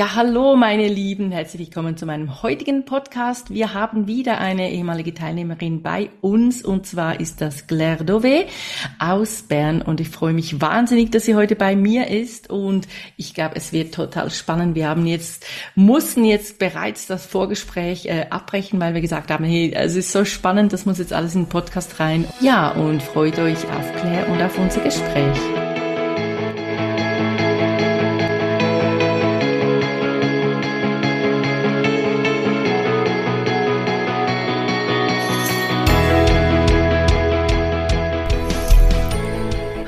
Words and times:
Ja, 0.00 0.14
hallo 0.14 0.56
meine 0.56 0.88
Lieben, 0.88 1.30
herzlich 1.30 1.66
willkommen 1.66 1.94
zu 1.94 2.06
meinem 2.06 2.42
heutigen 2.42 2.86
Podcast. 2.86 3.52
Wir 3.52 3.74
haben 3.74 4.06
wieder 4.06 4.38
eine 4.38 4.70
ehemalige 4.70 5.12
Teilnehmerin 5.12 5.82
bei 5.82 6.08
uns 6.22 6.64
und 6.64 6.86
zwar 6.86 7.20
ist 7.20 7.42
das 7.42 7.66
Claire 7.66 8.02
Dove 8.02 8.46
aus 8.98 9.42
Bern 9.42 9.82
und 9.82 10.00
ich 10.00 10.08
freue 10.08 10.32
mich 10.32 10.58
wahnsinnig, 10.58 11.10
dass 11.10 11.26
sie 11.26 11.34
heute 11.34 11.54
bei 11.54 11.76
mir 11.76 12.08
ist 12.08 12.48
und 12.48 12.88
ich 13.18 13.34
glaube, 13.34 13.56
es 13.56 13.74
wird 13.74 13.94
total 13.94 14.30
spannend. 14.30 14.74
Wir 14.74 14.88
haben 14.88 15.04
jetzt, 15.04 15.44
mussten 15.74 16.24
jetzt 16.24 16.58
bereits 16.58 17.06
das 17.06 17.26
Vorgespräch 17.26 18.06
äh, 18.06 18.28
abbrechen, 18.30 18.80
weil 18.80 18.94
wir 18.94 19.02
gesagt 19.02 19.30
haben, 19.30 19.44
hey, 19.44 19.70
es 19.74 19.96
ist 19.96 20.12
so 20.12 20.24
spannend, 20.24 20.72
das 20.72 20.86
muss 20.86 20.96
jetzt 20.96 21.12
alles 21.12 21.34
in 21.34 21.42
den 21.42 21.50
Podcast 21.50 22.00
rein. 22.00 22.24
Ja, 22.40 22.70
und 22.70 23.02
freut 23.02 23.38
euch 23.38 23.66
auf 23.70 23.96
Claire 24.00 24.30
und 24.32 24.40
auf 24.40 24.58
unser 24.58 24.80
Gespräch. 24.80 25.59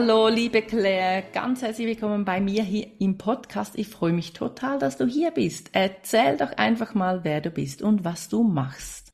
Hallo, 0.00 0.28
liebe 0.28 0.62
Claire, 0.62 1.24
ganz 1.34 1.60
herzlich 1.60 1.88
willkommen 1.88 2.24
bei 2.24 2.40
mir 2.40 2.62
hier 2.62 2.86
im 3.00 3.18
Podcast. 3.18 3.76
Ich 3.76 3.88
freue 3.88 4.12
mich 4.12 4.32
total, 4.32 4.78
dass 4.78 4.96
du 4.96 5.06
hier 5.06 5.32
bist. 5.32 5.70
Erzähl 5.72 6.36
doch 6.36 6.52
einfach 6.52 6.94
mal, 6.94 7.24
wer 7.24 7.40
du 7.40 7.50
bist 7.50 7.82
und 7.82 8.04
was 8.04 8.28
du 8.28 8.44
machst. 8.44 9.12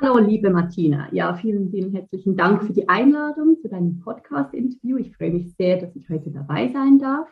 Hallo, 0.00 0.16
liebe 0.16 0.48
Martina. 0.48 1.08
Ja, 1.12 1.34
vielen, 1.34 1.70
vielen 1.70 1.92
herzlichen 1.92 2.38
Dank 2.38 2.64
für 2.64 2.72
die 2.72 2.88
Einladung 2.88 3.58
zu 3.60 3.68
deinem 3.68 4.00
Podcast-Interview. 4.00 4.96
Ich 4.96 5.14
freue 5.14 5.32
mich 5.32 5.54
sehr, 5.58 5.76
dass 5.76 5.94
ich 5.94 6.08
heute 6.08 6.30
dabei 6.30 6.68
sein 6.72 6.98
darf. 6.98 7.28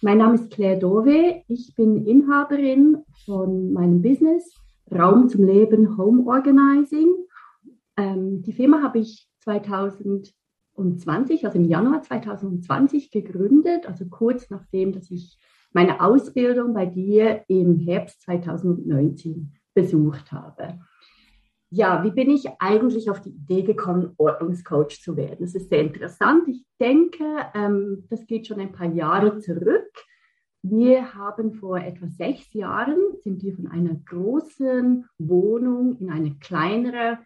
Mein 0.00 0.16
Name 0.16 0.36
ist 0.36 0.50
Claire 0.50 0.78
Dove. 0.78 1.42
Ich 1.46 1.74
bin 1.76 2.06
Inhaberin 2.06 3.04
von 3.26 3.70
meinem 3.74 4.00
Business 4.00 4.50
Raum 4.90 5.28
zum 5.28 5.44
Leben 5.44 5.98
Home 5.98 6.24
Organizing. 6.24 7.14
Ähm, 7.98 8.40
die 8.40 8.54
Firma 8.54 8.80
habe 8.80 9.00
ich 9.00 9.28
2000 9.40 10.32
2020, 10.74 11.44
also 11.44 11.58
im 11.58 11.64
Januar 11.64 12.02
2020 12.02 13.10
gegründet, 13.10 13.86
also 13.86 14.06
kurz 14.06 14.50
nachdem, 14.50 14.92
dass 14.92 15.10
ich 15.10 15.38
meine 15.72 16.00
Ausbildung 16.00 16.74
bei 16.74 16.86
dir 16.86 17.44
im 17.48 17.78
Herbst 17.78 18.22
2019 18.22 19.52
besucht 19.74 20.32
habe. 20.32 20.78
Ja, 21.70 22.04
wie 22.04 22.10
bin 22.10 22.30
ich 22.30 22.46
eigentlich 22.58 23.08
auf 23.08 23.22
die 23.22 23.30
Idee 23.30 23.62
gekommen, 23.62 24.12
Ordnungscoach 24.18 25.00
zu 25.00 25.16
werden? 25.16 25.38
Das 25.40 25.54
ist 25.54 25.70
sehr 25.70 25.80
interessant. 25.80 26.46
Ich 26.46 26.66
denke, 26.78 27.24
ähm, 27.54 28.04
das 28.10 28.26
geht 28.26 28.46
schon 28.46 28.60
ein 28.60 28.72
paar 28.72 28.92
Jahre 28.92 29.38
zurück. 29.38 29.90
Wir 30.62 31.14
haben 31.14 31.54
vor 31.54 31.78
etwa 31.78 32.06
sechs 32.08 32.52
Jahren, 32.52 32.98
sind 33.24 33.42
wir 33.42 33.54
von 33.54 33.68
einer 33.68 33.94
großen 33.94 35.06
Wohnung 35.18 35.96
in 35.98 36.10
eine 36.10 36.34
kleinere 36.38 37.18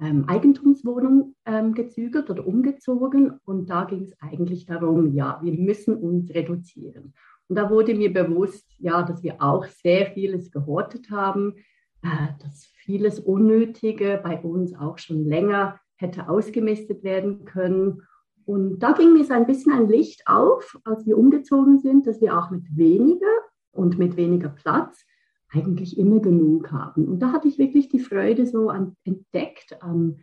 ähm, 0.00 0.24
Eigentumswohnung 0.28 1.34
ähm, 1.44 1.74
gezügelt 1.74 2.30
oder 2.30 2.46
umgezogen. 2.46 3.38
Und 3.44 3.68
da 3.68 3.84
ging 3.84 4.02
es 4.02 4.14
eigentlich 4.20 4.66
darum, 4.66 5.14
ja, 5.14 5.40
wir 5.42 5.52
müssen 5.52 5.96
uns 5.96 6.32
reduzieren. 6.34 7.14
Und 7.48 7.56
da 7.56 7.70
wurde 7.70 7.94
mir 7.94 8.12
bewusst, 8.12 8.66
ja, 8.78 9.02
dass 9.02 9.22
wir 9.22 9.42
auch 9.42 9.64
sehr 9.64 10.06
vieles 10.06 10.50
gehortet 10.50 11.10
haben, 11.10 11.54
äh, 12.02 12.28
dass 12.42 12.66
vieles 12.84 13.18
Unnötige 13.20 14.20
bei 14.22 14.40
uns 14.40 14.74
auch 14.74 14.98
schon 14.98 15.24
länger 15.24 15.80
hätte 15.96 16.28
ausgemistet 16.28 17.02
werden 17.02 17.44
können. 17.44 18.02
Und 18.44 18.78
da 18.78 18.92
ging 18.92 19.12
mir 19.12 19.24
so 19.24 19.34
ein 19.34 19.46
bisschen 19.46 19.72
ein 19.72 19.88
Licht 19.88 20.22
auf, 20.26 20.78
als 20.84 21.04
wir 21.06 21.18
umgezogen 21.18 21.78
sind, 21.78 22.06
dass 22.06 22.20
wir 22.20 22.38
auch 22.38 22.50
mit 22.50 22.64
weniger 22.76 23.26
und 23.72 23.98
mit 23.98 24.16
weniger 24.16 24.48
Platz 24.48 25.04
eigentlich 25.50 25.98
immer 25.98 26.20
genug 26.20 26.70
haben. 26.72 27.06
Und 27.06 27.20
da 27.20 27.32
hatte 27.32 27.48
ich 27.48 27.58
wirklich 27.58 27.88
die 27.88 28.00
Freude 28.00 28.46
so 28.46 28.68
an, 28.68 28.96
entdeckt 29.04 29.82
am, 29.82 30.18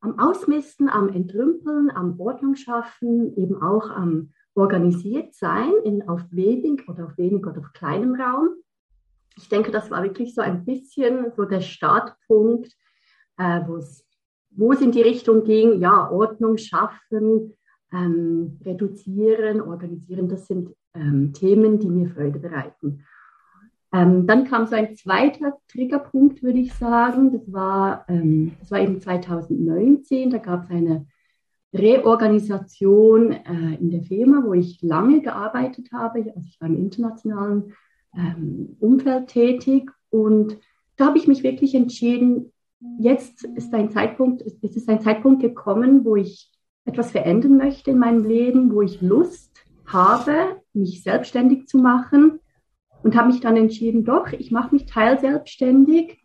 am 0.00 0.18
Ausmisten, 0.18 0.88
am 0.88 1.08
Entrümpeln, 1.08 1.90
am 1.90 2.20
Ordnung 2.20 2.54
schaffen, 2.54 3.36
eben 3.36 3.60
auch 3.60 3.90
am 3.90 4.30
organisiert 4.54 5.34
sein 5.34 5.72
in, 5.84 6.08
auf 6.08 6.20
wenig 6.30 6.88
oder 6.88 7.06
auf 7.06 7.16
wenig 7.16 7.46
oder 7.46 7.60
auf 7.60 7.72
kleinem 7.72 8.20
Raum. 8.20 8.48
Ich 9.36 9.48
denke, 9.48 9.70
das 9.70 9.90
war 9.90 10.02
wirklich 10.02 10.34
so 10.34 10.42
ein 10.42 10.64
bisschen 10.64 11.32
so 11.36 11.44
der 11.44 11.60
Startpunkt, 11.60 12.72
äh, 13.36 13.60
wo 13.66 14.72
es 14.72 14.80
in 14.80 14.90
die 14.90 15.02
Richtung 15.02 15.44
ging, 15.44 15.80
ja, 15.80 16.10
Ordnung 16.10 16.58
schaffen, 16.58 17.54
ähm, 17.92 18.58
reduzieren, 18.64 19.60
organisieren, 19.60 20.28
das 20.28 20.46
sind 20.46 20.74
ähm, 20.94 21.32
Themen, 21.32 21.78
die 21.78 21.88
mir 21.88 22.10
Freude 22.10 22.40
bereiten. 22.40 23.04
Ähm, 23.92 24.26
dann 24.26 24.44
kam 24.44 24.66
so 24.66 24.74
ein 24.74 24.96
zweiter 24.96 25.56
Triggerpunkt, 25.68 26.42
würde 26.42 26.58
ich 26.58 26.74
sagen. 26.74 27.32
Das 27.32 27.50
war, 27.52 28.04
ähm, 28.08 28.52
das 28.60 28.70
war 28.70 28.80
eben 28.80 29.00
2019. 29.00 30.30
Da 30.30 30.38
gab 30.38 30.64
es 30.64 30.70
eine 30.70 31.06
Reorganisation 31.72 33.32
äh, 33.32 33.76
in 33.80 33.90
der 33.90 34.02
Firma, 34.02 34.42
wo 34.44 34.52
ich 34.52 34.82
lange 34.82 35.22
gearbeitet 35.22 35.88
habe. 35.92 36.18
Also 36.34 36.46
ich 36.46 36.60
war 36.60 36.68
im 36.68 36.76
internationalen 36.76 37.74
ähm, 38.14 38.76
Umfeld 38.78 39.28
tätig. 39.28 39.90
Und 40.10 40.58
da 40.96 41.06
habe 41.06 41.18
ich 41.18 41.26
mich 41.26 41.42
wirklich 41.42 41.74
entschieden, 41.74 42.52
jetzt 42.98 43.44
ist 43.44 43.72
ein 43.72 43.90
Zeitpunkt, 43.90 44.42
es 44.42 44.76
ist 44.76 44.88
ein 44.88 45.00
Zeitpunkt 45.00 45.40
gekommen, 45.40 46.04
wo 46.04 46.16
ich 46.16 46.50
etwas 46.84 47.10
verändern 47.10 47.56
möchte 47.56 47.90
in 47.90 47.98
meinem 47.98 48.24
Leben, 48.24 48.72
wo 48.72 48.82
ich 48.82 49.00
Lust 49.00 49.64
habe, 49.86 50.60
mich 50.74 51.02
selbstständig 51.02 51.66
zu 51.66 51.78
machen 51.78 52.40
und 53.02 53.16
habe 53.16 53.28
mich 53.28 53.40
dann 53.40 53.56
entschieden, 53.56 54.04
doch, 54.04 54.32
ich 54.32 54.50
mache 54.50 54.74
mich 54.74 54.86
teilselbstständig 54.86 56.22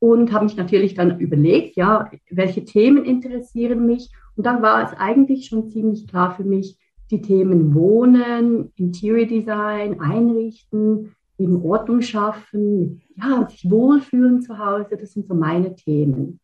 und 0.00 0.32
habe 0.32 0.44
mich 0.44 0.56
natürlich 0.56 0.94
dann 0.94 1.18
überlegt, 1.18 1.76
ja, 1.76 2.10
welche 2.30 2.64
Themen 2.64 3.04
interessieren 3.04 3.86
mich. 3.86 4.10
Und 4.36 4.46
dann 4.46 4.62
war 4.62 4.84
es 4.84 4.96
eigentlich 4.98 5.46
schon 5.46 5.68
ziemlich 5.68 6.06
klar 6.06 6.34
für 6.34 6.44
mich, 6.44 6.78
die 7.10 7.22
Themen 7.22 7.74
Wohnen, 7.74 8.72
Interior 8.76 9.26
Design, 9.26 10.00
Einrichten, 10.00 11.14
eben 11.38 11.62
Ordnung 11.62 12.02
schaffen, 12.02 13.02
ja, 13.16 13.48
sich 13.48 13.70
wohlfühlen 13.70 14.42
zu 14.42 14.58
Hause, 14.58 14.96
das 15.00 15.12
sind 15.12 15.26
so 15.26 15.34
meine 15.34 15.74
Themen. 15.74 16.40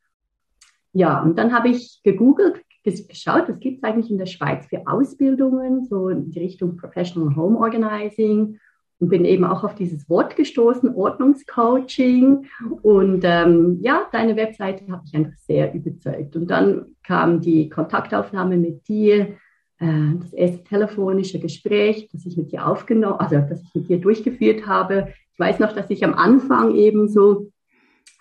Ja, 0.93 1.23
und 1.23 1.37
dann 1.39 1.53
habe 1.53 1.69
ich 1.69 2.01
gegoogelt, 2.05 2.63
geschaut, 2.85 3.49
was 3.49 3.59
gibt 3.61 3.79
es 3.79 3.83
eigentlich 3.83 4.11
in 4.11 4.19
der 4.19 4.27
Schweiz 4.27 4.67
für 4.67 4.87
Ausbildungen, 4.87 5.87
so 5.87 6.09
in 6.09 6.31
die 6.31 6.39
Richtung 6.39 6.77
Professional 6.77 7.35
Home 7.35 7.59
Organizing 7.59 8.59
und 9.05 9.11
bin 9.11 9.27
eben 9.27 9.45
auch 9.45 9.65
auf 9.65 9.75
dieses 9.75 10.09
Wort 10.09 10.35
gestoßen, 10.35 10.95
Ordnungscoaching. 10.95 12.47
Und 12.81 13.21
ähm, 13.25 13.79
ja, 13.83 14.07
deine 14.13 14.35
Webseite 14.35 14.91
hat 14.91 15.03
mich 15.03 15.15
einfach 15.15 15.37
sehr 15.37 15.75
überzeugt. 15.75 16.35
Und 16.37 16.51
dann 16.51 16.87
kam 17.03 17.43
die 17.43 17.69
Kontaktaufnahme 17.69 18.57
mit 18.57 18.89
dir, 18.89 19.37
äh, 19.79 20.15
das 20.19 20.33
erste 20.33 20.65
telefonische 20.65 21.39
Gespräch, 21.39 22.09
das 22.13 22.25
ich 22.25 22.39
mit 22.39 22.51
dir 22.51 22.67
aufgenommen, 22.67 23.21
also 23.21 23.37
das 23.47 23.63
ich 23.63 23.75
mit 23.75 23.89
dir 23.91 23.99
durchgeführt 23.99 24.67
habe. 24.67 25.13
Ich 25.35 25.39
weiß 25.39 25.59
noch, 25.59 25.75
dass 25.75 25.91
ich 25.91 26.03
am 26.03 26.15
Anfang 26.15 26.75
eben 26.75 27.07
so, 27.07 27.51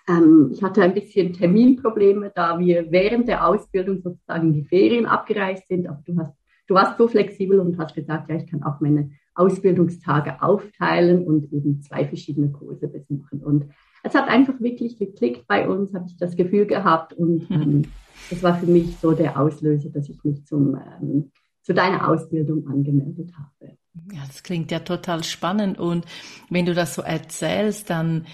ähm, 0.06 0.50
ich 0.52 0.62
hatte 0.62 0.82
ein 0.82 0.92
bisschen 0.92 1.32
Terminprobleme, 1.32 2.30
da 2.34 2.58
wir 2.58 2.90
während 2.90 3.26
der 3.28 3.46
Ausbildung 3.46 4.02
sozusagen 4.02 4.52
die 4.52 4.64
Ferien 4.64 5.06
abgereist 5.06 5.66
sind, 5.66 5.88
aber 5.88 6.02
du 6.04 6.18
hast 6.18 6.34
du 6.66 6.74
warst 6.74 6.98
so 6.98 7.08
flexibel 7.08 7.58
und 7.60 7.78
hast 7.78 7.94
gesagt, 7.94 8.30
ja, 8.30 8.36
ich 8.36 8.46
kann 8.46 8.62
auch 8.62 8.80
meine 8.80 9.10
Ausbildungstage 9.34 10.42
aufteilen 10.42 11.24
und 11.24 11.52
eben 11.52 11.82
zwei 11.82 12.06
verschiedene 12.06 12.50
Kurse 12.50 12.88
besuchen. 12.88 13.42
Und 13.42 13.66
es 14.02 14.14
hat 14.14 14.28
einfach 14.28 14.60
wirklich 14.60 14.98
geklickt 14.98 15.46
bei 15.46 15.68
uns, 15.68 15.94
habe 15.94 16.06
ich 16.06 16.16
das 16.16 16.36
Gefühl 16.36 16.66
gehabt 16.66 17.12
und 17.14 17.48
mhm. 17.50 17.62
ähm, 17.62 17.82
das 18.30 18.42
war 18.42 18.58
für 18.58 18.66
mich 18.66 18.96
so 18.98 19.12
der 19.12 19.38
Auslöser, 19.38 19.90
dass 19.90 20.08
ich 20.08 20.22
mich 20.24 20.44
zum, 20.46 20.76
ähm, 21.00 21.32
zu 21.62 21.74
deiner 21.74 22.08
Ausbildung 22.08 22.66
angemeldet 22.68 23.32
habe. 23.36 23.76
Ja, 24.12 24.22
das 24.26 24.42
klingt 24.42 24.70
ja 24.70 24.80
total 24.80 25.24
spannend. 25.24 25.78
Und 25.78 26.04
wenn 26.50 26.66
du 26.66 26.74
das 26.74 26.94
so 26.94 27.02
erzählst, 27.02 27.90
dann, 27.90 28.26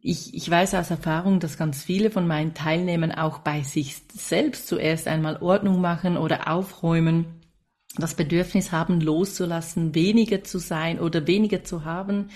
ich, 0.00 0.34
ich 0.34 0.50
weiß 0.50 0.74
aus 0.74 0.90
Erfahrung, 0.90 1.40
dass 1.40 1.58
ganz 1.58 1.82
viele 1.82 2.10
von 2.10 2.26
meinen 2.26 2.54
Teilnehmern 2.54 3.12
auch 3.12 3.38
bei 3.38 3.62
sich 3.62 4.02
selbst 4.12 4.66
zuerst 4.66 5.06
einmal 5.06 5.42
Ordnung 5.42 5.80
machen 5.80 6.16
oder 6.16 6.50
aufräumen, 6.50 7.26
das 7.96 8.14
Bedürfnis 8.14 8.72
haben, 8.72 9.00
loszulassen, 9.00 9.94
weniger 9.94 10.44
zu 10.44 10.58
sein 10.58 10.98
oder 10.98 11.26
weniger 11.26 11.64
zu 11.64 11.84
haben. 11.84 12.30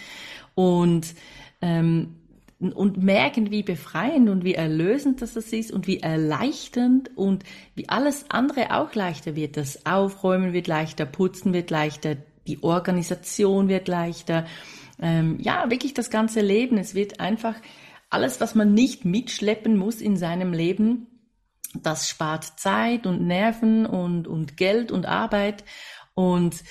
Und 0.55 1.15
ähm, 1.61 2.15
und 2.61 3.01
merken, 3.01 3.53
wie 3.53 3.63
befreiend 3.63 4.29
und 4.29 4.43
wie 4.43 4.55
erlösend 4.55 5.23
das 5.23 5.37
ist 5.37 5.71
und 5.71 5.87
wie 5.87 6.01
erleichternd 6.01 7.17
und 7.17 7.45
wie 7.77 7.89
alles 7.89 8.27
andere 8.31 8.75
auch 8.75 8.95
leichter 8.97 9.37
wird. 9.37 9.57
Das 9.57 9.87
Aufräumen 9.87 10.53
wird 10.53 10.67
leichter, 10.67 11.07
Putzen 11.07 11.53
wird 11.53 11.71
leichter, 11.71 12.17
die 12.49 12.63
Organisation 12.63 13.69
wird 13.69 13.87
leichter. 13.87 14.45
Ähm, 15.01 15.39
ja, 15.41 15.71
wirklich 15.71 15.95
das 15.95 16.11
ganze 16.11 16.41
Leben. 16.41 16.79
Es 16.79 16.97
wird 16.97 17.21
einfach 17.21 17.55
alles, 18.11 18.41
was 18.41 18.57
man 18.57 18.75
nicht 18.75 19.05
mitschleppen 19.05 19.77
muss 19.77 20.01
in 20.01 20.17
seinem 20.17 20.53
Leben, 20.53 21.07
das 21.75 22.09
spart 22.09 22.45
Zeit 22.59 23.07
und 23.07 23.27
Nerven 23.27 23.87
und, 23.87 24.27
und 24.27 24.57
Geld 24.57 24.91
und 24.91 25.07
Arbeit. 25.07 25.65
Und 26.15 26.63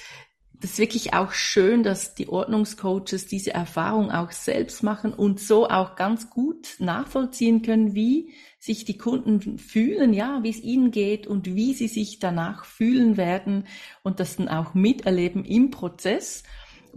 das 0.60 0.72
ist 0.72 0.80
wirklich 0.80 1.14
auch 1.14 1.34
schön, 1.34 1.84
dass 1.84 2.16
die 2.16 2.30
Ordnungscoaches 2.30 3.28
diese 3.28 3.54
Erfahrung 3.54 4.12
auch 4.12 4.32
selbst 4.32 4.82
machen 4.82 5.14
und 5.14 5.40
so 5.40 5.70
auch 5.70 5.96
ganz 5.96 6.30
gut 6.32 6.76
nachvollziehen 6.80 7.62
können, 7.62 7.94
wie 7.94 8.34
sich 8.60 8.84
die 8.84 8.98
Kunden 8.98 9.60
fühlen, 9.60 10.14
ja, 10.14 10.40
wie 10.42 10.50
es 10.50 10.62
ihnen 10.62 10.90
geht 10.90 11.28
und 11.28 11.46
wie 11.46 11.74
sie 11.76 11.88
sich 11.88 12.18
danach 12.18 12.66
fühlen 12.66 13.18
werden 13.18 13.68
und 14.02 14.20
das 14.20 14.38
dann 14.38 14.48
auch 14.48 14.74
miterleben 14.74 15.46
im 15.46 15.70
Prozess 15.70 16.44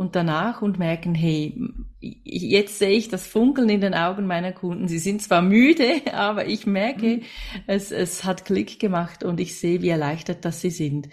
und 0.01 0.17
danach 0.17 0.63
und 0.63 0.79
merken, 0.79 1.15
hey, 1.15 1.63
jetzt 2.01 2.79
sehe 2.79 2.97
ich 2.97 3.09
das 3.09 3.27
Funkeln 3.27 3.69
in 3.69 3.83
den 3.83 3.93
Augen 3.93 4.27
meiner 4.27 4.51
Kunden. 4.51 4.89
Sie 4.89 4.99
sind 4.99 5.21
zwar 5.21 5.43
müde, 5.43 6.01
aber 6.15 6.47
ich 6.47 6.67
merke, 6.67 7.17
mhm. 7.19 7.23
es, 7.67 7.93
es 7.93 8.25
hat 8.25 8.47
Klick 8.47 8.81
gemacht 8.81 9.25
und 9.25 9.41
ich 9.41 9.59
sehe, 9.59 9.83
wie 9.83 9.91
erleichtert 9.91 10.47
das 10.47 10.63
sie 10.63 10.71
sind. 10.71 11.11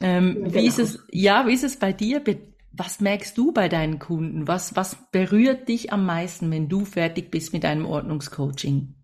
Ähm, 0.00 0.46
ja, 0.46 0.54
wie 0.54 0.66
ist 0.66 0.78
genau. 0.78 0.88
es, 0.88 1.06
ja, 1.12 1.46
wie 1.46 1.52
ist 1.52 1.64
es 1.64 1.76
bei 1.76 1.92
dir? 1.92 2.22
Was 2.72 3.02
merkst 3.02 3.36
du 3.36 3.52
bei 3.52 3.68
deinen 3.68 3.98
Kunden? 3.98 4.48
Was, 4.48 4.74
was 4.74 4.96
berührt 5.12 5.68
dich 5.68 5.92
am 5.92 6.06
meisten, 6.06 6.50
wenn 6.50 6.70
du 6.70 6.86
fertig 6.86 7.30
bist 7.30 7.52
mit 7.52 7.64
deinem 7.64 7.84
Ordnungscoaching? 7.84 8.94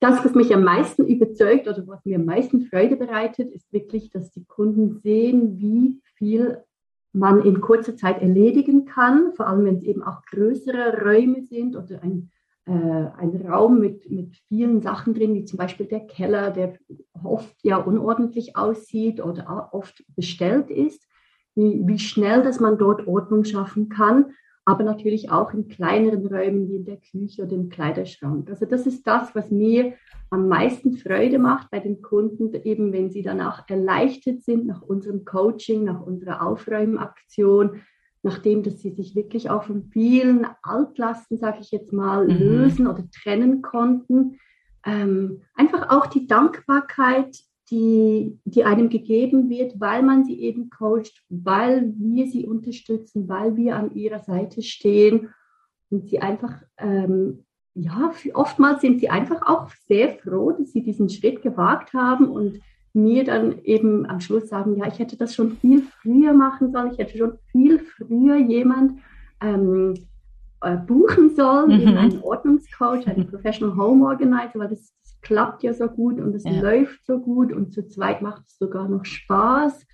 Das, 0.00 0.24
was 0.24 0.34
mich 0.34 0.52
am 0.52 0.64
meisten 0.64 1.06
überzeugt 1.06 1.68
oder 1.68 1.86
was 1.86 2.04
mir 2.04 2.16
am 2.16 2.24
meisten 2.24 2.66
Freude 2.66 2.96
bereitet, 2.96 3.52
ist 3.52 3.72
wirklich, 3.72 4.10
dass 4.10 4.32
die 4.32 4.44
Kunden 4.44 4.98
sehen, 5.04 5.60
wie 5.60 6.00
viel 6.16 6.65
man 7.16 7.42
in 7.42 7.60
kurzer 7.60 7.96
Zeit 7.96 8.20
erledigen 8.20 8.84
kann, 8.84 9.32
vor 9.34 9.46
allem 9.46 9.64
wenn 9.64 9.76
es 9.76 9.82
eben 9.82 10.02
auch 10.02 10.22
größere 10.26 11.02
Räume 11.02 11.42
sind 11.42 11.76
oder 11.76 12.02
ein 12.02 12.30
äh, 12.66 12.72
ein 12.72 13.46
Raum 13.48 13.78
mit, 13.78 14.10
mit 14.10 14.36
vielen 14.48 14.82
Sachen 14.82 15.14
drin, 15.14 15.34
wie 15.34 15.44
zum 15.44 15.56
Beispiel 15.56 15.86
der 15.86 16.00
Keller, 16.00 16.50
der 16.50 16.76
oft 17.22 17.54
ja 17.62 17.76
unordentlich 17.76 18.56
aussieht 18.56 19.22
oder 19.22 19.68
oft 19.72 20.04
bestellt 20.16 20.68
ist, 20.70 21.06
wie, 21.54 21.82
wie 21.86 21.98
schnell, 22.00 22.42
dass 22.42 22.58
man 22.58 22.76
dort 22.76 23.06
Ordnung 23.06 23.44
schaffen 23.44 23.88
kann, 23.88 24.32
aber 24.66 24.82
natürlich 24.82 25.30
auch 25.30 25.54
in 25.54 25.68
kleineren 25.68 26.26
Räumen 26.26 26.68
wie 26.68 26.76
in 26.76 26.84
der 26.84 26.98
Küche 26.98 27.44
oder 27.44 27.52
im 27.52 27.68
Kleiderschrank. 27.68 28.50
Also 28.50 28.66
das 28.66 28.84
ist 28.84 29.06
das, 29.06 29.32
was 29.34 29.50
mir 29.52 29.94
am 30.28 30.48
meisten 30.48 30.96
Freude 30.96 31.38
macht 31.38 31.70
bei 31.70 31.78
den 31.78 32.02
Kunden, 32.02 32.52
eben 32.64 32.92
wenn 32.92 33.12
sie 33.12 33.22
danach 33.22 33.70
erleichtert 33.70 34.42
sind 34.42 34.66
nach 34.66 34.82
unserem 34.82 35.24
Coaching, 35.24 35.84
nach 35.84 36.00
unserer 36.00 36.44
Aufräumaktion, 36.44 37.82
nachdem 38.24 38.64
dass 38.64 38.80
sie 38.82 38.90
sich 38.90 39.14
wirklich 39.14 39.50
auch 39.50 39.62
von 39.62 39.84
vielen 39.84 40.48
Altlasten, 40.62 41.38
sage 41.38 41.58
ich 41.60 41.70
jetzt 41.70 41.92
mal, 41.92 42.26
mhm. 42.26 42.36
lösen 42.36 42.86
oder 42.88 43.04
trennen 43.22 43.62
konnten. 43.62 44.40
Ähm, 44.84 45.42
einfach 45.54 45.90
auch 45.90 46.06
die 46.06 46.26
Dankbarkeit, 46.26 47.38
die, 47.70 48.38
die 48.44 48.64
einem 48.64 48.88
gegeben 48.88 49.48
wird, 49.48 49.80
weil 49.80 50.02
man 50.02 50.24
sie 50.24 50.40
eben 50.40 50.70
coacht, 50.70 51.24
weil 51.28 51.92
wir 51.98 52.26
sie 52.26 52.46
unterstützen, 52.46 53.28
weil 53.28 53.56
wir 53.56 53.76
an 53.76 53.94
ihrer 53.94 54.20
Seite 54.20 54.62
stehen 54.62 55.30
und 55.90 56.08
sie 56.08 56.20
einfach, 56.20 56.62
ähm, 56.78 57.44
ja, 57.74 58.12
oftmals 58.34 58.80
sind 58.80 59.00
sie 59.00 59.10
einfach 59.10 59.42
auch 59.42 59.68
sehr 59.88 60.10
froh, 60.10 60.52
dass 60.52 60.72
sie 60.72 60.82
diesen 60.82 61.08
Schritt 61.08 61.42
gewagt 61.42 61.92
haben 61.92 62.28
und 62.28 62.60
mir 62.94 63.24
dann 63.24 63.62
eben 63.64 64.06
am 64.06 64.20
Schluss 64.20 64.48
sagen, 64.48 64.76
ja, 64.76 64.86
ich 64.86 64.98
hätte 64.98 65.16
das 65.16 65.34
schon 65.34 65.52
viel 65.52 65.82
früher 65.82 66.32
machen 66.32 66.72
sollen, 66.72 66.92
ich 66.92 66.98
hätte 66.98 67.18
schon 67.18 67.38
viel 67.52 67.78
früher 67.78 68.36
jemand 68.36 69.00
ähm, 69.42 69.94
äh, 70.62 70.76
buchen 70.76 71.34
sollen, 71.36 71.68
mhm. 71.68 71.80
eben 71.80 71.96
einen 71.96 72.22
Ordnungscoach, 72.22 73.06
einen 73.06 73.28
Professional 73.28 73.76
Home 73.76 74.06
Organizer, 74.06 74.58
weil 74.58 74.68
das, 74.68 74.94
das 75.02 75.05
klappt 75.26 75.64
ja 75.64 75.74
so 75.74 75.88
gut 75.88 76.20
und 76.20 76.34
es 76.34 76.44
ja. 76.44 76.60
läuft 76.60 77.04
so 77.04 77.18
gut 77.18 77.52
und 77.52 77.72
zu 77.72 77.86
zweit 77.88 78.22
macht 78.22 78.44
es 78.46 78.58
sogar 78.58 78.88
noch 78.88 79.04
Spaß. 79.04 79.84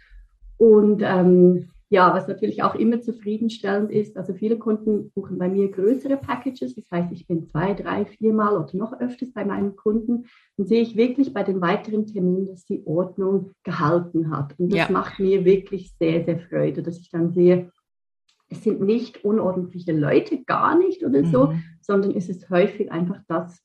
Und 0.58 1.02
ähm, 1.02 1.70
ja, 1.88 2.14
was 2.14 2.29
natürlich 2.29 2.62
auch 2.62 2.75
immer 2.75 3.00
zufriedenstellend 3.00 3.90
ist, 3.90 4.19
also 4.19 4.34
viele 4.34 4.58
Kunden 4.58 5.11
buchen 5.11 5.38
bei 5.38 5.49
mir 5.49 5.70
größere 5.70 6.19
Packages, 6.19 6.75
das 6.75 6.90
heißt, 6.90 7.12
ich 7.12 7.26
bin 7.26 7.46
zwei, 7.46 7.73
drei, 7.73 8.05
viermal 8.05 8.56
oder 8.56 8.76
noch 8.76 8.99
öfters 9.00 9.32
bei 9.32 9.44
meinen 9.44 9.75
Kunden, 9.75 10.26
dann 10.58 10.67
sehe 10.67 10.82
ich 10.82 10.96
wirklich 10.96 11.32
bei 11.32 11.43
den 11.43 11.62
weiteren 11.62 12.06
Terminen, 12.06 12.46
dass 12.46 12.67
die 12.67 12.82
Ordnung 12.87 13.52
gehalten 13.62 14.31
hat. 14.31 14.58
Und 14.58 14.70
das 14.70 14.88
ja. 14.88 14.93
macht 14.93 15.19
mir 15.19 15.46
wirklich 15.46 15.94
sehr, 15.99 16.25
sehr 16.25 16.40
Freude, 16.40 16.82
dass 16.82 16.99
ich 16.99 17.11
dann 17.11 17.32
sehe, 17.32 17.70
es 18.50 18.62
sind 18.62 18.82
nicht 18.82 19.25
unordentliche 19.25 19.93
Leute, 19.93 20.44
gar 20.44 20.79
nicht 20.79 21.02
oder 21.02 21.25
so, 21.25 21.46
mhm. 21.46 21.62
sondern 21.81 22.12
es 22.12 22.29
ist 22.29 22.50
häufig 22.50 22.93
einfach 22.93 23.20
das, 23.29 23.62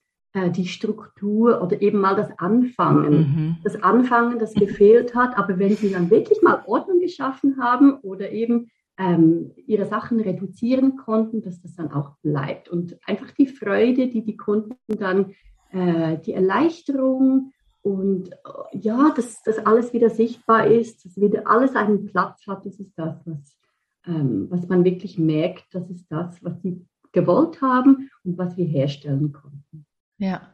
die 0.52 0.68
Struktur 0.68 1.62
oder 1.62 1.82
eben 1.82 2.00
mal 2.00 2.16
das 2.16 2.30
Anfangen. 2.38 3.14
Mhm. 3.14 3.58
Das 3.64 3.82
Anfangen, 3.82 4.40
das 4.40 4.54
gefehlt 4.54 5.16
hat. 5.16 5.38
Aber 5.38 5.60
wenn 5.60 5.76
Sie 5.76 5.92
dann 5.92 6.10
wirklich 6.10 6.42
mal 6.42 6.64
Ordnung 6.66 7.00
geschaffen 7.00 7.58
haben 7.62 8.00
oder 8.02 8.32
eben 8.32 8.70
ähm, 8.98 9.52
ihre 9.66 9.86
Sachen 9.86 10.20
reduzieren 10.20 10.98
konnten, 10.98 11.42
dass 11.42 11.62
das 11.62 11.76
dann 11.76 11.92
auch 11.92 12.18
bleibt. 12.22 12.70
Und 12.70 12.98
einfach 13.06 13.32
die 13.32 13.48
Freude, 13.48 14.08
die 14.08 14.24
die 14.24 14.38
Kunden 14.38 14.76
dann, 14.88 15.34
äh, 15.72 16.18
die 16.20 16.34
Erleichterung 16.34 17.54
und 17.82 18.32
äh, 18.32 18.78
ja, 18.78 19.14
dass 19.16 19.42
das 19.44 19.60
alles 19.60 19.94
wieder 19.94 20.10
sichtbar 20.10 20.68
ist, 20.68 21.06
dass 21.06 21.20
wieder 21.20 21.48
alles 21.48 21.76
einen 21.76 22.06
Platz 22.06 22.46
hat, 22.48 22.66
das 22.66 22.80
ist 22.80 22.94
das, 22.98 23.16
was, 23.26 23.58
ähm, 24.06 24.48
was 24.50 24.68
man 24.68 24.84
wirklich 24.84 25.18
merkt, 25.18 25.66
das 25.72 25.90
ist 25.90 26.06
das, 26.10 26.44
was 26.44 26.62
sie 26.62 26.86
gewollt 27.12 27.62
haben 27.62 28.10
und 28.24 28.38
was 28.38 28.58
wir 28.58 28.66
herstellen 28.66 29.32
konnten. 29.32 29.87
Ja, 30.18 30.52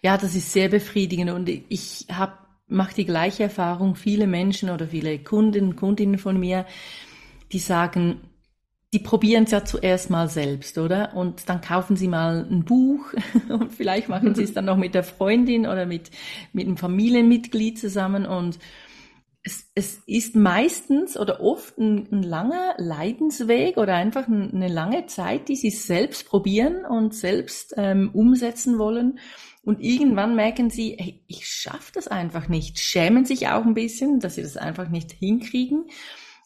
ja, 0.00 0.16
das 0.16 0.34
ist 0.34 0.52
sehr 0.52 0.68
befriedigend 0.68 1.30
und 1.30 1.48
ich 1.48 2.06
habe 2.10 2.32
mache 2.66 2.94
die 2.94 3.04
gleiche 3.04 3.44
Erfahrung. 3.44 3.94
Viele 3.94 4.26
Menschen 4.26 4.70
oder 4.70 4.88
viele 4.88 5.18
Kunden, 5.18 5.76
Kundinnen 5.76 6.18
von 6.18 6.40
mir, 6.40 6.66
die 7.52 7.58
sagen, 7.58 8.20
die 8.92 8.98
probieren 8.98 9.44
es 9.44 9.52
ja 9.52 9.64
zuerst 9.64 10.10
mal 10.10 10.28
selbst, 10.28 10.76
oder? 10.76 11.14
Und 11.14 11.48
dann 11.48 11.60
kaufen 11.60 11.96
sie 11.96 12.08
mal 12.08 12.46
ein 12.50 12.64
Buch 12.64 13.12
und 13.48 13.72
vielleicht 13.72 14.08
machen 14.08 14.34
sie 14.34 14.42
es 14.42 14.52
dann 14.52 14.66
noch 14.66 14.76
mit 14.76 14.94
der 14.94 15.04
Freundin 15.04 15.66
oder 15.66 15.86
mit, 15.86 16.10
mit 16.52 16.66
einem 16.66 16.76
Familienmitglied 16.76 17.78
zusammen 17.78 18.26
und 18.26 18.58
es, 19.44 19.70
es 19.74 20.00
ist 20.06 20.36
meistens 20.36 21.18
oder 21.18 21.40
oft 21.40 21.76
ein, 21.78 22.08
ein 22.12 22.22
langer 22.22 22.74
Leidensweg 22.78 23.76
oder 23.76 23.94
einfach 23.94 24.28
eine 24.28 24.68
lange 24.68 25.06
Zeit, 25.06 25.48
die 25.48 25.56
sie 25.56 25.70
selbst 25.70 26.26
probieren 26.26 26.84
und 26.84 27.14
selbst 27.14 27.74
ähm, 27.76 28.10
umsetzen 28.12 28.78
wollen. 28.78 29.18
Und 29.64 29.80
irgendwann 29.80 30.36
merken 30.36 30.70
sie, 30.70 30.96
hey, 30.98 31.24
ich 31.26 31.46
schaffe 31.46 31.92
das 31.94 32.08
einfach 32.08 32.48
nicht, 32.48 32.78
schämen 32.78 33.24
sich 33.24 33.48
auch 33.48 33.64
ein 33.64 33.74
bisschen, 33.74 34.20
dass 34.20 34.36
sie 34.36 34.42
das 34.42 34.56
einfach 34.56 34.88
nicht 34.88 35.12
hinkriegen 35.12 35.86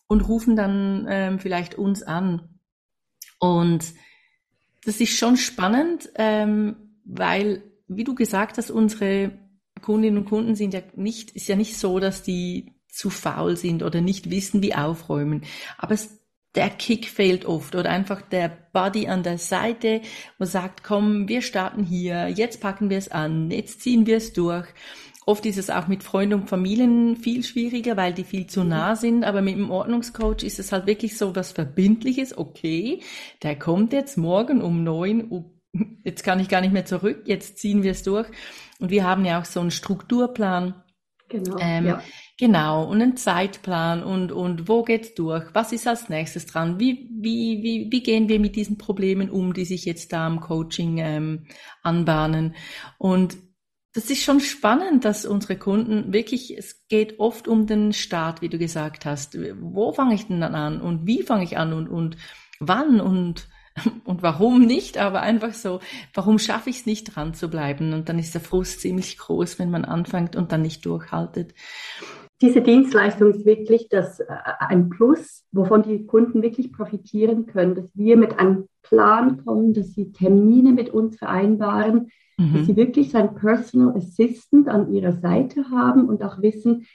und 0.07 0.29
rufen 0.29 0.57
dann 0.57 1.07
ähm, 1.09 1.39
vielleicht 1.39 1.75
uns 1.75 2.03
an. 2.03 2.49
Und 3.39 3.85
das 4.85 5.01
ist 5.01 5.17
schon 5.17 5.37
spannend, 5.37 6.09
ähm, 6.15 6.77
weil, 7.05 7.63
wie 7.89 8.05
du 8.05 8.15
gesagt 8.15 8.57
hast, 8.57 8.71
unsere 8.71 9.39
Kundinnen 9.83 10.19
und 10.19 10.25
Kunden 10.27 10.55
sind 10.55 10.73
ja 10.73 10.81
nicht, 10.95 11.33
ist 11.33 11.49
ja 11.49 11.57
nicht 11.57 11.77
so, 11.77 12.01
dass 12.01 12.23
die 12.23 12.76
zu 12.97 13.11
faul 13.11 13.57
sind 13.57 13.83
oder 13.83 14.01
nicht 14.01 14.31
wissen, 14.31 14.63
wie 14.63 14.75
aufräumen. 14.75 15.43
Aber 15.79 15.95
es, 15.95 16.19
der 16.55 16.71
Kick 16.71 17.07
fehlt 17.07 17.45
oft 17.45 17.75
oder 17.75 17.91
einfach 17.91 18.23
der 18.23 18.49
Buddy 18.73 19.09
an 19.09 19.23
der 19.23 19.39
Seite, 19.39 20.01
wo 20.39 20.45
sagt, 20.45 20.83
komm, 20.83 21.29
wir 21.29 21.43
starten 21.43 21.85
hier, 21.85 22.29
jetzt 22.29 22.61
packen 22.61 22.91
wir 22.91 22.99
es 22.99 23.11
an, 23.11 23.51
jetzt 23.51 23.83
ziehen 23.83 24.07
wir 24.07 24.17
es 24.17 24.33
durch. 24.33 24.67
Oft 25.29 25.45
ist 25.45 25.59
es 25.59 25.71
auch 25.71 25.89
mit 25.89 26.05
Freunden 26.05 26.43
und 26.43 26.49
Familien 26.49 27.17
viel 27.17 27.43
schwieriger, 27.43 27.97
weil 27.97 28.15
die 28.15 28.23
viel 28.23 28.47
zu 28.47 28.63
nah 28.63 28.95
sind. 28.95 29.25
Aber 29.25 29.43
mit 29.43 29.57
dem 29.57 29.73
Ordnungscoach 29.73 30.45
ist 30.45 30.61
es 30.61 30.71
halt 30.71 30.87
wirklich 30.87 31.19
so 31.19 31.35
was 31.35 31.51
Verbindliches. 31.51 32.39
Okay, 32.39 33.03
der 33.43 33.59
kommt 33.59 33.93
jetzt 33.93 34.17
morgen 34.17 34.63
um 34.63 34.85
neun, 34.85 35.51
jetzt 36.05 36.23
kann 36.23 36.39
ich 36.39 36.49
gar 36.49 36.61
nicht 36.61 36.73
mehr 36.73 36.85
zurück, 36.85 37.23
jetzt 37.27 37.59
ziehen 37.59 37.83
wir 37.83 37.91
es 37.91 38.05
durch. 38.05 38.29
Und 38.79 38.91
wir 38.91 39.03
haben 39.03 39.25
ja 39.25 39.41
auch 39.41 39.45
so 39.45 39.59
einen 39.59 39.73
Strukturplan. 39.73 40.83
Genau. 41.29 41.57
Ähm, 41.61 41.87
ja. 41.87 42.03
Genau, 42.39 42.85
und 42.85 43.01
einen 43.01 43.17
Zeitplan 43.17 44.03
und, 44.03 44.31
und 44.31 44.69
wo 44.69 44.83
geht's 44.83 45.15
durch? 45.15 45.45
Was 45.55 45.73
ist 45.73 45.87
als 45.87 46.11
nächstes 46.11 46.45
dran? 46.45 46.79
Wie, 46.79 47.09
wie, 47.11 47.63
wie, 47.63 47.89
wie 47.91 48.03
gehen 48.03 48.29
wir 48.29 48.39
mit 48.39 48.57
diesen 48.57 48.77
Problemen 48.77 49.31
um, 49.31 49.55
die 49.55 49.65
sich 49.65 49.87
jetzt 49.87 50.13
da 50.13 50.27
im 50.27 50.41
Coaching 50.41 50.99
ähm, 50.99 51.47
anbahnen? 51.83 52.55
Und 52.99 53.39
das 53.95 54.11
ist 54.11 54.23
schon 54.23 54.41
spannend, 54.41 55.07
dass 55.07 55.25
unsere 55.25 55.57
Kunden 55.57 56.13
wirklich, 56.13 56.55
es 56.59 56.87
geht 56.89 57.19
oft 57.19 57.49
um 57.49 57.67
den 57.67 57.95
Start, 57.95 58.43
wie 58.43 58.51
du 58.51 58.59
gesagt 58.59 59.07
hast. 59.07 59.39
Wo 59.59 59.93
fange 59.93 60.15
ich 60.15 60.27
denn 60.27 60.43
dann 60.43 60.55
an 60.55 60.83
und 60.83 61.07
wie 61.07 61.23
fange 61.23 61.45
ich 61.45 61.57
an 61.57 61.73
und, 61.73 61.89
und 61.89 62.19
wann 62.61 63.01
und, 63.01 63.49
und 64.05 64.23
warum 64.23 64.67
nicht, 64.67 64.99
aber 64.99 65.23
einfach 65.23 65.55
so, 65.55 65.81
warum 66.13 66.39
schaffe 66.39 66.69
ich 66.69 66.81
es 66.81 66.87
nicht 66.87 67.17
dran 67.17 67.33
zu 67.33 67.49
bleiben? 67.49 67.95
Und 67.95 68.11
dann 68.11 68.19
ist 68.19 68.35
der 68.35 68.43
Frust 68.43 68.83
ziemlich 68.83 69.17
groß, 69.17 69.59
wenn 69.59 69.71
man 69.71 69.87
anfängt 69.87 70.37
und 70.37 70.53
dann 70.53 70.61
nicht 70.61 70.85
durchhaltet. 70.85 71.55
Diese 72.43 72.61
Dienstleistung 72.61 73.31
ist 73.31 73.47
wirklich 73.47 73.89
das, 73.89 74.21
äh, 74.21 74.27
ein 74.59 74.91
Plus, 74.91 75.45
wovon 75.53 75.83
die 75.83 76.05
Kunden 76.07 76.43
wirklich 76.43 76.73
profitieren 76.73 77.47
können, 77.47 77.75
dass 77.75 77.91
wir 77.97 78.17
mit 78.17 78.39
einem 78.39 78.69
Plan 78.83 79.45
kommen, 79.45 79.73
dass 79.73 79.95
sie 79.95 80.13
Termine 80.13 80.73
mit 80.73 80.91
uns 80.91 81.17
vereinbaren, 81.17 82.11
mhm. 82.37 82.55
dass 82.55 82.67
sie 82.67 82.77
wirklich 82.77 83.11
so 83.11 83.19
ein 83.19 83.35
Personal 83.35 83.97
Assistant 83.97 84.69
an 84.69 84.93
ihrer 84.93 85.13
Seite 85.13 85.71
haben 85.71 86.09
und 86.09 86.23
auch 86.23 86.43
wissen, 86.43 86.87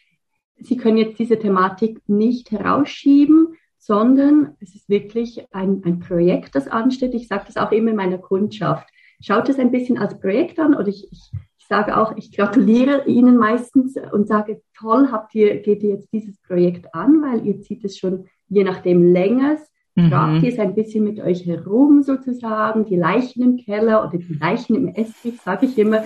sie 0.58 0.78
können 0.78 0.98
jetzt 0.98 1.18
diese 1.18 1.40
Thematik 1.40 2.02
nicht 2.08 2.52
herausschieben, 2.52 3.56
sondern 3.80 4.56
es 4.60 4.76
ist 4.76 4.90
wirklich 4.90 5.48
ein, 5.52 5.82
ein 5.84 6.00
Projekt, 6.00 6.54
das 6.54 6.68
ansteht. 6.68 7.16
Ich 7.16 7.28
sage 7.28 7.46
das 7.48 7.58
auch 7.58 7.72
immer 7.72 7.94
meiner 7.94 8.20
Kundschaft. 8.20 8.88
Schaut 9.22 9.50
es 9.50 9.58
ein 9.58 9.72
bisschen 9.72 9.98
als 9.98 10.20
Projekt 10.20 10.60
an 10.60 10.76
oder 10.76 10.88
ich, 10.88 11.12
ich 11.12 11.32
sage 11.72 11.98
auch, 11.98 12.18
ich 12.18 12.36
gratuliere 12.36 13.06
Ihnen 13.06 13.38
meistens 13.38 13.96
und 14.12 14.28
sage, 14.28 14.62
toll, 14.78 15.08
habt 15.12 15.34
ihr, 15.34 15.62
geht 15.62 15.82
ihr 15.84 15.92
jetzt 15.96 16.12
dieses 16.12 16.38
Projekt 16.42 16.94
an, 16.94 17.22
weil 17.22 17.46
ihr 17.48 17.62
zieht 17.62 17.86
es 17.86 17.98
schon 17.98 18.26
je 18.50 18.66
nachdem 18.66 19.14
länger 19.14 19.58
Tragt 19.98 20.36
mhm. 20.36 20.44
ihr 20.44 20.54
es 20.54 20.60
ein 20.60 20.74
bisschen 20.74 21.04
mit 21.04 21.20
euch 21.20 21.46
herum 21.46 22.02
sozusagen, 22.02 22.86
die 22.86 22.96
Leichen 22.96 23.44
im 23.44 23.58
Keller 23.58 24.08
oder 24.08 24.18
die 24.18 24.38
Leichen 24.40 24.76
im 24.76 24.88
Estrich, 24.88 25.42
sage 25.44 25.66
ich 25.66 25.78
immer. 25.78 26.06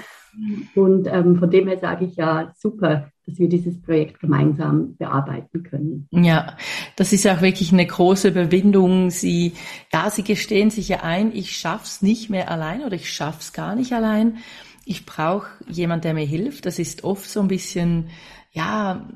Und 0.73 1.07
ähm, 1.07 1.37
von 1.37 1.49
dem 1.51 1.67
her 1.67 1.77
sage 1.79 2.05
ich 2.05 2.15
ja, 2.15 2.51
super, 2.57 3.11
dass 3.27 3.37
wir 3.37 3.47
dieses 3.47 3.79
Projekt 3.81 4.19
gemeinsam 4.19 4.95
bearbeiten 4.97 5.61
können. 5.61 6.07
Ja, 6.11 6.57
das 6.95 7.13
ist 7.13 7.27
auch 7.27 7.41
wirklich 7.41 7.71
eine 7.71 7.85
große 7.85 8.29
Überwindung. 8.29 9.11
Sie, 9.11 9.53
ja, 9.93 10.09
Sie 10.09 10.23
gestehen 10.23 10.71
sich 10.71 10.89
ja 10.89 11.01
ein, 11.03 11.31
ich 11.31 11.55
schaff's 11.55 12.01
nicht 12.01 12.31
mehr 12.31 12.49
allein 12.49 12.81
oder 12.83 12.95
ich 12.95 13.13
schaff's 13.13 13.53
gar 13.53 13.75
nicht 13.75 13.93
allein. 13.93 14.37
Ich 14.85 15.05
brauche 15.05 15.47
jemand, 15.67 16.03
der 16.03 16.13
mir 16.13 16.25
hilft. 16.25 16.65
Das 16.65 16.79
ist 16.79 17.03
oft 17.03 17.29
so 17.29 17.41
ein 17.41 17.47
bisschen, 17.47 18.09
ja, 18.51 19.07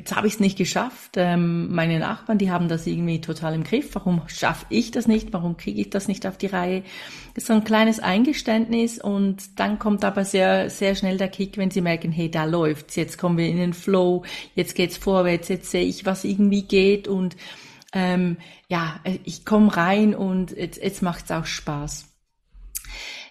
jetzt 0.00 0.16
habe 0.16 0.26
ich 0.26 0.34
es 0.34 0.40
nicht 0.40 0.56
geschafft. 0.56 1.12
Ähm, 1.16 1.72
meine 1.74 1.98
Nachbarn, 1.98 2.38
die 2.38 2.50
haben 2.50 2.68
das 2.68 2.86
irgendwie 2.86 3.20
total 3.20 3.54
im 3.54 3.64
Griff. 3.64 3.94
Warum 3.94 4.22
schaffe 4.28 4.64
ich 4.70 4.90
das 4.90 5.06
nicht? 5.06 5.32
Warum 5.34 5.58
kriege 5.58 5.80
ich 5.80 5.90
das 5.90 6.08
nicht 6.08 6.26
auf 6.26 6.38
die 6.38 6.46
Reihe? 6.46 6.82
Das 7.34 7.44
ist 7.44 7.48
so 7.48 7.52
ein 7.52 7.64
kleines 7.64 8.00
Eingeständnis 8.00 8.98
und 8.98 9.60
dann 9.60 9.78
kommt 9.78 10.04
aber 10.04 10.24
sehr, 10.24 10.70
sehr 10.70 10.94
schnell 10.94 11.18
der 11.18 11.28
Kick, 11.28 11.58
wenn 11.58 11.70
sie 11.70 11.82
merken, 11.82 12.12
hey, 12.12 12.30
da 12.30 12.44
läuft's. 12.44 12.96
Jetzt 12.96 13.18
kommen 13.18 13.36
wir 13.36 13.46
in 13.46 13.58
den 13.58 13.74
Flow. 13.74 14.24
Jetzt 14.54 14.74
geht's 14.74 14.96
vorwärts. 14.96 15.48
Jetzt 15.48 15.70
sehe 15.70 15.84
ich, 15.84 16.06
was 16.06 16.24
irgendwie 16.24 16.62
geht 16.62 17.06
und 17.06 17.36
ähm, 17.92 18.38
ja, 18.68 19.00
ich 19.24 19.44
komme 19.44 19.76
rein 19.76 20.14
und 20.14 20.52
jetzt, 20.52 20.82
jetzt 20.82 21.02
macht's 21.02 21.30
auch 21.30 21.44
Spaß. 21.44 22.06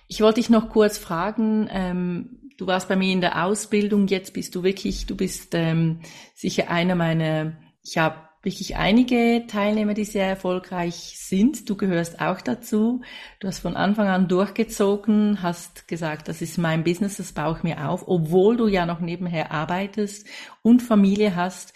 Ich 0.10 0.20
wollte 0.20 0.42
dich 0.42 0.50
noch 0.50 0.70
kurz 0.70 0.98
fragen, 0.98 1.70
ähm, 1.72 2.40
Du 2.60 2.68
warst 2.68 2.90
bei 2.90 2.98
mir 2.98 3.14
in 3.14 3.22
der 3.22 3.46
Ausbildung, 3.46 4.08
jetzt 4.08 4.34
bist 4.34 4.54
du 4.54 4.64
wirklich, 4.64 5.06
du 5.06 5.16
bist 5.16 5.56
ähm, 5.56 6.02
sicher 6.36 6.70
einer 6.70 6.94
meiner, 6.94 7.54
ich 7.82 7.98
habe 7.98 8.18
wirklich 8.44 8.76
einige 8.76 9.46
Teilnehmer, 9.48 9.94
die 9.94 10.04
sehr 10.04 10.28
erfolgreich 10.28 11.14
sind. 11.16 11.70
Du 11.70 11.78
gehörst 11.78 12.20
auch 12.20 12.42
dazu. 12.42 13.02
Du 13.40 13.48
hast 13.48 13.60
von 13.60 13.78
Anfang 13.78 14.10
an 14.10 14.28
durchgezogen, 14.28 15.42
hast 15.42 15.88
gesagt, 15.88 16.28
das 16.28 16.42
ist 16.42 16.58
mein 16.58 16.84
Business, 16.84 17.16
das 17.16 17.32
baue 17.32 17.56
ich 17.58 17.64
mir 17.64 17.88
auf, 17.88 18.10
obwohl 18.10 18.58
du 18.58 18.68
ja 18.68 18.86
noch 18.86 19.00
nebenher 19.00 19.54
arbeitest 19.54 20.28
und 20.62 20.82
Familie 20.82 21.38
hast. 21.38 21.74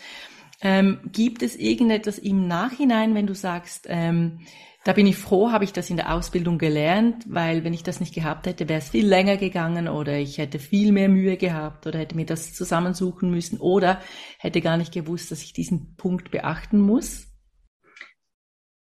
Ähm, 0.60 1.00
gibt 1.14 1.44
es 1.44 1.56
irgendetwas 1.56 2.18
im 2.18 2.46
Nachhinein, 2.50 3.16
wenn 3.16 3.28
du 3.28 3.36
sagst, 3.36 3.86
ähm, 3.88 4.42
da 4.86 4.92
bin 4.92 5.08
ich 5.08 5.18
froh, 5.18 5.52
habe 5.52 5.64
ich 5.64 5.72
das 5.72 5.90
in 5.90 5.96
der 5.96 6.14
Ausbildung 6.14 6.58
gelernt, 6.58 7.24
weil 7.28 7.64
wenn 7.64 7.74
ich 7.74 7.84
das 7.84 8.02
nicht 8.02 8.14
gehabt 8.14 8.48
hätte, 8.48 8.68
wäre 8.68 8.80
es 8.80 8.90
viel 8.90 9.08
länger 9.08 9.38
gegangen 9.38 9.88
oder 9.88 10.18
ich 10.18 10.38
hätte 10.38 10.60
viel 10.60 10.92
mehr 10.92 11.08
Mühe 11.08 11.38
gehabt 11.38 11.88
oder 11.88 12.00
hätte 12.00 12.16
mir 12.18 12.26
das 12.26 12.54
zusammensuchen 12.54 13.32
müssen 13.32 13.60
oder 13.60 14.00
hätte 14.40 14.60
gar 14.60 14.76
nicht 14.76 14.94
gewusst, 14.94 15.32
dass 15.32 15.42
ich 15.42 15.54
diesen 15.54 15.96
Punkt 15.96 16.32
beachten 16.32 16.82
muss. 16.82 17.28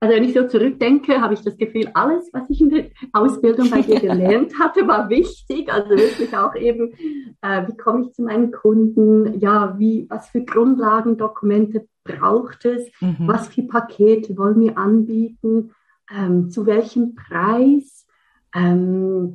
Also 0.00 0.16
wenn 0.16 0.24
ich 0.24 0.34
so 0.34 0.48
zurückdenke, 0.48 1.20
habe 1.20 1.34
ich 1.34 1.42
das 1.42 1.56
Gefühl, 1.56 1.88
alles, 1.94 2.28
was 2.32 2.50
ich 2.50 2.60
in 2.60 2.70
der 2.70 2.86
Ausbildung 3.12 3.70
bei 3.70 3.82
dir 3.82 4.00
gelernt 4.00 4.58
hatte, 4.58 4.88
war 4.88 5.08
wichtig. 5.10 5.72
Also 5.72 5.90
wirklich 5.90 6.36
auch 6.36 6.56
eben, 6.56 6.92
äh, 7.40 7.68
wie 7.68 7.76
komme 7.76 8.06
ich 8.06 8.12
zu 8.12 8.22
meinen 8.22 8.50
Kunden? 8.50 9.38
Ja, 9.38 9.76
wie, 9.78 10.06
was 10.08 10.30
für 10.30 10.42
Grundlagendokumente 10.42 11.86
braucht 12.02 12.64
es? 12.64 12.90
Mhm. 13.00 13.28
Was 13.28 13.48
für 13.48 13.62
Pakete 13.62 14.36
wollen 14.36 14.60
wir 14.60 14.76
anbieten? 14.76 15.70
Ähm, 16.14 16.50
zu 16.50 16.66
welchem 16.66 17.14
Preis, 17.14 18.06
ähm, 18.54 19.34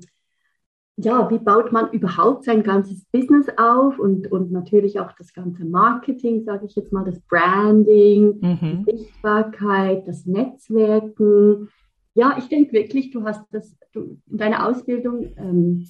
ja, 0.99 1.29
wie 1.29 1.37
baut 1.37 1.71
man 1.71 1.91
überhaupt 1.91 2.43
sein 2.43 2.63
ganzes 2.63 3.05
Business 3.05 3.47
auf 3.57 3.99
und, 3.99 4.31
und 4.31 4.51
natürlich 4.51 4.99
auch 4.99 5.11
das 5.11 5.31
ganze 5.31 5.63
Marketing, 5.63 6.43
sage 6.43 6.65
ich 6.65 6.75
jetzt 6.75 6.91
mal, 6.91 7.05
das 7.05 7.19
Branding, 7.21 8.39
mhm. 8.41 8.85
die 8.85 8.97
Sichtbarkeit, 8.97 10.07
das 10.07 10.25
Netzwerken. 10.25 11.69
Ja, 12.15 12.35
ich 12.39 12.49
denke 12.49 12.73
wirklich, 12.73 13.11
du 13.11 13.23
hast 13.25 13.43
das 13.51 13.77
du, 13.93 14.17
in 14.27 14.37
deiner 14.37 14.67
Ausbildung 14.67 15.33
ähm, 15.37 15.87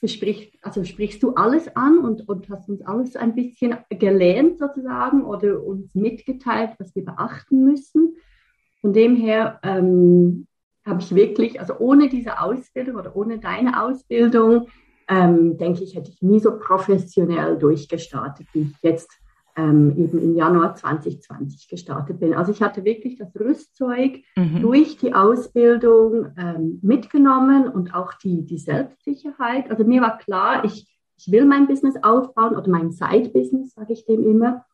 besprichst, 0.00 0.52
also 0.62 0.82
sprichst 0.82 1.22
du 1.22 1.34
alles 1.34 1.76
an 1.76 1.98
und, 1.98 2.28
und 2.28 2.48
hast 2.48 2.68
uns 2.68 2.82
alles 2.82 3.14
ein 3.14 3.36
bisschen 3.36 3.76
gelernt 3.88 4.58
sozusagen 4.58 5.24
oder 5.24 5.62
uns 5.62 5.94
mitgeteilt, 5.94 6.70
was 6.78 6.94
wir 6.96 7.04
beachten 7.04 7.64
müssen. 7.64 8.16
Von 8.82 8.92
dem 8.92 9.16
her 9.16 9.58
ähm, 9.62 10.46
habe 10.84 11.00
ich 11.00 11.14
wirklich, 11.14 11.60
also 11.60 11.74
ohne 11.78 12.08
diese 12.08 12.40
Ausbildung 12.40 12.96
oder 12.96 13.16
ohne 13.16 13.38
deine 13.38 13.82
Ausbildung, 13.82 14.66
ähm, 15.08 15.56
denke 15.56 15.82
ich, 15.82 15.94
hätte 15.94 16.10
ich 16.10 16.22
nie 16.22 16.40
so 16.40 16.58
professionell 16.58 17.58
durchgestartet, 17.58 18.46
wie 18.52 18.62
ich 18.62 18.82
jetzt 18.82 19.10
ähm, 19.56 19.94
eben 19.96 20.18
im 20.18 20.34
Januar 20.34 20.74
2020 20.74 21.68
gestartet 21.68 22.20
bin. 22.20 22.34
Also 22.34 22.52
ich 22.52 22.62
hatte 22.62 22.84
wirklich 22.84 23.16
das 23.16 23.34
Rüstzeug 23.38 24.20
mhm. 24.36 24.60
durch 24.60 24.96
die 24.96 25.14
Ausbildung 25.14 26.32
ähm, 26.36 26.78
mitgenommen 26.82 27.68
und 27.68 27.94
auch 27.94 28.14
die, 28.14 28.44
die 28.44 28.58
Selbstsicherheit. 28.58 29.70
Also 29.70 29.84
mir 29.84 30.00
war 30.00 30.18
klar, 30.18 30.64
ich, 30.64 30.88
ich 31.16 31.30
will 31.30 31.44
mein 31.44 31.66
Business 31.66 31.96
aufbauen 32.02 32.56
oder 32.56 32.68
mein 32.68 32.90
Side-Business, 32.90 33.74
sage 33.74 33.92
ich 33.92 34.06
dem 34.06 34.24
immer. 34.24 34.64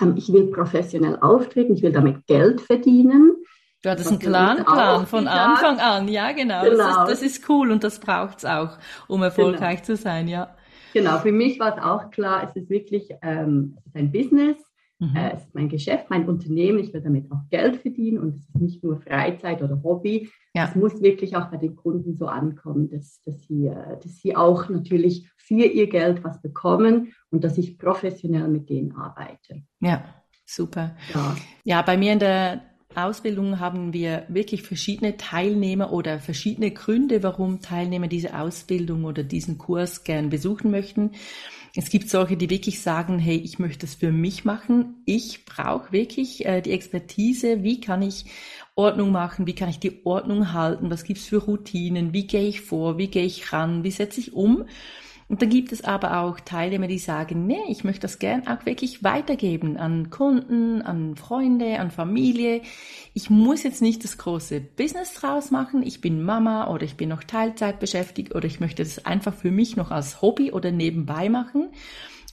Ähm, 0.00 0.14
ich 0.16 0.32
will 0.32 0.50
professionell 0.50 1.18
auftreten, 1.20 1.74
ich 1.74 1.82
will 1.82 1.92
damit 1.92 2.26
Geld 2.26 2.60
verdienen. 2.60 3.36
Du 3.82 3.90
hattest 3.90 4.08
einen 4.08 4.18
klaren 4.18 4.64
Plan 4.64 5.06
von 5.06 5.24
gesagt. 5.24 5.48
Anfang 5.48 5.78
an, 5.78 6.08
ja 6.08 6.32
genau. 6.32 6.62
genau. 6.62 6.76
Das, 6.76 6.78
ist, 6.78 6.94
genau. 6.94 7.06
das 7.06 7.22
ist 7.22 7.48
cool 7.48 7.70
und 7.70 7.84
das 7.84 8.00
braucht 8.00 8.38
es 8.38 8.44
auch, 8.44 8.78
um 9.06 9.22
erfolgreich 9.22 9.82
genau. 9.82 9.96
zu 9.96 9.96
sein, 9.96 10.28
ja. 10.28 10.54
Genau, 10.92 11.18
für 11.18 11.30
mich 11.30 11.60
war 11.60 11.76
es 11.76 11.82
auch 11.82 12.10
klar, 12.10 12.42
es 12.44 12.56
ist 12.56 12.70
wirklich 12.70 13.10
ähm, 13.22 13.76
es 13.78 13.86
ist 13.86 13.96
ein 13.96 14.10
Business, 14.10 14.56
mhm. 14.98 15.16
äh, 15.16 15.32
es 15.34 15.44
ist 15.44 15.54
mein 15.54 15.68
Geschäft, 15.68 16.06
mein 16.10 16.28
Unternehmen, 16.28 16.78
ich 16.78 16.92
will 16.92 17.00
damit 17.00 17.30
auch 17.30 17.48
Geld 17.50 17.76
verdienen 17.76 18.18
und 18.18 18.34
es 18.34 18.40
ist 18.40 18.56
nicht 18.56 18.84
nur 18.84 19.00
Freizeit 19.00 19.62
oder 19.62 19.82
Hobby. 19.82 20.30
Ja. 20.54 20.66
Es 20.68 20.74
muss 20.74 21.00
wirklich 21.02 21.36
auch 21.36 21.50
bei 21.50 21.56
den 21.56 21.76
Kunden 21.76 22.16
so 22.16 22.26
ankommen, 22.26 22.88
dass, 22.88 23.20
dass, 23.22 23.42
sie, 23.46 23.66
äh, 23.66 23.98
dass 24.02 24.18
sie 24.18 24.36
auch 24.36 24.68
natürlich 24.68 25.28
für 25.36 25.64
ihr 25.64 25.88
Geld 25.88 26.24
was 26.24 26.40
bekommen 26.40 27.12
und 27.30 27.44
dass 27.44 27.58
ich 27.58 27.78
professionell 27.78 28.48
mit 28.48 28.68
denen 28.68 28.92
arbeite. 28.92 29.62
Ja, 29.80 30.04
super. 30.44 30.96
Ja, 31.14 31.36
ja 31.64 31.82
bei 31.82 31.96
mir 31.96 32.12
in 32.12 32.18
der 32.18 32.62
Ausbildung 32.96 33.60
haben 33.60 33.92
wir 33.92 34.24
wirklich 34.28 34.62
verschiedene 34.62 35.18
Teilnehmer 35.18 35.92
oder 35.92 36.18
verschiedene 36.18 36.70
Gründe, 36.70 37.22
warum 37.22 37.60
Teilnehmer 37.60 38.08
diese 38.08 38.38
Ausbildung 38.38 39.04
oder 39.04 39.22
diesen 39.22 39.58
Kurs 39.58 40.02
gern 40.02 40.30
besuchen 40.30 40.70
möchten. 40.70 41.10
Es 41.78 41.90
gibt 41.90 42.08
solche, 42.08 42.38
die 42.38 42.48
wirklich 42.48 42.80
sagen, 42.80 43.18
hey, 43.18 43.36
ich 43.36 43.58
möchte 43.58 43.84
es 43.84 43.94
für 43.94 44.10
mich 44.10 44.46
machen. 44.46 45.02
Ich 45.04 45.44
brauche 45.44 45.92
wirklich 45.92 46.46
äh, 46.46 46.62
die 46.62 46.72
Expertise. 46.72 47.62
Wie 47.62 47.82
kann 47.82 48.00
ich 48.00 48.24
Ordnung 48.74 49.12
machen? 49.12 49.46
Wie 49.46 49.54
kann 49.54 49.68
ich 49.68 49.78
die 49.78 50.06
Ordnung 50.06 50.54
halten? 50.54 50.88
Was 50.88 51.04
gibt's 51.04 51.26
für 51.26 51.36
Routinen? 51.36 52.14
Wie 52.14 52.26
gehe 52.26 52.48
ich 52.48 52.62
vor? 52.62 52.96
Wie 52.96 53.08
gehe 53.08 53.26
ich 53.26 53.52
ran? 53.52 53.84
Wie 53.84 53.90
setze 53.90 54.20
ich 54.20 54.32
um? 54.32 54.64
Und 55.28 55.42
dann 55.42 55.48
gibt 55.48 55.72
es 55.72 55.82
aber 55.82 56.20
auch 56.20 56.38
Teilnehmer, 56.38 56.86
die 56.86 56.98
sagen, 56.98 57.46
nee, 57.46 57.62
ich 57.68 57.82
möchte 57.82 58.02
das 58.02 58.20
gern 58.20 58.46
auch 58.46 58.64
wirklich 58.64 59.02
weitergeben 59.02 59.76
an 59.76 60.10
Kunden, 60.10 60.82
an 60.82 61.16
Freunde, 61.16 61.80
an 61.80 61.90
Familie. 61.90 62.62
Ich 63.12 63.28
muss 63.28 63.64
jetzt 63.64 63.82
nicht 63.82 64.04
das 64.04 64.18
große 64.18 64.60
Business 64.60 65.14
draus 65.14 65.50
machen. 65.50 65.82
Ich 65.82 66.00
bin 66.00 66.22
Mama 66.22 66.68
oder 66.68 66.84
ich 66.84 66.96
bin 66.96 67.08
noch 67.08 67.24
Teilzeit 67.24 67.80
beschäftigt 67.80 68.36
oder 68.36 68.46
ich 68.46 68.60
möchte 68.60 68.84
das 68.84 69.04
einfach 69.04 69.34
für 69.34 69.50
mich 69.50 69.76
noch 69.76 69.90
als 69.90 70.22
Hobby 70.22 70.52
oder 70.52 70.70
nebenbei 70.70 71.28
machen. 71.28 71.70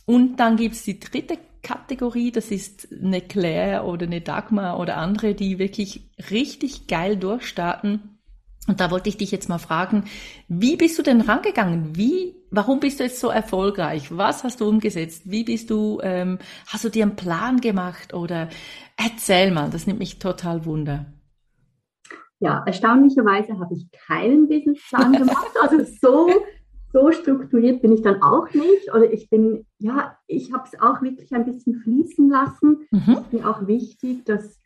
Und 0.05 0.39
dann 0.39 0.57
gibt's 0.57 0.83
die 0.83 0.99
dritte 0.99 1.39
Kategorie, 1.63 2.31
das 2.31 2.51
ist 2.51 2.89
eine 2.91 3.21
Claire 3.21 3.85
oder 3.85 4.05
eine 4.05 4.21
Dagmar 4.21 4.79
oder 4.79 4.97
andere, 4.97 5.33
die 5.33 5.57
wirklich 5.57 6.09
richtig 6.29 6.87
geil 6.87 7.15
durchstarten. 7.15 8.19
Und 8.67 8.79
da 8.79 8.91
wollte 8.91 9.09
ich 9.09 9.17
dich 9.17 9.31
jetzt 9.31 9.49
mal 9.49 9.57
fragen, 9.57 10.05
wie 10.47 10.75
bist 10.75 10.97
du 10.97 11.03
denn 11.03 11.21
rangegangen? 11.21 11.95
Wie, 11.95 12.35
warum 12.53 12.79
bist 12.79 12.99
du 12.99 13.03
jetzt 13.03 13.19
so 13.19 13.29
erfolgreich? 13.29 14.15
Was 14.15 14.43
hast 14.43 14.61
du 14.61 14.69
umgesetzt? 14.69 15.23
Wie 15.25 15.43
bist 15.43 15.69
du, 15.69 15.99
ähm, 16.03 16.37
hast 16.67 16.85
du 16.85 16.89
dir 16.89 17.03
einen 17.03 17.15
Plan 17.15 17.59
gemacht 17.59 18.13
oder 18.13 18.49
erzähl 18.97 19.51
mal, 19.51 19.69
das 19.69 19.87
nimmt 19.87 19.99
mich 19.99 20.19
total 20.19 20.65
wunder. 20.65 21.05
Ja, 22.39 22.63
erstaunlicherweise 22.65 23.59
habe 23.59 23.73
ich 23.73 23.89
keinen 23.91 24.47
Businessplan 24.47 25.13
gemacht. 25.17 25.51
Also 25.61 25.83
so 26.01 26.29
so 26.93 27.11
strukturiert 27.11 27.81
bin 27.81 27.91
ich 27.91 28.03
dann 28.03 28.21
auch 28.21 28.53
nicht. 28.53 28.93
Oder 28.93 29.11
ich 29.11 29.29
bin, 29.29 29.65
ja, 29.79 30.15
ich 30.27 30.53
habe 30.53 30.63
es 30.71 30.79
auch 30.79 31.01
wirklich 31.01 31.33
ein 31.33 31.45
bisschen 31.45 31.81
fließen 31.81 32.29
lassen. 32.29 32.87
Mhm. 32.91 33.13
ist 33.13 33.33
mir 33.33 33.49
auch 33.49 33.67
wichtig, 33.67 34.25
dass, 34.25 34.59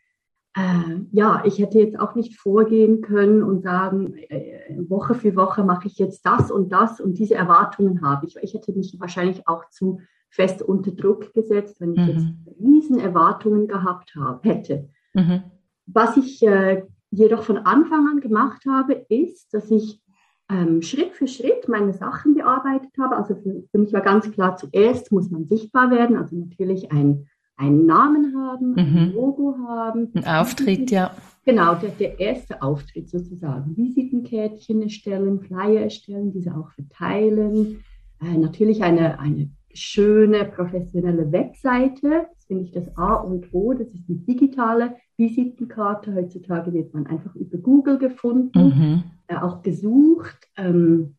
äh, 0.54 1.00
ja, 1.12 1.42
ich 1.44 1.58
hätte 1.58 1.78
jetzt 1.78 1.98
auch 1.98 2.14
nicht 2.14 2.38
vorgehen 2.38 3.00
können 3.00 3.42
und 3.42 3.62
sagen, 3.62 4.14
äh, 4.16 4.76
Woche 4.88 5.14
für 5.14 5.36
Woche 5.36 5.64
mache 5.64 5.86
ich 5.86 5.98
jetzt 5.98 6.24
das 6.26 6.50
und 6.50 6.72
das 6.72 7.00
und 7.00 7.18
diese 7.18 7.34
Erwartungen 7.34 8.02
habe 8.02 8.26
ich. 8.26 8.36
Ich 8.42 8.54
hätte 8.54 8.72
mich 8.72 8.96
wahrscheinlich 8.98 9.46
auch 9.46 9.68
zu 9.70 10.00
fest 10.30 10.62
unter 10.62 10.90
Druck 10.90 11.32
gesetzt, 11.32 11.80
wenn 11.80 11.94
ich 11.94 12.00
mhm. 12.00 12.08
jetzt 12.08 12.26
riesen 12.60 12.98
Erwartungen 12.98 13.66
gehabt 13.66 14.14
habe, 14.16 14.48
hätte. 14.48 14.88
Mhm. 15.14 15.42
Was 15.86 16.16
ich 16.16 16.42
äh, 16.42 16.82
jedoch 17.10 17.42
von 17.42 17.58
Anfang 17.58 18.08
an 18.08 18.20
gemacht 18.20 18.64
habe, 18.66 18.92
ist, 19.08 19.54
dass 19.54 19.70
ich 19.70 20.02
ähm, 20.50 20.82
Schritt 20.82 21.12
für 21.12 21.28
Schritt 21.28 21.68
meine 21.68 21.92
Sachen 21.92 22.34
bearbeitet 22.34 22.92
habe. 22.98 23.16
Also 23.16 23.34
für, 23.36 23.64
für, 23.70 23.78
mich 23.78 23.92
war 23.92 24.00
ganz 24.00 24.30
klar, 24.30 24.56
zuerst 24.56 25.12
muss 25.12 25.30
man 25.30 25.46
sichtbar 25.46 25.90
werden, 25.90 26.16
also 26.16 26.36
natürlich 26.36 26.90
ein, 26.92 27.26
einen 27.58 27.86
Namen 27.86 28.34
haben, 28.36 28.70
mhm. 28.70 28.76
ein 28.76 29.12
Logo 29.12 29.56
haben. 29.66 30.10
Ein 30.14 30.24
Auftritt, 30.24 30.90
ja. 30.90 31.10
Genau, 31.44 31.74
der, 31.74 31.90
der 31.90 32.20
erste 32.20 32.62
Auftritt 32.62 33.08
sozusagen. 33.10 33.76
Visitenkärtchen 33.76 34.82
erstellen, 34.82 35.40
Flyer 35.40 35.80
erstellen, 35.80 36.32
diese 36.32 36.54
auch 36.54 36.70
verteilen. 36.70 37.84
Äh, 38.20 38.36
natürlich 38.36 38.82
eine, 38.82 39.18
eine 39.18 39.50
schöne 39.72 40.44
professionelle 40.44 41.30
Webseite. 41.32 42.26
Das 42.34 42.44
finde 42.46 42.64
ich 42.64 42.72
das 42.72 42.96
A 42.96 43.14
und 43.14 43.52
O. 43.52 43.72
Das 43.72 43.88
ist 43.88 44.08
die 44.08 44.24
digitale 44.24 44.96
Visitenkarte. 45.16 46.14
Heutzutage 46.14 46.72
wird 46.72 46.94
man 46.94 47.06
einfach 47.06 47.34
über 47.34 47.58
Google 47.58 47.98
gefunden, 47.98 48.58
mhm. 48.58 49.02
äh, 49.26 49.36
auch 49.36 49.62
gesucht. 49.62 50.48
Ähm, 50.56 51.16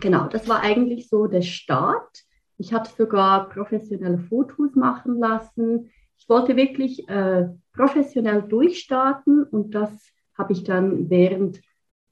genau, 0.00 0.26
das 0.28 0.48
war 0.48 0.60
eigentlich 0.60 1.08
so 1.08 1.26
der 1.26 1.42
Start. 1.42 2.24
Ich 2.58 2.72
hatte 2.74 2.90
sogar 2.96 3.48
professionelle 3.48 4.18
Fotos 4.18 4.74
machen 4.74 5.18
lassen. 5.18 5.90
Ich 6.18 6.28
wollte 6.28 6.56
wirklich 6.56 7.08
äh, 7.08 7.48
professionell 7.72 8.42
durchstarten 8.42 9.44
und 9.44 9.74
das 9.74 9.90
habe 10.36 10.52
ich 10.52 10.64
dann 10.64 11.08
während 11.08 11.60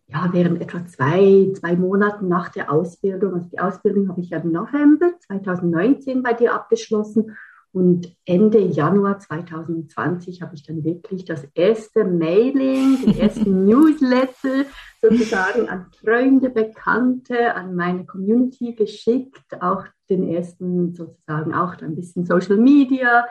ja, 0.09 0.29
während 0.33 0.61
etwa 0.61 0.87
zwei, 0.87 1.53
zwei 1.59 1.75
Monaten 1.75 2.29
nach 2.29 2.51
der 2.51 2.71
Ausbildung, 2.71 3.35
also 3.35 3.49
die 3.49 3.59
Ausbildung 3.59 4.09
habe 4.09 4.21
ich 4.21 4.31
ja 4.31 4.39
im 4.39 4.53
November 4.53 5.13
2019 5.27 6.23
bei 6.23 6.33
dir 6.33 6.55
abgeschlossen 6.55 7.37
und 7.73 8.17
Ende 8.25 8.59
Januar 8.59 9.19
2020 9.19 10.41
habe 10.41 10.55
ich 10.55 10.63
dann 10.63 10.83
wirklich 10.85 11.25
das 11.25 11.47
erste 11.55 12.05
Mailing, 12.05 13.03
den 13.03 13.19
ersten 13.19 13.65
Newsletter 13.67 14.65
sozusagen 15.03 15.69
an 15.69 15.87
Freunde, 15.93 16.51
Bekannte, 16.51 17.55
an 17.55 17.75
meine 17.75 18.07
Community 18.07 18.75
geschickt, 18.75 19.61
auch 19.61 19.85
den 20.09 20.29
ersten 20.29 20.95
sozusagen 20.95 21.55
auch 21.55 21.77
ein 21.83 21.95
bisschen 21.95 22.25
Social 22.25 22.57
Media. 22.57 23.27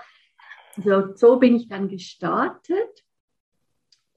Also 0.78 1.16
so 1.16 1.38
bin 1.38 1.56
ich 1.56 1.68
dann 1.68 1.88
gestartet 1.88 3.04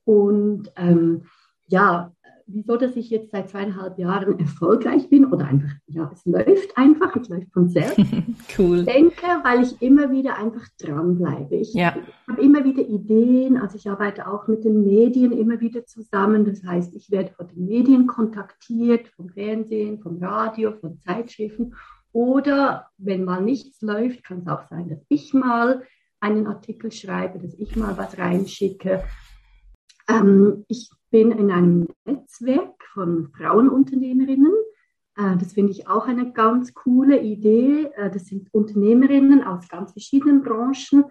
und 0.04 0.70
ähm, 0.76 1.22
ja, 1.68 2.12
wieso, 2.48 2.76
dass 2.76 2.96
ich 2.96 3.10
jetzt 3.10 3.30
seit 3.30 3.50
zweieinhalb 3.50 3.98
Jahren 3.98 4.38
erfolgreich 4.38 5.08
bin 5.08 5.26
oder 5.26 5.46
einfach, 5.46 5.70
ja, 5.86 6.10
es 6.12 6.24
läuft 6.24 6.76
einfach, 6.76 7.14
es 7.16 7.28
läuft 7.28 7.52
von 7.52 7.68
selbst. 7.68 7.98
cool. 8.58 8.80
Ich 8.80 8.86
denke, 8.86 9.26
weil 9.44 9.62
ich 9.62 9.80
immer 9.80 10.10
wieder 10.10 10.36
einfach 10.36 10.66
dranbleibe. 10.80 11.56
Ich 11.56 11.74
ja. 11.74 11.94
habe 12.26 12.42
immer 12.42 12.64
wieder 12.64 12.82
Ideen, 12.82 13.58
also 13.58 13.76
ich 13.76 13.88
arbeite 13.88 14.26
auch 14.26 14.48
mit 14.48 14.64
den 14.64 14.84
Medien 14.84 15.32
immer 15.32 15.60
wieder 15.60 15.84
zusammen. 15.86 16.44
Das 16.44 16.64
heißt, 16.64 16.94
ich 16.94 17.10
werde 17.10 17.32
von 17.32 17.48
den 17.48 17.66
Medien 17.66 18.06
kontaktiert, 18.06 19.08
vom 19.08 19.28
Fernsehen, 19.28 20.00
vom 20.00 20.22
Radio, 20.22 20.72
von 20.72 20.98
Zeitschriften. 20.98 21.74
Oder 22.12 22.88
wenn 22.96 23.24
mal 23.24 23.42
nichts 23.42 23.82
läuft, 23.82 24.24
kann 24.24 24.38
es 24.38 24.48
auch 24.48 24.66
sein, 24.68 24.88
dass 24.88 25.04
ich 25.08 25.34
mal 25.34 25.82
einen 26.20 26.46
Artikel 26.46 26.90
schreibe, 26.90 27.38
dass 27.38 27.54
ich 27.54 27.76
mal 27.76 27.96
was 27.96 28.18
reinschicke. 28.18 29.04
Ähm, 30.08 30.64
ich 30.68 30.90
bin 31.10 31.30
in 31.30 31.50
einem 31.50 31.88
Netzwerk 32.04 32.82
von 32.92 33.28
Frauenunternehmerinnen. 33.36 34.52
Äh, 35.16 35.36
das 35.36 35.52
finde 35.52 35.72
ich 35.72 35.88
auch 35.88 36.06
eine 36.06 36.32
ganz 36.32 36.74
coole 36.74 37.20
Idee. 37.20 37.90
Äh, 37.96 38.10
das 38.10 38.26
sind 38.26 38.52
Unternehmerinnen 38.52 39.42
aus 39.44 39.68
ganz 39.68 39.92
verschiedenen 39.92 40.42
Branchen. 40.42 41.04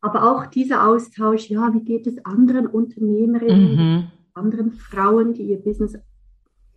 Aber 0.00 0.30
auch 0.30 0.46
dieser 0.46 0.86
Austausch, 0.86 1.50
ja, 1.50 1.74
wie 1.74 1.84
geht 1.84 2.06
es 2.06 2.24
anderen 2.24 2.66
Unternehmerinnen, 2.66 3.76
mhm. 3.76 4.10
anderen 4.34 4.72
Frauen, 4.72 5.34
die 5.34 5.42
ihr 5.42 5.58
Business 5.58 5.98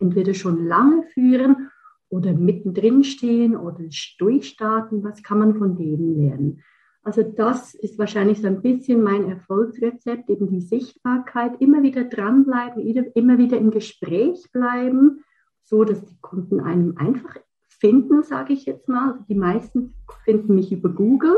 entweder 0.00 0.34
schon 0.34 0.66
lange 0.66 1.04
führen 1.14 1.70
oder 2.08 2.32
mittendrin 2.32 3.04
stehen 3.04 3.56
oder 3.56 3.84
durchstarten, 4.18 5.04
was 5.04 5.22
kann 5.22 5.38
man 5.38 5.56
von 5.56 5.76
denen 5.76 6.16
lernen? 6.16 6.62
Also 7.04 7.22
das 7.22 7.74
ist 7.74 7.98
wahrscheinlich 7.98 8.40
so 8.40 8.46
ein 8.46 8.62
bisschen 8.62 9.02
mein 9.02 9.28
Erfolgsrezept, 9.28 10.30
eben 10.30 10.48
die 10.48 10.60
Sichtbarkeit, 10.60 11.60
immer 11.60 11.82
wieder 11.82 12.04
dranbleiben, 12.04 12.80
immer 13.14 13.38
wieder 13.38 13.58
im 13.58 13.72
Gespräch 13.72 14.50
bleiben, 14.52 15.24
so 15.64 15.84
dass 15.84 16.04
die 16.04 16.20
Kunden 16.20 16.60
einem 16.60 16.96
einfach 16.96 17.36
finden, 17.68 18.22
sage 18.22 18.52
ich 18.52 18.66
jetzt 18.66 18.88
mal. 18.88 19.12
Also 19.12 19.24
die 19.28 19.34
meisten 19.34 19.94
finden 20.24 20.54
mich 20.54 20.70
über 20.70 20.90
Google 20.90 21.36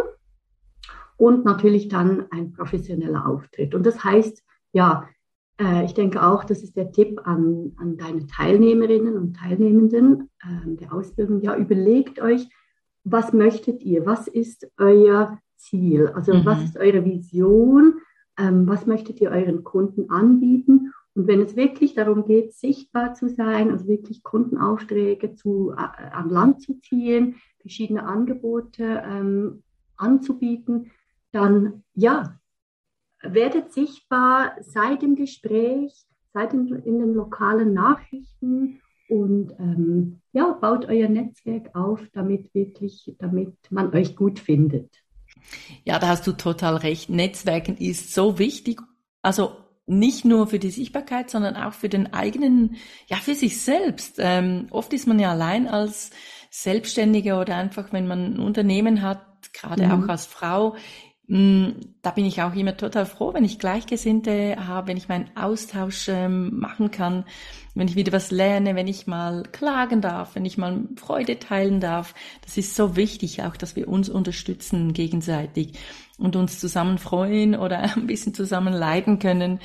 und 1.16 1.46
natürlich 1.46 1.88
dann 1.88 2.26
ein 2.30 2.52
professioneller 2.52 3.26
Auftritt. 3.26 3.74
Und 3.74 3.86
das 3.86 4.04
heißt, 4.04 4.42
ja, 4.72 5.08
äh, 5.58 5.84
ich 5.86 5.94
denke 5.94 6.22
auch, 6.22 6.44
das 6.44 6.62
ist 6.62 6.76
der 6.76 6.92
Tipp 6.92 7.22
an, 7.24 7.72
an 7.78 7.96
deine 7.96 8.26
Teilnehmerinnen 8.26 9.16
und 9.16 9.36
Teilnehmenden 9.36 10.28
äh, 10.42 10.76
der 10.76 10.92
Ausbildung. 10.92 11.40
Ja, 11.40 11.56
überlegt 11.56 12.20
euch, 12.20 12.48
was 13.04 13.32
möchtet 13.32 13.82
ihr? 13.82 14.04
Was 14.04 14.28
ist 14.28 14.70
euer 14.78 15.38
Ziel? 15.64 16.08
Also 16.08 16.34
mhm. 16.34 16.44
was 16.44 16.62
ist 16.62 16.76
eure 16.76 17.04
Vision? 17.04 18.00
Ähm, 18.38 18.66
was 18.66 18.86
möchtet 18.86 19.20
ihr 19.20 19.30
euren 19.30 19.64
Kunden 19.64 20.10
anbieten? 20.10 20.92
Und 21.14 21.28
wenn 21.28 21.40
es 21.40 21.56
wirklich 21.56 21.94
darum 21.94 22.24
geht, 22.24 22.52
sichtbar 22.54 23.14
zu 23.14 23.28
sein, 23.28 23.70
also 23.70 23.86
wirklich 23.86 24.22
Kundenaufträge 24.22 25.34
zu, 25.34 25.72
äh, 25.72 26.10
an 26.10 26.28
Land 26.28 26.62
zu 26.62 26.80
ziehen, 26.80 27.36
verschiedene 27.60 28.04
Angebote 28.04 29.02
ähm, 29.06 29.62
anzubieten, 29.96 30.90
dann 31.30 31.84
ja, 31.94 32.38
werdet 33.22 33.72
sichtbar, 33.72 34.56
seid 34.60 35.02
im 35.02 35.14
Gespräch, 35.14 36.04
seid 36.32 36.52
in, 36.52 36.68
in 36.68 36.98
den 36.98 37.14
lokalen 37.14 37.72
Nachrichten 37.72 38.80
und 39.08 39.52
ähm, 39.58 40.20
ja, 40.32 40.52
baut 40.52 40.86
euer 40.86 41.08
Netzwerk 41.08 41.74
auf, 41.74 42.00
damit 42.12 42.52
wirklich, 42.54 43.14
damit 43.18 43.54
man 43.70 43.94
euch 43.94 44.16
gut 44.16 44.40
findet. 44.40 45.03
Ja, 45.84 45.98
da 45.98 46.08
hast 46.08 46.26
du 46.26 46.32
total 46.32 46.76
recht. 46.76 47.10
Netzwerken 47.10 47.76
ist 47.76 48.14
so 48.14 48.38
wichtig. 48.38 48.80
Also 49.22 49.56
nicht 49.86 50.24
nur 50.24 50.46
für 50.46 50.58
die 50.58 50.70
Sichtbarkeit, 50.70 51.30
sondern 51.30 51.56
auch 51.56 51.74
für 51.74 51.88
den 51.88 52.12
eigenen, 52.12 52.76
ja, 53.06 53.16
für 53.18 53.34
sich 53.34 53.60
selbst. 53.60 54.16
Ähm, 54.18 54.66
oft 54.70 54.92
ist 54.92 55.06
man 55.06 55.18
ja 55.18 55.30
allein 55.30 55.68
als 55.68 56.10
Selbstständige 56.50 57.36
oder 57.36 57.56
einfach, 57.56 57.92
wenn 57.92 58.06
man 58.06 58.34
ein 58.34 58.38
Unternehmen 58.38 59.02
hat, 59.02 59.52
gerade 59.52 59.86
mhm. 59.86 60.04
auch 60.04 60.08
als 60.08 60.26
Frau, 60.26 60.76
da 61.26 62.10
bin 62.10 62.26
ich 62.26 62.42
auch 62.42 62.54
immer 62.54 62.76
total 62.76 63.06
froh, 63.06 63.32
wenn 63.32 63.44
ich 63.44 63.58
Gleichgesinnte 63.58 64.56
habe, 64.66 64.88
wenn 64.88 64.98
ich 64.98 65.08
meinen 65.08 65.30
Austausch 65.36 66.08
ähm, 66.10 66.58
machen 66.58 66.90
kann, 66.90 67.24
wenn 67.74 67.88
ich 67.88 67.96
wieder 67.96 68.12
was 68.12 68.30
lerne, 68.30 68.74
wenn 68.74 68.88
ich 68.88 69.06
mal 69.06 69.42
klagen 69.50 70.02
darf, 70.02 70.34
wenn 70.34 70.44
ich 70.44 70.58
mal 70.58 70.82
Freude 70.96 71.38
teilen 71.38 71.80
darf. 71.80 72.14
Das 72.42 72.58
ist 72.58 72.76
so 72.76 72.94
wichtig, 72.96 73.42
auch 73.42 73.56
dass 73.56 73.74
wir 73.74 73.88
uns 73.88 74.10
unterstützen 74.10 74.92
gegenseitig 74.92 75.78
und 76.18 76.36
uns 76.36 76.60
zusammen 76.60 76.98
freuen 76.98 77.56
oder 77.56 77.78
ein 77.96 78.06
bisschen 78.06 78.34
zusammen 78.34 78.74
leiden 78.74 79.18
können, 79.18 79.60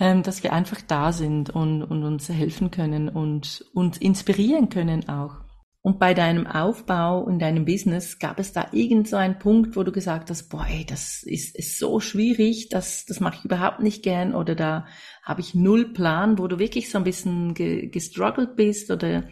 ähm, 0.00 0.22
dass 0.22 0.42
wir 0.42 0.54
einfach 0.54 0.80
da 0.80 1.12
sind 1.12 1.50
und, 1.50 1.82
und 1.82 2.04
uns 2.04 2.30
helfen 2.30 2.70
können 2.70 3.10
und 3.10 3.66
uns 3.74 3.98
inspirieren 3.98 4.70
können 4.70 5.10
auch. 5.10 5.41
Und 5.84 5.98
bei 5.98 6.14
deinem 6.14 6.46
Aufbau 6.46 7.26
in 7.26 7.40
deinem 7.40 7.64
Business 7.64 8.20
gab 8.20 8.38
es 8.38 8.52
da 8.52 8.68
irgend 8.70 9.08
so 9.08 9.16
einen 9.16 9.40
Punkt, 9.40 9.74
wo 9.74 9.82
du 9.82 9.90
gesagt 9.90 10.30
hast, 10.30 10.44
boah, 10.44 10.64
ey, 10.70 10.86
das 10.86 11.24
ist, 11.24 11.58
ist 11.58 11.76
so 11.76 11.98
schwierig, 11.98 12.68
das, 12.68 13.04
das 13.04 13.18
mache 13.18 13.38
ich 13.38 13.44
überhaupt 13.44 13.80
nicht 13.80 14.04
gern 14.04 14.32
oder 14.32 14.54
da 14.54 14.86
habe 15.24 15.40
ich 15.40 15.56
null 15.56 15.92
Plan, 15.92 16.38
wo 16.38 16.46
du 16.46 16.60
wirklich 16.60 16.88
so 16.88 16.98
ein 16.98 17.04
bisschen 17.04 17.54
ge 17.54 17.88
gestruggelt 17.88 18.54
bist 18.54 18.92
oder 18.92 19.24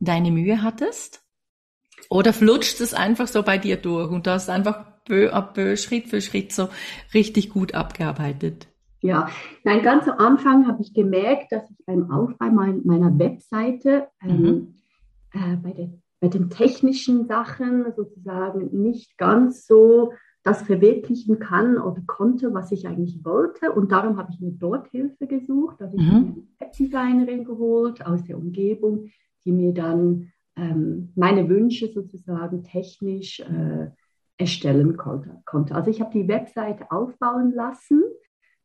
deine 0.00 0.30
Mühe 0.30 0.62
hattest? 0.62 1.22
Oder 2.10 2.34
flutscht 2.34 2.82
es 2.82 2.92
einfach 2.92 3.26
so 3.26 3.42
bei 3.42 3.56
dir 3.56 3.78
durch 3.78 4.10
und 4.10 4.26
du 4.26 4.32
hast 4.32 4.50
einfach 4.50 4.84
peu 5.06 5.32
à 5.32 5.40
peu, 5.40 5.76
Schritt 5.76 6.08
für 6.08 6.20
Schritt 6.20 6.52
so 6.52 6.68
richtig 7.14 7.48
gut 7.48 7.74
abgearbeitet? 7.74 8.68
Ja, 9.00 9.30
nein, 9.64 9.82
ganz 9.82 10.06
am 10.06 10.18
Anfang 10.18 10.66
habe 10.66 10.82
ich 10.82 10.92
gemerkt, 10.92 11.52
dass 11.52 11.70
ich 11.70 11.86
beim 11.86 12.10
Aufbau 12.10 12.50
meiner 12.50 13.18
Webseite 13.18 14.08
ähm, 14.22 14.42
mhm 14.42 14.74
äh, 15.32 15.56
bei, 15.56 15.72
den, 15.72 16.02
bei 16.20 16.28
den 16.28 16.50
technischen 16.50 17.26
Sachen 17.26 17.92
sozusagen 17.96 18.80
nicht 18.80 19.16
ganz 19.18 19.66
so 19.66 20.12
das 20.42 20.62
verwirklichen 20.62 21.38
kann 21.38 21.76
oder 21.76 22.00
konnte, 22.06 22.54
was 22.54 22.72
ich 22.72 22.88
eigentlich 22.88 23.24
wollte. 23.24 23.72
Und 23.72 23.92
darum 23.92 24.16
habe 24.16 24.30
ich 24.32 24.40
mir 24.40 24.52
dort 24.52 24.88
Hilfe 24.88 25.26
gesucht. 25.26 25.82
Also 25.82 25.96
ich 25.98 26.02
mhm. 26.02 26.12
habe 26.12 26.24
eine 26.24 26.42
Webdesignerin 26.58 27.44
geholt 27.44 28.04
aus 28.06 28.24
der 28.24 28.38
Umgebung, 28.38 29.10
die 29.44 29.52
mir 29.52 29.74
dann 29.74 30.32
ähm, 30.56 31.12
meine 31.14 31.48
Wünsche 31.48 31.88
sozusagen 31.92 32.64
technisch 32.64 33.40
äh, 33.40 33.90
erstellen 34.38 34.96
konnte, 34.96 35.42
konnte. 35.44 35.74
Also 35.74 35.90
ich 35.90 36.00
habe 36.00 36.12
die 36.12 36.26
Webseite 36.26 36.90
aufbauen 36.90 37.52
lassen. 37.52 38.02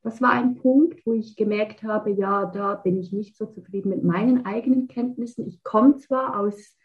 Das 0.05 0.21
war 0.21 0.33
ein 0.33 0.53
Punkt, 0.53 1.03
wo 1.07 1.13
ich 1.13 1.35
gemerkt 1.35 1.81
habe, 1.81 2.11
ja, 2.11 2.45
da 2.45 2.75
bin 2.75 2.95
ich 2.95 3.11
nicht 3.11 3.35
so 3.35 3.47
zufrieden 3.47 3.89
mit 3.89 4.03
meinen 4.03 4.45
eigenen 4.45 4.87
Kenntnissen. 4.87 5.47
Ich 5.47 5.63
komme 5.63 5.97
zwar 5.97 6.39
aus, 6.39 6.77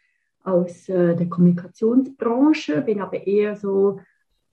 aus 0.42 0.88
äh, 0.88 1.14
der 1.14 1.28
Kommunikationsbranche, 1.28 2.80
bin 2.80 3.02
aber 3.02 3.26
eher 3.26 3.56
so 3.56 4.00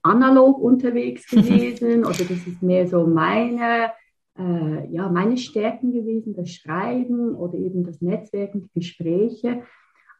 analog 0.03 0.59
unterwegs 0.59 1.27
gewesen 1.31 1.99
oder 1.99 2.17
das 2.17 2.45
ist 2.45 2.61
mehr 2.61 2.85
so 2.87 3.07
meine, 3.07 3.93
äh, 4.37 4.85
ja, 4.91 5.07
meine 5.07 5.37
Stärken 5.37 5.93
gewesen, 5.93 6.35
das 6.35 6.49
Schreiben 6.49 7.35
oder 7.35 7.53
eben 7.53 7.85
das 7.85 8.01
Netzwerken, 8.01 8.63
die 8.63 8.79
Gespräche. 8.81 9.63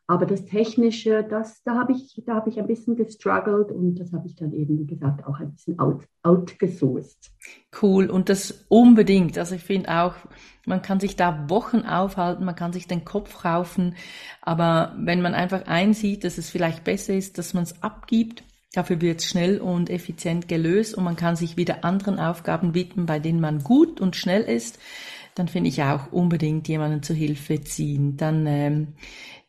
Aber 0.09 0.25
das 0.25 0.45
Technische, 0.45 1.25
das, 1.29 1.61
da 1.63 1.75
habe 1.75 1.91
ich, 1.91 2.23
da 2.25 2.41
ich 2.47 2.57
ein 2.57 2.67
bisschen 2.67 2.95
gestruggelt 2.95 3.73
und 3.73 3.95
das 3.95 4.13
habe 4.13 4.25
ich 4.25 4.35
dann 4.35 4.53
eben, 4.53 4.79
wie 4.79 4.87
gesagt, 4.87 5.27
auch 5.27 5.41
ein 5.41 5.51
bisschen 5.51 5.77
out, 5.79 6.07
outgesourced. 6.23 7.29
Cool 7.81 8.09
und 8.09 8.29
das 8.29 8.65
unbedingt. 8.69 9.37
Also 9.37 9.55
ich 9.55 9.63
finde 9.63 9.89
auch, 9.89 10.15
man 10.65 10.81
kann 10.81 11.01
sich 11.01 11.17
da 11.17 11.49
Wochen 11.49 11.81
aufhalten, 11.81 12.45
man 12.45 12.55
kann 12.55 12.71
sich 12.71 12.87
den 12.87 13.03
Kopf 13.03 13.43
raufen, 13.43 13.95
aber 14.41 14.95
wenn 14.97 15.21
man 15.21 15.33
einfach 15.33 15.67
einsieht, 15.67 16.23
dass 16.23 16.37
es 16.37 16.49
vielleicht 16.49 16.85
besser 16.85 17.13
ist, 17.13 17.37
dass 17.37 17.53
man 17.53 17.63
es 17.63 17.83
abgibt, 17.83 18.43
dafür 18.73 19.01
wird 19.01 19.19
es 19.19 19.25
schnell 19.25 19.59
und 19.59 19.89
effizient 19.89 20.47
gelöst 20.47 20.95
und 20.95 21.03
man 21.03 21.17
kann 21.17 21.35
sich 21.35 21.57
wieder 21.57 21.83
anderen 21.83 22.17
Aufgaben 22.17 22.73
widmen, 22.73 23.07
bei 23.07 23.19
denen 23.19 23.41
man 23.41 23.61
gut 23.61 23.99
und 23.99 24.15
schnell 24.15 24.43
ist, 24.43 24.79
dann 25.37 25.47
finde 25.47 25.69
ich 25.69 25.83
auch 25.83 26.11
unbedingt 26.11 26.67
jemanden 26.67 27.03
zur 27.03 27.15
Hilfe 27.15 27.61
ziehen. 27.61 28.17
Dann 28.17 28.45
ähm, 28.47 28.87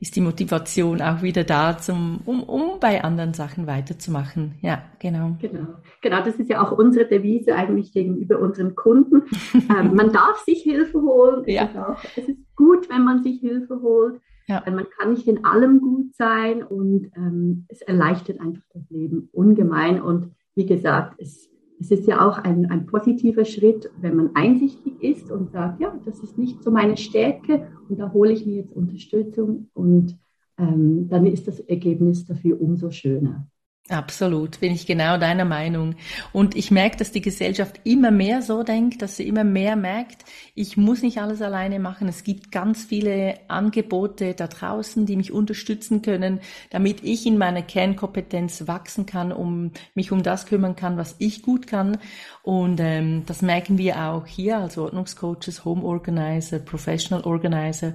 ist 0.01 0.17
die 0.17 0.21
Motivation 0.21 1.01
auch 1.01 1.23
wieder 1.23 1.45
da, 1.45 1.79
zum, 1.79 2.21
um, 2.25 2.43
um 2.43 2.79
bei 2.79 3.03
anderen 3.03 3.35
Sachen 3.35 3.67
weiterzumachen. 3.67 4.55
Ja, 4.61 4.83
genau. 4.99 5.37
Genau. 5.41 5.67
Genau, 6.03 6.23
das 6.25 6.37
ist 6.37 6.51
ja 6.51 6.63
auch 6.63 6.77
unsere 6.77 7.09
Devise 7.09 7.55
eigentlich 7.55 7.93
gegenüber 7.93 8.39
unseren 8.39 8.75
Kunden. 8.75 9.23
ähm, 9.55 9.95
man 9.95 10.13
darf 10.13 10.39
sich 10.45 10.63
Hilfe 10.63 11.01
holen. 11.01 11.43
Ja. 11.47 11.65
Es, 11.65 11.71
ist 11.71 11.77
auch, 11.79 12.05
es 12.17 12.29
ist 12.29 12.57
gut, 12.57 12.89
wenn 12.91 13.05
man 13.05 13.23
sich 13.23 13.41
Hilfe 13.41 13.81
holt. 13.83 14.21
Ja. 14.47 14.63
Weil 14.65 14.75
man 14.75 14.87
kann 14.97 15.13
nicht 15.13 15.27
in 15.27 15.45
allem 15.45 15.81
gut 15.81 16.15
sein 16.15 16.63
und 16.63 17.11
ähm, 17.17 17.67
es 17.69 17.83
erleichtert 17.83 18.41
einfach 18.41 18.63
das 18.73 18.89
Leben 18.89 19.29
ungemein. 19.33 20.01
Und 20.01 20.33
wie 20.55 20.65
gesagt, 20.65 21.17
es 21.19 21.51
es 21.81 21.91
ist 21.91 22.07
ja 22.07 22.27
auch 22.27 22.39
ein, 22.39 22.71
ein 22.71 22.87
positiver 22.87 23.45
Schritt, 23.45 23.91
wenn 24.01 24.17
man 24.17 24.31
einsichtig 24.35 25.03
ist 25.03 25.31
und 25.31 25.51
sagt, 25.53 25.81
ja, 25.81 25.99
das 26.05 26.21
ist 26.21 26.37
nicht 26.37 26.63
so 26.63 26.71
meine 26.71 26.97
Stärke 26.97 27.69
und 27.89 27.99
da 27.99 28.13
hole 28.13 28.33
ich 28.33 28.47
mir 28.47 28.57
jetzt 28.57 28.73
Unterstützung 28.73 29.69
und 29.75 30.19
ähm, 30.59 31.09
dann 31.09 31.27
ist 31.27 31.47
das 31.47 31.61
Ergebnis 31.61 32.25
dafür 32.25 32.61
umso 32.61 32.91
schöner. 32.91 33.47
Absolut, 33.91 34.61
bin 34.61 34.73
ich 34.75 34.87
genau 34.87 35.17
deiner 35.17 35.47
Meinung. 35.47 35.95
Und 36.35 36.57
ich 36.57 36.71
merke, 36.71 36.99
dass 36.99 37.11
die 37.11 37.23
Gesellschaft 37.23 37.81
immer 37.85 38.11
mehr 38.11 38.43
so 38.43 38.63
denkt, 38.63 39.01
dass 39.01 39.17
sie 39.17 39.27
immer 39.27 39.45
mehr 39.45 39.77
merkt, 39.77 40.27
ich 40.55 40.77
muss 40.77 41.01
nicht 41.01 41.19
alles 41.19 41.41
alleine 41.41 41.79
machen. 41.79 42.07
Es 42.07 42.23
gibt 42.23 42.53
ganz 42.53 42.85
viele 42.85 43.39
Angebote 43.49 44.35
da 44.35 44.47
draußen, 44.47 45.07
die 45.07 45.17
mich 45.17 45.33
unterstützen 45.33 46.03
können, 46.03 46.41
damit 46.69 47.03
ich 47.03 47.25
in 47.25 47.39
meiner 47.39 47.63
Kernkompetenz 47.63 48.67
wachsen 48.67 49.07
kann, 49.07 49.33
um 49.33 49.71
mich 49.95 50.13
um 50.13 50.23
das 50.23 50.45
kümmern 50.45 50.77
kann, 50.77 50.99
was 50.99 51.17
ich 51.19 51.41
gut 51.41 51.67
kann. 51.67 51.97
Und 52.43 52.81
ähm, 52.81 53.23
das 53.25 53.41
merken 53.41 53.79
wir 53.79 54.11
auch 54.11 54.27
hier 54.27 54.59
als 54.59 54.77
Ordnungscoaches, 54.77 55.65
Home 55.65 55.83
Organizer, 55.83 56.59
Professional 56.59 57.25
Organizer. 57.25 57.95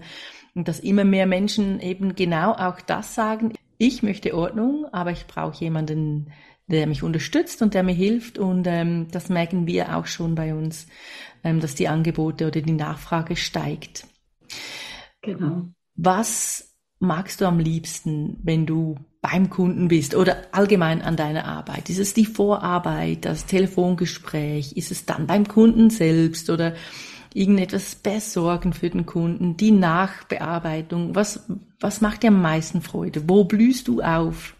Und 0.55 0.67
dass 0.67 0.79
immer 0.79 1.03
mehr 1.03 1.27
Menschen 1.27 1.79
eben 1.79 2.15
genau 2.15 2.53
auch 2.53 2.81
das 2.81 3.13
sagen, 3.13 3.53
ich 3.87 4.03
möchte 4.03 4.35
Ordnung, 4.35 4.85
aber 4.91 5.11
ich 5.11 5.27
brauche 5.27 5.63
jemanden, 5.63 6.31
der 6.67 6.87
mich 6.87 7.03
unterstützt 7.03 7.61
und 7.61 7.73
der 7.73 7.83
mir 7.83 7.93
hilft. 7.93 8.37
Und 8.37 8.65
ähm, 8.67 9.07
das 9.11 9.29
merken 9.29 9.67
wir 9.67 9.95
auch 9.97 10.05
schon 10.05 10.35
bei 10.35 10.53
uns, 10.53 10.87
ähm, 11.43 11.59
dass 11.59 11.75
die 11.75 11.87
Angebote 11.87 12.47
oder 12.47 12.61
die 12.61 12.71
Nachfrage 12.71 13.35
steigt. 13.35 14.07
Genau. 15.21 15.67
Was 15.95 16.75
magst 16.99 17.41
du 17.41 17.45
am 17.45 17.59
liebsten, 17.59 18.39
wenn 18.43 18.65
du 18.65 18.95
beim 19.21 19.49
Kunden 19.49 19.87
bist 19.87 20.15
oder 20.15 20.37
allgemein 20.51 21.01
an 21.01 21.15
deiner 21.15 21.45
Arbeit? 21.45 21.89
Ist 21.89 21.99
es 21.99 22.13
die 22.13 22.25
Vorarbeit, 22.25 23.25
das 23.25 23.45
Telefongespräch? 23.45 24.73
Ist 24.73 24.91
es 24.91 25.05
dann 25.05 25.27
beim 25.27 25.47
Kunden 25.47 25.89
selbst 25.89 26.49
oder 26.49 26.75
irgendetwas 27.35 27.95
besorgen 27.95 28.73
für 28.73 28.89
den 28.89 29.05
Kunden, 29.05 29.57
die 29.57 29.71
Nachbearbeitung. 29.71 31.15
Was, 31.15 31.47
was 31.79 32.01
macht 32.01 32.23
dir 32.23 32.27
am 32.27 32.41
meisten 32.41 32.81
Freude? 32.81 33.23
Wo 33.27 33.43
blühst 33.43 33.87
du 33.87 34.01
auf? 34.01 34.55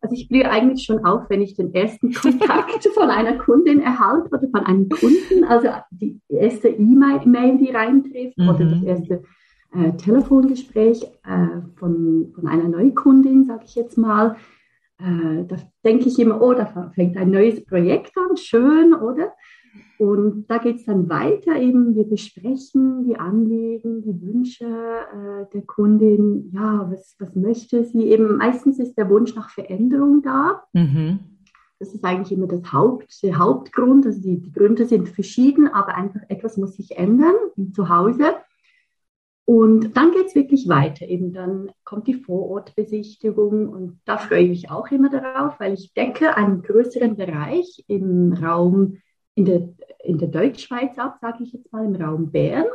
Also 0.00 0.14
ich 0.14 0.28
blühe 0.28 0.48
eigentlich 0.48 0.84
schon 0.84 1.04
auf, 1.04 1.28
wenn 1.28 1.42
ich 1.42 1.56
den 1.56 1.74
ersten 1.74 2.12
Kontakt 2.12 2.84
von 2.94 3.10
einer 3.10 3.38
Kundin 3.38 3.80
erhalte 3.80 4.28
oder 4.28 4.48
von 4.48 4.64
einem 4.66 4.88
Kunden, 4.88 5.44
also 5.48 5.68
die 5.90 6.20
erste 6.28 6.68
E-Mail, 6.68 7.58
die 7.58 7.70
reintrifft 7.70 8.38
mhm. 8.38 8.48
oder 8.48 8.64
das 8.66 8.82
erste 8.82 9.24
äh, 9.74 9.92
Telefongespräch 9.96 11.02
äh, 11.24 11.60
von, 11.76 12.32
von 12.34 12.46
einer 12.46 12.68
neuen 12.68 12.94
Kundin, 12.94 13.44
sage 13.44 13.64
ich 13.66 13.74
jetzt 13.74 13.98
mal. 13.98 14.36
Äh, 14.98 15.44
da 15.46 15.56
denke 15.84 16.08
ich 16.08 16.18
immer, 16.18 16.40
oh, 16.40 16.54
da 16.54 16.92
fängt 16.94 17.16
ein 17.16 17.30
neues 17.30 17.64
Projekt 17.64 18.12
an, 18.16 18.36
schön, 18.36 18.94
oder? 18.94 19.32
Und 19.98 20.46
da 20.48 20.58
geht 20.58 20.76
es 20.76 20.84
dann 20.84 21.08
weiter 21.08 21.56
eben, 21.56 21.94
wir 21.94 22.04
besprechen 22.04 23.04
die 23.04 23.16
Anliegen, 23.16 24.02
die 24.02 24.20
Wünsche 24.20 24.64
äh, 24.64 25.46
der 25.52 25.62
Kundin. 25.62 26.50
Ja, 26.52 26.88
was, 26.90 27.16
was 27.18 27.34
möchte 27.34 27.84
sie? 27.84 28.04
Eben 28.04 28.36
meistens 28.36 28.78
ist 28.78 28.96
der 28.96 29.08
Wunsch 29.08 29.34
nach 29.34 29.50
Veränderung 29.50 30.22
da. 30.22 30.62
Mhm. 30.72 31.20
Das 31.78 31.94
ist 31.94 32.04
eigentlich 32.04 32.36
immer 32.36 32.46
das 32.46 32.72
Haupt, 32.72 33.22
der 33.22 33.38
Hauptgrund. 33.38 34.06
Also 34.06 34.20
die, 34.20 34.40
die 34.40 34.52
Gründe 34.52 34.86
sind 34.86 35.08
verschieden, 35.08 35.68
aber 35.68 35.94
einfach 35.94 36.20
etwas 36.28 36.56
muss 36.56 36.76
sich 36.76 36.96
ändern 36.96 37.34
im 37.56 37.72
Zuhause. 37.72 38.34
Und 39.44 39.96
dann 39.96 40.10
geht 40.10 40.26
es 40.26 40.34
wirklich 40.34 40.68
weiter. 40.68 41.06
Eben 41.06 41.32
dann 41.32 41.70
kommt 41.84 42.08
die 42.08 42.14
Vorortbesichtigung 42.14 43.68
und 43.68 44.00
da 44.04 44.18
freue 44.18 44.42
ich 44.42 44.48
mich 44.48 44.70
auch 44.70 44.90
immer 44.90 45.08
darauf, 45.08 45.60
weil 45.60 45.74
ich 45.74 45.94
decke 45.94 46.36
einen 46.36 46.62
größeren 46.62 47.16
Bereich 47.16 47.84
im 47.86 48.32
Raum 48.32 48.98
in 49.36 49.44
der, 49.44 49.68
in 50.02 50.18
der 50.18 50.28
Deutschschweiz 50.28 50.98
ab, 50.98 51.18
sage 51.20 51.44
ich 51.44 51.52
jetzt 51.52 51.72
mal, 51.72 51.84
im 51.84 51.94
Raum 51.94 52.32
Bern. 52.32 52.66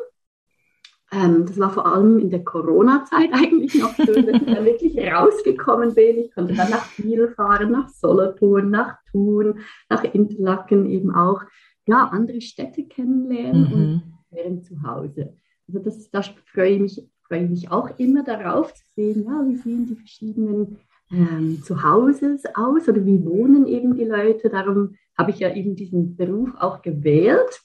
Ähm, 1.12 1.45
das 1.45 1.60
war 1.60 1.71
vor 1.71 1.86
allem 1.86 2.19
in 2.19 2.30
der 2.30 2.43
Corona-Zeit 2.43 3.30
eigentlich 3.34 3.76
noch 3.76 3.93
schön, 3.95 4.26
dass 4.26 4.41
ich 4.41 4.54
da 4.54 4.63
wirklich 4.63 4.97
rausgekommen 4.97 5.93
bin. 5.93 6.19
Ich 6.19 6.34
konnte 6.34 6.54
dann 6.54 6.69
nach 6.69 6.89
Kiel 6.93 7.28
fahren, 7.30 7.71
nach 7.71 7.89
Solothurn, 7.89 8.69
nach 8.69 8.97
Thun, 9.12 9.60
nach 9.89 10.04
Interlaken 10.04 10.89
eben 10.89 11.13
auch, 11.13 11.41
ja, 11.88 12.08
andere 12.08 12.39
Städte 12.41 12.84
kennenlernen 12.84 13.62
mhm. 13.62 13.74
und 13.74 14.04
wären 14.30 14.63
zu 14.63 14.82
Hause. 14.84 15.34
Also 15.67 15.80
das, 15.80 16.10
da 16.12 16.21
freue 16.21 16.69
ich 16.69 16.80
mich, 16.80 17.10
freue 17.28 17.43
ich 17.43 17.50
mich 17.50 17.71
auch 17.71 17.89
immer 17.97 18.24
darauf 18.24 18.74
zu 18.74 18.84
sehen, 18.95 19.26
ja, 19.26 19.43
wie 19.47 19.56
sehen 19.56 19.88
die 19.88 19.95
verschiedenen 19.95 20.78
ähm, 21.12 21.62
Zuhauses 21.63 22.43
aus 22.54 22.88
oder 22.88 23.04
wie 23.04 23.26
wohnen 23.26 23.65
eben 23.65 23.95
die 23.95 24.06
Leute. 24.06 24.50
Darum 24.50 24.95
habe 25.17 25.32
ich 25.32 25.39
ja 25.39 25.54
eben 25.54 25.76
diesen 25.76 26.15
Beruf 26.15 26.50
auch 26.58 26.82
gewählt. 26.82 27.62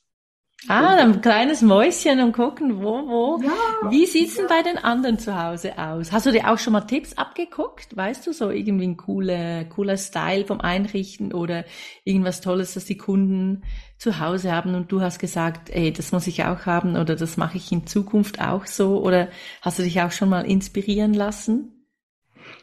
Ah, 0.68 0.96
ein 0.96 1.20
kleines 1.20 1.62
Mäuschen 1.62 2.20
und 2.20 2.32
gucken, 2.32 2.82
wo, 2.82 3.06
wo. 3.06 3.40
Ja, 3.42 3.90
Wie 3.90 4.06
sieht's 4.06 4.36
ja. 4.36 4.46
denn 4.46 4.48
bei 4.48 4.62
den 4.62 4.78
anderen 4.82 5.18
zu 5.18 5.40
Hause 5.40 5.78
aus? 5.78 6.10
Hast 6.10 6.26
du 6.26 6.32
dir 6.32 6.50
auch 6.50 6.58
schon 6.58 6.72
mal 6.72 6.80
Tipps 6.80 7.12
abgeguckt? 7.12 7.94
Weißt 7.96 8.26
du, 8.26 8.32
so 8.32 8.50
irgendwie 8.50 8.86
ein 8.86 8.96
cooler, 8.96 9.64
cooler 9.66 9.96
Style 9.96 10.44
vom 10.44 10.60
Einrichten 10.60 11.32
oder 11.32 11.64
irgendwas 12.04 12.40
Tolles, 12.40 12.74
das 12.74 12.86
die 12.86 12.96
Kunden 12.96 13.62
zu 13.98 14.18
Hause 14.18 14.50
haben 14.50 14.74
und 14.74 14.90
du 14.90 15.00
hast 15.00 15.18
gesagt, 15.20 15.70
ey, 15.70 15.92
das 15.92 16.10
muss 16.10 16.26
ich 16.26 16.44
auch 16.44 16.66
haben 16.66 16.96
oder 16.96 17.14
das 17.14 17.36
mache 17.36 17.58
ich 17.58 17.70
in 17.70 17.86
Zukunft 17.86 18.40
auch 18.40 18.66
so 18.66 19.00
oder 19.02 19.28
hast 19.62 19.78
du 19.78 19.82
dich 19.84 20.00
auch 20.00 20.10
schon 20.10 20.30
mal 20.30 20.46
inspirieren 20.46 21.14
lassen? 21.14 21.75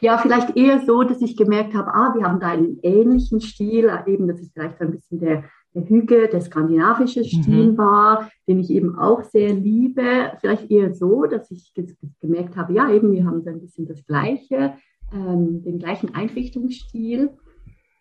Ja, 0.01 0.17
vielleicht 0.17 0.55
eher 0.57 0.81
so, 0.85 1.03
dass 1.03 1.21
ich 1.21 1.37
gemerkt 1.37 1.73
habe, 1.73 1.93
ah, 1.93 2.13
wir 2.15 2.25
haben 2.25 2.39
da 2.39 2.49
einen 2.49 2.79
ähnlichen 2.83 3.41
Stil, 3.41 3.89
eben, 4.05 4.27
das 4.27 4.39
ist 4.39 4.53
vielleicht 4.53 4.79
ein 4.81 4.91
bisschen 4.91 5.19
der 5.19 5.43
der 5.73 5.87
Hüge, 5.89 6.29
der 6.31 6.41
skandinavische 6.41 7.23
Stil 7.23 7.71
mhm. 7.71 7.77
war, 7.77 8.29
den 8.47 8.59
ich 8.59 8.69
eben 8.69 8.97
auch 8.97 9.23
sehr 9.23 9.53
liebe. 9.53 10.33
Vielleicht 10.39 10.69
eher 10.69 10.93
so, 10.93 11.25
dass 11.25 11.49
ich 11.51 11.73
gemerkt 12.21 12.55
habe, 12.55 12.73
ja, 12.73 12.89
eben, 12.91 13.11
wir 13.11 13.25
haben 13.25 13.41
so 13.41 13.49
ein 13.49 13.59
bisschen 13.59 13.87
das 13.87 14.05
Gleiche, 14.05 14.75
ähm, 15.11 15.63
den 15.63 15.79
gleichen 15.79 16.13
Einrichtungsstil. 16.13 17.31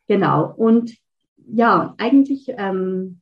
Genau. 0.07 0.53
Und 0.55 0.95
ja, 1.47 1.95
eigentlich 1.99 2.47
ähm, 2.57 3.21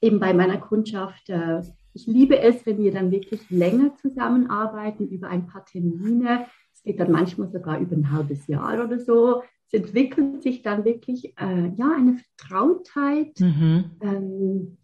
eben 0.00 0.18
bei 0.18 0.32
meiner 0.32 0.58
Kundschaft, 0.58 1.28
äh, 1.28 1.62
ich 1.92 2.06
liebe 2.06 2.38
es, 2.38 2.64
wenn 2.64 2.78
wir 2.78 2.92
dann 2.92 3.10
wirklich 3.10 3.50
länger 3.50 3.94
zusammenarbeiten 3.96 5.08
über 5.08 5.28
ein 5.28 5.46
paar 5.46 5.64
Termine. 5.64 6.46
Geht 6.88 7.00
dann 7.00 7.12
manchmal 7.12 7.50
sogar 7.50 7.78
über 7.78 7.94
ein 7.94 8.10
halbes 8.10 8.46
Jahr 8.46 8.82
oder 8.82 8.98
so 8.98 9.42
es 9.70 9.80
entwickelt 9.80 10.42
sich 10.42 10.62
dann 10.62 10.84
wirklich 10.84 11.34
äh, 11.38 11.68
ja, 11.76 11.92
eine 11.94 12.16
Vertrautheit. 12.16 13.38
Mhm. 13.38 13.90
Ähm, 14.00 14.78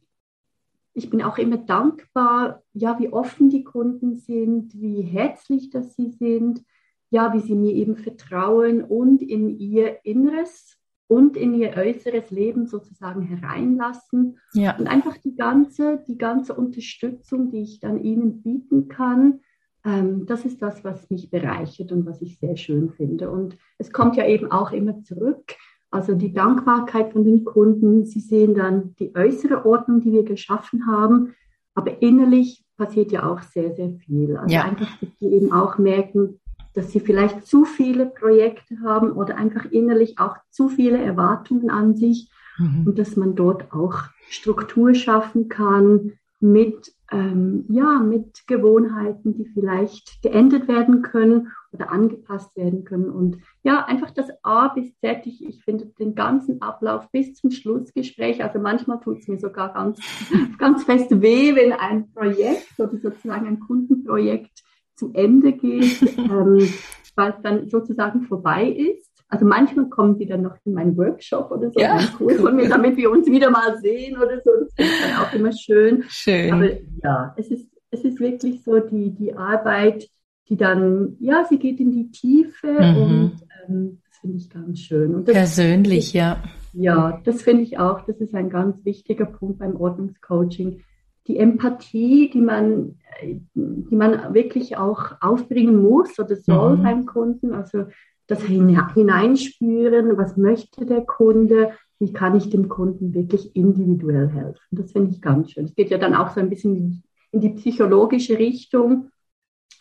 ich 0.92 1.10
bin 1.10 1.22
auch 1.22 1.38
immer 1.38 1.56
dankbar, 1.56 2.62
ja, 2.72 2.98
wie 3.00 3.12
offen 3.12 3.50
die 3.50 3.64
Kunden 3.64 4.16
sind, 4.16 4.74
wie 4.80 5.02
herzlich 5.02 5.70
dass 5.70 5.96
sie 5.96 6.10
sind, 6.10 6.62
ja, 7.10 7.32
wie 7.32 7.40
sie 7.40 7.54
mir 7.54 7.72
eben 7.72 7.96
vertrauen 7.96 8.82
und 8.82 9.22
in 9.22 9.58
ihr 9.58 10.04
Inneres 10.04 10.76
und 11.06 11.36
in 11.36 11.54
ihr 11.54 11.76
äußeres 11.76 12.30
Leben 12.30 12.66
sozusagen 12.66 13.22
hereinlassen. 13.22 14.38
Ja. 14.52 14.76
Und 14.76 14.86
einfach 14.86 15.16
die 15.16 15.34
ganze, 15.34 16.02
die 16.06 16.18
ganze 16.18 16.54
Unterstützung, 16.54 17.50
die 17.50 17.62
ich 17.62 17.80
dann 17.80 18.02
ihnen 18.02 18.42
bieten 18.42 18.88
kann, 18.88 19.40
ähm, 19.84 20.24
das 20.26 20.44
ist 20.44 20.62
das, 20.62 20.82
was 20.82 21.10
mich 21.10 21.30
bereichert 21.30 21.92
und 21.92 22.06
was 22.06 22.22
ich 22.22 22.38
sehr 22.38 22.56
schön 22.56 22.90
finde. 22.90 23.30
Und 23.30 23.58
es 23.78 23.92
kommt 23.92 24.16
ja 24.16 24.26
eben 24.26 24.50
auch 24.50 24.72
immer 24.72 25.02
zurück. 25.02 25.54
Also 25.90 26.14
die 26.14 26.32
Dankbarkeit 26.32 27.12
von 27.12 27.24
den 27.24 27.44
Kunden. 27.44 28.04
Sie 28.04 28.20
sehen 28.20 28.54
dann 28.54 28.94
die 28.98 29.14
äußere 29.14 29.64
Ordnung, 29.66 30.00
die 30.00 30.12
wir 30.12 30.24
geschaffen 30.24 30.86
haben. 30.86 31.34
Aber 31.74 32.02
innerlich 32.02 32.64
passiert 32.76 33.12
ja 33.12 33.30
auch 33.30 33.42
sehr, 33.42 33.74
sehr 33.74 33.90
viel. 33.90 34.36
Also 34.36 34.54
ja. 34.54 34.64
einfach, 34.64 34.88
dass 35.00 35.10
sie 35.20 35.26
eben 35.26 35.52
auch 35.52 35.78
merken, 35.78 36.40
dass 36.72 36.90
sie 36.90 37.00
vielleicht 37.00 37.46
zu 37.46 37.64
viele 37.64 38.06
Projekte 38.06 38.80
haben 38.82 39.12
oder 39.12 39.36
einfach 39.36 39.66
innerlich 39.70 40.18
auch 40.18 40.36
zu 40.50 40.68
viele 40.68 40.98
Erwartungen 40.98 41.70
an 41.70 41.94
sich 41.94 42.30
mhm. 42.58 42.86
und 42.86 42.98
dass 42.98 43.16
man 43.16 43.36
dort 43.36 43.72
auch 43.72 43.98
Struktur 44.28 44.94
schaffen 44.94 45.48
kann 45.48 46.14
mit 46.44 46.94
ähm, 47.10 47.64
ja, 47.68 48.00
mit 48.00 48.46
Gewohnheiten, 48.46 49.34
die 49.34 49.46
vielleicht 49.46 50.20
geändert 50.22 50.68
werden 50.68 51.02
können 51.02 51.52
oder 51.72 51.90
angepasst 51.90 52.56
werden 52.56 52.84
können. 52.84 53.08
Und 53.08 53.38
ja, 53.62 53.84
einfach 53.84 54.10
das 54.10 54.28
A 54.42 54.68
bis 54.68 54.98
Z, 54.98 55.26
ich, 55.26 55.44
ich 55.44 55.62
finde 55.64 55.86
den 55.98 56.14
ganzen 56.14 56.60
Ablauf 56.60 57.10
bis 57.12 57.34
zum 57.34 57.50
Schlussgespräch, 57.50 58.42
also 58.42 58.58
manchmal 58.58 59.00
tut 59.00 59.18
es 59.18 59.28
mir 59.28 59.38
sogar 59.38 59.72
ganz, 59.72 60.00
ganz 60.58 60.84
fest 60.84 61.10
weh, 61.22 61.54
wenn 61.54 61.72
ein 61.72 62.10
Projekt 62.12 62.78
oder 62.78 62.96
sozusagen 62.98 63.46
ein 63.46 63.60
Kundenprojekt 63.60 64.62
zu 64.96 65.12
Ende 65.12 65.52
geht, 65.52 66.02
ähm, 66.18 66.68
weil 67.16 67.30
es 67.30 67.42
dann 67.42 67.68
sozusagen 67.68 68.22
vorbei 68.22 68.68
ist. 68.68 69.13
Also 69.28 69.46
manchmal 69.46 69.88
kommen 69.88 70.18
die 70.18 70.26
dann 70.26 70.42
noch 70.42 70.56
in 70.64 70.74
meinen 70.74 70.96
Workshop 70.96 71.50
oder 71.50 71.70
so, 71.70 71.80
ja, 71.80 71.98
cool. 72.20 72.34
von 72.34 72.54
mir, 72.54 72.68
damit 72.68 72.96
wir 72.96 73.10
uns 73.10 73.26
wieder 73.26 73.50
mal 73.50 73.78
sehen 73.78 74.16
oder 74.16 74.40
so. 74.44 74.50
Das 74.76 74.86
ist 74.86 75.02
dann 75.02 75.24
auch 75.24 75.32
immer 75.32 75.52
schön. 75.52 76.04
Schön. 76.08 76.52
Aber 76.52 76.68
ja, 77.02 77.34
es 77.36 77.48
ist, 77.48 77.68
es 77.90 78.04
ist 78.04 78.20
wirklich 78.20 78.62
so 78.62 78.80
die, 78.80 79.10
die 79.10 79.34
Arbeit, 79.34 80.08
die 80.48 80.56
dann, 80.56 81.16
ja, 81.20 81.44
sie 81.48 81.58
geht 81.58 81.80
in 81.80 81.90
die 81.90 82.10
Tiefe 82.10 82.72
mhm. 82.72 82.96
und 82.96 83.32
ähm, 83.66 83.98
das 84.06 84.18
finde 84.18 84.36
ich 84.36 84.50
ganz 84.50 84.80
schön. 84.80 85.24
Das, 85.24 85.34
Persönlich, 85.34 86.12
ja. 86.12 86.42
Ja, 86.72 87.20
das 87.24 87.42
finde 87.42 87.62
ich 87.62 87.78
auch. 87.78 88.02
Das 88.02 88.20
ist 88.20 88.34
ein 88.34 88.50
ganz 88.50 88.84
wichtiger 88.84 89.26
Punkt 89.26 89.60
beim 89.60 89.76
Ordnungscoaching. 89.76 90.82
Die 91.26 91.38
Empathie, 91.38 92.30
die 92.30 92.40
man, 92.40 92.98
die 93.22 93.96
man 93.96 94.34
wirklich 94.34 94.76
auch 94.76 95.12
aufbringen 95.20 95.82
muss 95.82 96.18
oder 96.18 96.36
soll 96.36 96.76
mhm. 96.76 96.82
beim 96.82 97.06
Kunden. 97.06 97.54
Also 97.54 97.86
das 98.26 98.42
Hineinspüren, 98.42 100.16
was 100.16 100.36
möchte 100.36 100.86
der 100.86 101.02
Kunde, 101.02 101.72
wie 101.98 102.12
kann 102.12 102.36
ich 102.36 102.50
dem 102.50 102.68
Kunden 102.68 103.14
wirklich 103.14 103.54
individuell 103.54 104.28
helfen. 104.28 104.60
Das 104.70 104.92
finde 104.92 105.12
ich 105.12 105.20
ganz 105.20 105.52
schön. 105.52 105.66
Es 105.66 105.74
geht 105.74 105.90
ja 105.90 105.98
dann 105.98 106.14
auch 106.14 106.30
so 106.30 106.40
ein 106.40 106.50
bisschen 106.50 107.02
in 107.32 107.40
die 107.40 107.50
psychologische 107.50 108.38
Richtung. 108.38 109.10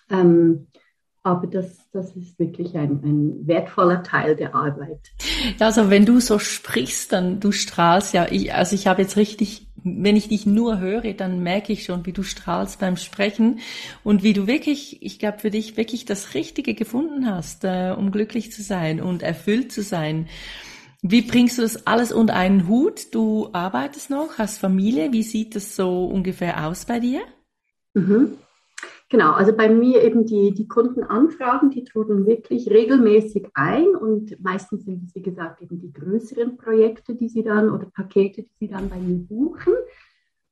Ähm, 0.09 0.67
aber 1.23 1.47
das, 1.47 1.89
das 1.91 2.15
ist 2.17 2.37
wirklich 2.37 2.75
ein, 2.75 3.01
ein 3.01 3.47
wertvoller 3.47 4.03
Teil 4.03 4.35
der 4.35 4.53
Arbeit. 4.53 4.99
Ja, 5.57 5.67
also 5.67 5.89
wenn 5.89 6.05
du 6.05 6.19
so 6.19 6.37
sprichst, 6.37 7.13
dann 7.13 7.39
du 7.39 7.53
strahlst 7.53 8.13
ja. 8.13 8.27
Ich, 8.29 8.53
also 8.53 8.75
ich 8.75 8.87
habe 8.87 9.01
jetzt 9.01 9.15
richtig, 9.15 9.67
wenn 9.83 10.15
ich 10.15 10.29
dich 10.29 10.45
nur 10.45 10.79
höre, 10.79 11.13
dann 11.13 11.43
merke 11.43 11.73
ich 11.73 11.83
schon, 11.85 12.05
wie 12.05 12.13
du 12.13 12.23
strahlst 12.23 12.79
beim 12.79 12.97
Sprechen 12.97 13.59
und 14.03 14.23
wie 14.23 14.33
du 14.33 14.47
wirklich, 14.47 15.03
ich 15.03 15.19
glaube 15.19 15.39
für 15.39 15.51
dich 15.51 15.77
wirklich 15.77 16.05
das 16.05 16.33
Richtige 16.33 16.73
gefunden 16.73 17.25
hast, 17.25 17.63
äh, 17.63 17.93
um 17.97 18.11
glücklich 18.11 18.51
zu 18.51 18.61
sein 18.61 19.01
und 19.01 19.23
erfüllt 19.23 19.71
zu 19.71 19.83
sein. 19.83 20.27
Wie 21.01 21.21
bringst 21.21 21.57
du 21.57 21.63
das 21.63 21.85
alles 21.85 22.13
unter 22.13 22.35
einen 22.35 22.67
Hut? 22.67 23.13
Du 23.13 23.49
arbeitest 23.51 24.09
noch, 24.09 24.37
hast 24.37 24.57
Familie. 24.57 25.11
Wie 25.11 25.23
sieht 25.23 25.55
das 25.55 25.75
so 25.75 26.05
ungefähr 26.05 26.65
aus 26.65 26.85
bei 26.85 26.99
dir? 27.01 27.21
Mhm. 27.93 28.37
Genau, 29.13 29.33
also 29.33 29.55
bei 29.55 29.69
mir 29.69 30.01
eben 30.01 30.25
die, 30.25 30.55
die 30.55 30.67
Kundenanfragen, 30.67 31.69
die 31.69 31.83
trudeln 31.83 32.25
wirklich 32.25 32.67
regelmäßig 32.71 33.45
ein 33.53 33.95
und 33.95 34.41
meistens 34.43 34.85
sind 34.85 35.03
es, 35.03 35.13
wie 35.13 35.21
gesagt, 35.21 35.61
eben 35.61 35.79
die 35.79 35.93
größeren 35.93 36.57
Projekte, 36.57 37.13
die 37.13 37.29
Sie 37.29 37.43
dann 37.43 37.69
oder 37.69 37.85
Pakete, 37.93 38.41
die 38.41 38.55
Sie 38.59 38.67
dann 38.67 38.89
bei 38.89 38.95
mir 38.95 39.19
buchen. 39.19 39.73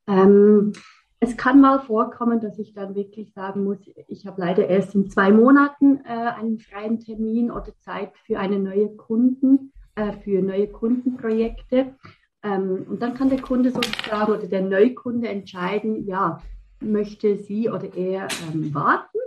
Ähm, 0.06 0.74
es 1.20 1.36
kann 1.38 1.60
mal 1.60 1.80
vorkommen, 1.80 2.40
dass 2.40 2.60
ich 2.60 2.76
dann 2.76 2.94
wirklich 2.94 3.34
sagen 3.34 3.64
muss, 3.64 3.80
ich 4.08 4.28
habe 4.28 4.40
leider 4.40 4.68
erst 4.68 4.94
in 4.94 5.10
zwei 5.10 5.32
Monaten 5.32 6.02
äh, 6.06 6.10
einen 6.10 6.60
freien 6.60 7.00
Termin 7.00 7.50
oder 7.50 7.76
Zeit 7.80 8.12
für 8.28 8.38
eine 8.38 8.60
neue 8.60 8.90
Kunden, 8.96 9.74
äh, 9.96 10.12
für 10.12 10.40
neue 10.44 10.68
Kundenprojekte. 10.68 11.96
Ähm, 12.44 12.86
und 12.88 13.02
dann 13.02 13.16
kann 13.16 13.30
der 13.30 13.42
Kunde 13.42 13.72
sozusagen 13.72 14.34
oder 14.34 14.48
der 14.48 14.62
Neukunde 14.62 15.30
entscheiden, 15.30 16.06
ja, 16.06 16.40
möchte 16.82 17.38
sie 17.38 17.70
oder 17.70 17.96
er 17.96 18.28
ähm, 18.54 18.74
warten 18.74 19.20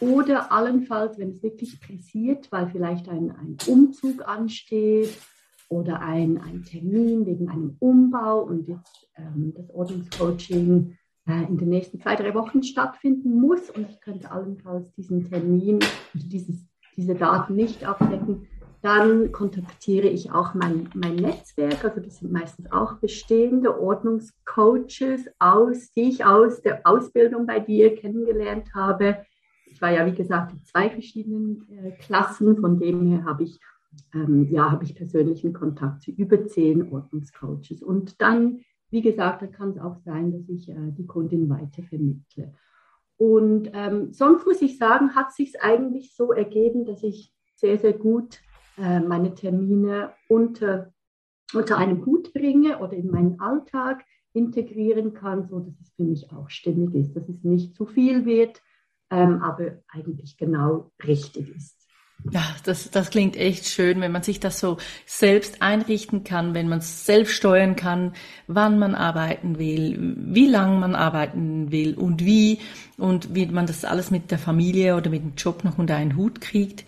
oder 0.00 0.52
allenfalls, 0.52 1.18
wenn 1.18 1.30
es 1.30 1.42
wirklich 1.42 1.80
pressiert, 1.80 2.50
weil 2.52 2.68
vielleicht 2.68 3.08
ein, 3.08 3.30
ein 3.30 3.56
Umzug 3.66 4.26
ansteht 4.26 5.18
oder 5.68 6.00
ein, 6.00 6.38
ein 6.38 6.62
Termin 6.64 7.26
wegen 7.26 7.48
einem 7.48 7.76
Umbau 7.80 8.42
und 8.42 8.68
jetzt 8.68 9.08
ähm, 9.16 9.52
das 9.56 9.70
Ordnungscoaching 9.70 10.96
äh, 11.26 11.42
in 11.48 11.58
den 11.58 11.68
nächsten 11.68 12.00
zwei, 12.00 12.16
drei 12.16 12.34
Wochen 12.34 12.62
stattfinden 12.62 13.40
muss 13.40 13.70
und 13.70 13.88
ich 13.90 14.00
könnte 14.00 14.30
allenfalls 14.30 14.92
diesen 14.94 15.28
Termin, 15.28 15.80
dieses, 16.14 16.66
diese 16.96 17.14
Daten 17.14 17.54
nicht 17.54 17.84
abdecken, 17.84 18.46
dann 18.82 19.32
kontaktiere 19.32 20.06
ich 20.06 20.30
auch 20.30 20.54
mein, 20.54 20.88
mein 20.94 21.16
Netzwerk, 21.16 21.84
also 21.84 22.00
das 22.00 22.18
sind 22.18 22.32
meistens 22.32 22.70
auch 22.70 22.94
bestehende 22.94 23.80
Ordnungscoaches, 23.80 25.28
aus, 25.38 25.92
die 25.92 26.08
ich 26.08 26.24
aus 26.24 26.62
der 26.62 26.86
Ausbildung 26.86 27.46
bei 27.46 27.58
dir 27.58 27.94
kennengelernt 27.96 28.74
habe. 28.74 29.24
Ich 29.66 29.82
war 29.82 29.90
ja, 29.90 30.06
wie 30.06 30.14
gesagt, 30.14 30.52
in 30.52 30.64
zwei 30.64 30.90
verschiedenen 30.90 31.66
äh, 31.70 31.90
Klassen, 31.92 32.56
von 32.56 32.78
dem 32.78 33.06
her 33.06 33.24
habe 33.24 33.44
ich, 33.44 33.60
ähm, 34.14 34.48
ja, 34.50 34.70
habe 34.70 34.84
ich 34.84 34.94
persönlichen 34.94 35.52
Kontakt 35.52 36.02
zu 36.02 36.12
über 36.12 36.46
zehn 36.46 36.92
Ordnungscoaches. 36.92 37.82
Und 37.82 38.20
dann, 38.20 38.60
wie 38.90 39.02
gesagt, 39.02 39.42
da 39.42 39.46
kann 39.48 39.70
es 39.70 39.78
auch 39.78 39.96
sein, 40.04 40.32
dass 40.32 40.48
ich 40.48 40.68
äh, 40.68 40.92
die 40.96 41.06
Kundin 41.06 41.48
weiter 41.48 41.82
vermittle. 41.82 42.54
Und 43.16 43.70
ähm, 43.74 44.12
sonst 44.12 44.46
muss 44.46 44.62
ich 44.62 44.78
sagen, 44.78 45.16
hat 45.16 45.32
sich 45.32 45.60
eigentlich 45.60 46.14
so 46.14 46.32
ergeben, 46.32 46.84
dass 46.84 47.02
ich 47.02 47.34
sehr, 47.56 47.76
sehr 47.78 47.92
gut 47.92 48.38
äh, 48.78 49.00
meine 49.00 49.34
Termine 49.34 50.12
unter, 50.28 50.92
unter 51.52 51.78
einem 51.78 52.04
Hut 52.06 52.32
bringe 52.32 52.78
oder 52.78 52.92
in 52.92 53.10
meinen 53.10 53.40
Alltag 53.40 54.04
integrieren 54.32 55.14
kann, 55.14 55.48
so 55.48 55.60
dass 55.60 55.74
es 55.80 55.90
für 55.96 56.04
mich 56.04 56.30
auch 56.32 56.50
stimmig 56.50 56.94
ist, 56.94 57.14
dass 57.14 57.28
es 57.28 57.42
nicht 57.42 57.74
zu 57.74 57.86
viel 57.86 58.24
wird, 58.24 58.62
ähm, 59.10 59.42
aber 59.42 59.78
eigentlich 59.88 60.36
genau 60.36 60.92
richtig 61.04 61.54
ist. 61.54 61.78
Ja, 62.30 62.42
das, 62.64 62.90
das 62.90 63.10
klingt 63.10 63.36
echt 63.36 63.66
schön, 63.66 64.00
wenn 64.00 64.10
man 64.10 64.22
sich 64.22 64.40
das 64.40 64.58
so 64.58 64.78
selbst 65.06 65.62
einrichten 65.62 66.24
kann, 66.24 66.52
wenn 66.52 66.68
man 66.68 66.80
es 66.80 67.06
selbst 67.06 67.32
steuern 67.32 67.76
kann, 67.76 68.12
wann 68.48 68.78
man 68.78 68.94
arbeiten 68.94 69.58
will, 69.58 70.16
wie 70.16 70.48
lang 70.48 70.80
man 70.80 70.94
arbeiten 70.94 71.70
will 71.70 71.94
und 71.94 72.24
wie 72.24 72.58
und 72.96 73.34
wie 73.34 73.46
man 73.46 73.66
das 73.66 73.84
alles 73.84 74.10
mit 74.10 74.30
der 74.30 74.38
Familie 74.38 74.96
oder 74.96 75.10
mit 75.10 75.22
dem 75.22 75.34
Job 75.36 75.62
noch 75.64 75.78
unter 75.78 75.94
einen 75.94 76.16
Hut 76.16 76.40
kriegt. 76.40 76.84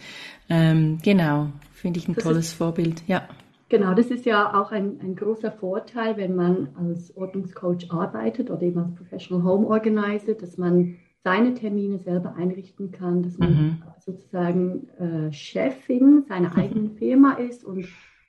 Ähm, 0.48 0.98
genau, 1.00 1.52
finde 1.80 1.98
ich 1.98 2.08
ein 2.08 2.14
das 2.14 2.24
tolles 2.24 2.46
ist, 2.48 2.54
Vorbild, 2.54 3.02
ja. 3.06 3.28
Genau, 3.68 3.94
das 3.94 4.06
ist 4.06 4.26
ja 4.26 4.60
auch 4.60 4.72
ein, 4.72 5.00
ein 5.00 5.14
großer 5.14 5.52
Vorteil, 5.52 6.16
wenn 6.16 6.34
man 6.34 6.70
als 6.76 7.16
Ordnungscoach 7.16 7.90
arbeitet 7.90 8.50
oder 8.50 8.62
eben 8.62 8.80
als 8.80 8.94
Professional 8.96 9.44
Home 9.44 9.68
Organizer, 9.68 10.34
dass 10.34 10.58
man 10.58 10.96
seine 11.22 11.54
Termine 11.54 11.98
selber 11.98 12.34
einrichten 12.36 12.90
kann, 12.90 13.22
dass 13.22 13.38
man 13.38 13.52
mhm. 13.52 13.82
sozusagen 14.00 14.88
äh, 14.98 15.32
Chefin 15.32 16.24
seiner 16.26 16.56
eigenen 16.58 16.96
Firma 16.96 17.34
ist 17.34 17.64
und, 17.64 17.86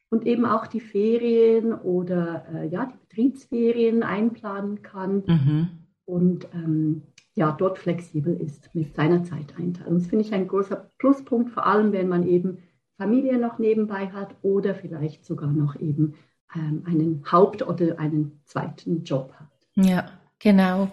und 0.10 0.28
eben 0.28 0.46
auch 0.46 0.68
die 0.68 0.82
Ferien 0.82 1.74
oder 1.74 2.46
äh, 2.54 2.68
ja, 2.68 2.86
die 2.86 2.98
Betriebsferien 3.08 4.04
einplanen 4.04 4.84
kann 4.84 5.24
mhm. 5.26 5.70
und 6.06 6.48
ähm, 6.54 7.04
ja, 7.34 7.52
dort 7.52 7.80
flexibel 7.80 8.36
ist 8.36 8.70
mit 8.76 8.94
seiner 8.94 9.24
Zeiteinteilung. 9.24 9.96
Das 9.96 10.08
finde 10.08 10.26
ich 10.26 10.34
ein 10.34 10.48
großer 10.48 10.92
Pluspunkt, 11.00 11.50
vor 11.50 11.66
allem 11.66 11.94
wenn 11.94 12.10
man 12.10 12.28
eben 12.28 12.60
Familie 13.02 13.40
noch 13.40 13.58
nebenbei 13.58 14.10
hat 14.10 14.36
oder 14.44 14.76
vielleicht 14.76 15.26
sogar 15.26 15.50
noch 15.50 15.76
eben 15.76 16.14
ähm, 16.56 16.84
einen 16.86 17.24
Haupt- 17.32 17.64
oder 17.64 17.98
einen 17.98 18.40
zweiten 18.46 19.04
Job 19.04 19.34
hat. 19.40 19.48
Ja, 19.74 20.06
genau. 20.38 20.92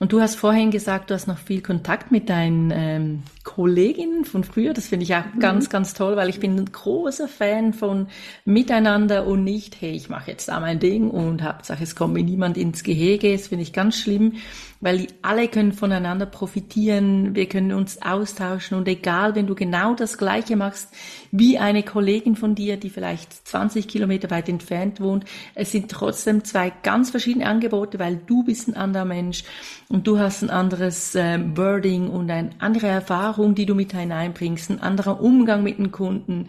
Und 0.00 0.12
du 0.12 0.22
hast 0.22 0.36
vorhin 0.36 0.70
gesagt, 0.70 1.10
du 1.10 1.14
hast 1.14 1.28
noch 1.28 1.36
viel 1.36 1.60
Kontakt 1.60 2.10
mit 2.10 2.30
deinen 2.30 2.72
ähm, 2.74 3.22
Kolleginnen 3.44 4.24
von 4.24 4.44
früher. 4.44 4.72
Das 4.72 4.88
finde 4.88 5.04
ich 5.04 5.14
auch 5.14 5.26
mhm. 5.34 5.40
ganz, 5.40 5.68
ganz 5.68 5.92
toll, 5.92 6.16
weil 6.16 6.30
ich 6.30 6.40
bin 6.40 6.56
ein 6.56 6.72
großer 6.72 7.28
Fan 7.28 7.74
von 7.74 8.08
Miteinander 8.46 9.26
und 9.26 9.44
nicht, 9.44 9.78
hey, 9.82 9.90
ich 9.90 10.08
mache 10.08 10.30
jetzt 10.30 10.48
da 10.48 10.58
mein 10.58 10.80
Ding 10.80 11.10
und 11.10 11.42
Hauptsache 11.42 11.82
es 11.82 11.94
kommt 11.94 12.14
mir 12.14 12.24
niemand 12.24 12.56
ins 12.56 12.82
Gehege. 12.82 13.32
Das 13.32 13.48
finde 13.48 13.62
ich 13.62 13.74
ganz 13.74 13.98
schlimm 13.98 14.36
weil 14.80 15.08
alle 15.20 15.48
können 15.48 15.72
voneinander 15.72 16.26
profitieren, 16.26 17.34
wir 17.34 17.46
können 17.46 17.72
uns 17.72 18.00
austauschen 18.00 18.78
und 18.78 18.88
egal, 18.88 19.34
wenn 19.34 19.46
du 19.46 19.54
genau 19.54 19.94
das 19.94 20.16
Gleiche 20.16 20.56
machst 20.56 20.88
wie 21.32 21.58
eine 21.58 21.82
Kollegin 21.82 22.36
von 22.36 22.54
dir, 22.54 22.76
die 22.76 22.90
vielleicht 22.90 23.46
20 23.46 23.88
Kilometer 23.88 24.30
weit 24.30 24.48
entfernt 24.48 25.00
wohnt, 25.00 25.24
es 25.54 25.72
sind 25.72 25.90
trotzdem 25.90 26.44
zwei 26.44 26.72
ganz 26.82 27.10
verschiedene 27.10 27.46
Angebote, 27.46 27.98
weil 27.98 28.16
du 28.16 28.44
bist 28.44 28.68
ein 28.68 28.74
anderer 28.74 29.04
Mensch 29.04 29.44
und 29.88 30.06
du 30.06 30.18
hast 30.18 30.42
ein 30.42 30.50
anderes 30.50 31.14
äh, 31.14 31.38
Wording 31.56 32.08
und 32.08 32.30
eine 32.30 32.50
andere 32.58 32.88
Erfahrung, 32.88 33.54
die 33.54 33.66
du 33.66 33.74
mit 33.74 33.92
hineinbringst, 33.92 34.70
ein 34.70 34.80
anderer 34.80 35.20
Umgang 35.20 35.62
mit 35.62 35.78
den 35.78 35.90
Kunden. 35.92 36.48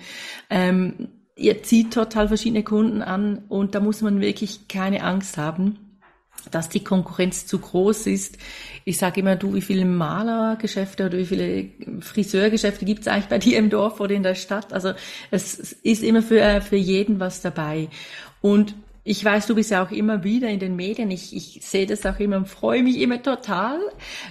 Ähm, 0.49 1.09
ihr 1.35 1.63
zieht 1.63 1.93
total 1.93 2.27
verschiedene 2.27 2.63
Kunden 2.63 3.01
an 3.01 3.43
und 3.49 3.75
da 3.75 3.79
muss 3.79 4.01
man 4.01 4.21
wirklich 4.21 4.67
keine 4.67 5.03
Angst 5.03 5.37
haben 5.37 5.90
dass 6.49 6.69
die 6.69 6.83
Konkurrenz 6.83 7.45
zu 7.45 7.59
groß 7.59 8.07
ist. 8.07 8.37
Ich 8.85 8.97
sage 8.97 9.19
immer, 9.19 9.35
du, 9.35 9.53
wie 9.53 9.61
viele 9.61 9.85
Malergeschäfte 9.85 11.05
oder 11.05 11.17
wie 11.17 11.25
viele 11.25 11.69
Friseurgeschäfte 12.01 12.85
gibt 12.85 13.01
es 13.01 13.07
eigentlich 13.07 13.27
bei 13.27 13.37
dir 13.37 13.59
im 13.59 13.69
Dorf 13.69 13.99
oder 13.99 14.15
in 14.15 14.23
der 14.23 14.35
Stadt? 14.35 14.73
Also 14.73 14.93
es 15.29 15.73
ist 15.73 16.03
immer 16.03 16.21
für, 16.21 16.61
für 16.61 16.77
jeden 16.77 17.19
was 17.19 17.41
dabei. 17.41 17.89
Und 18.41 18.73
ich 19.03 19.25
weiß, 19.25 19.47
du 19.47 19.55
bist 19.55 19.71
ja 19.71 19.83
auch 19.83 19.91
immer 19.91 20.23
wieder 20.23 20.49
in 20.49 20.59
den 20.59 20.75
Medien. 20.75 21.09
Ich, 21.09 21.35
ich 21.35 21.65
sehe 21.65 21.87
das 21.87 22.05
auch 22.05 22.19
immer 22.19 22.37
und 22.37 22.47
freue 22.47 22.83
mich 22.83 22.99
immer 22.99 23.21
total. 23.21 23.79